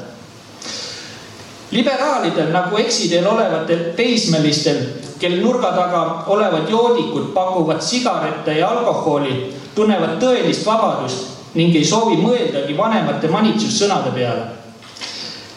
[1.70, 4.78] liberaalidel nagu eksiteel olevatel teismelistel,
[5.18, 6.02] kel nurga taga
[6.32, 14.12] olevad joodikud pakuvad sigarette ja alkoholi, tunnevad tõelist vabadust ning ei soovi mõeldagi vanemate manitsussõnade
[14.14, 14.46] peale.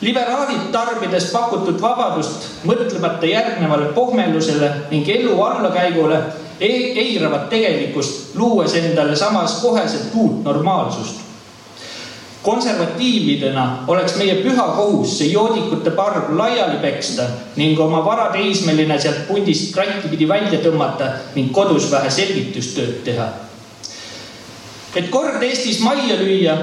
[0.01, 6.21] liberaalid tarbides pakutud vabadust, mõtlemata järgnevale pohmelusele ning elu allakäigule,
[6.59, 11.29] eiravad tegelikkust, luues endale samas koheselt uut normaalsust
[12.43, 17.25] konservatiividena oleks meie püha kohus see joodikute parv laiali peksta
[17.59, 23.27] ning oma varateismeline sealt pundist kratti pidi välja tõmmata ning kodus vähe selgitustööd teha.
[24.95, 26.55] et kord Eestis majja lüüa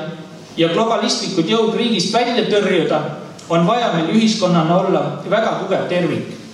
[0.57, 3.01] ja globalistlikud jõud riigist välja tõrjuda,
[3.49, 6.46] on vaja meil ühiskonnana olla väga tugev tervik.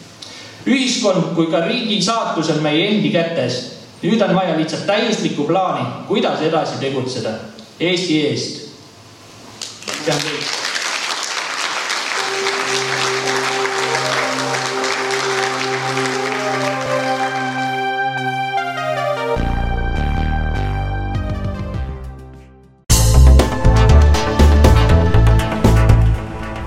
[0.66, 3.62] Ühiskond kui ka riigi saatus on meie endi kätes.
[4.02, 7.30] nüüd on vaja lihtsalt täiuslikku plaani, kuidas edasi tegutseda
[7.80, 8.62] Eesti eest
[10.06, 10.44] pean teid.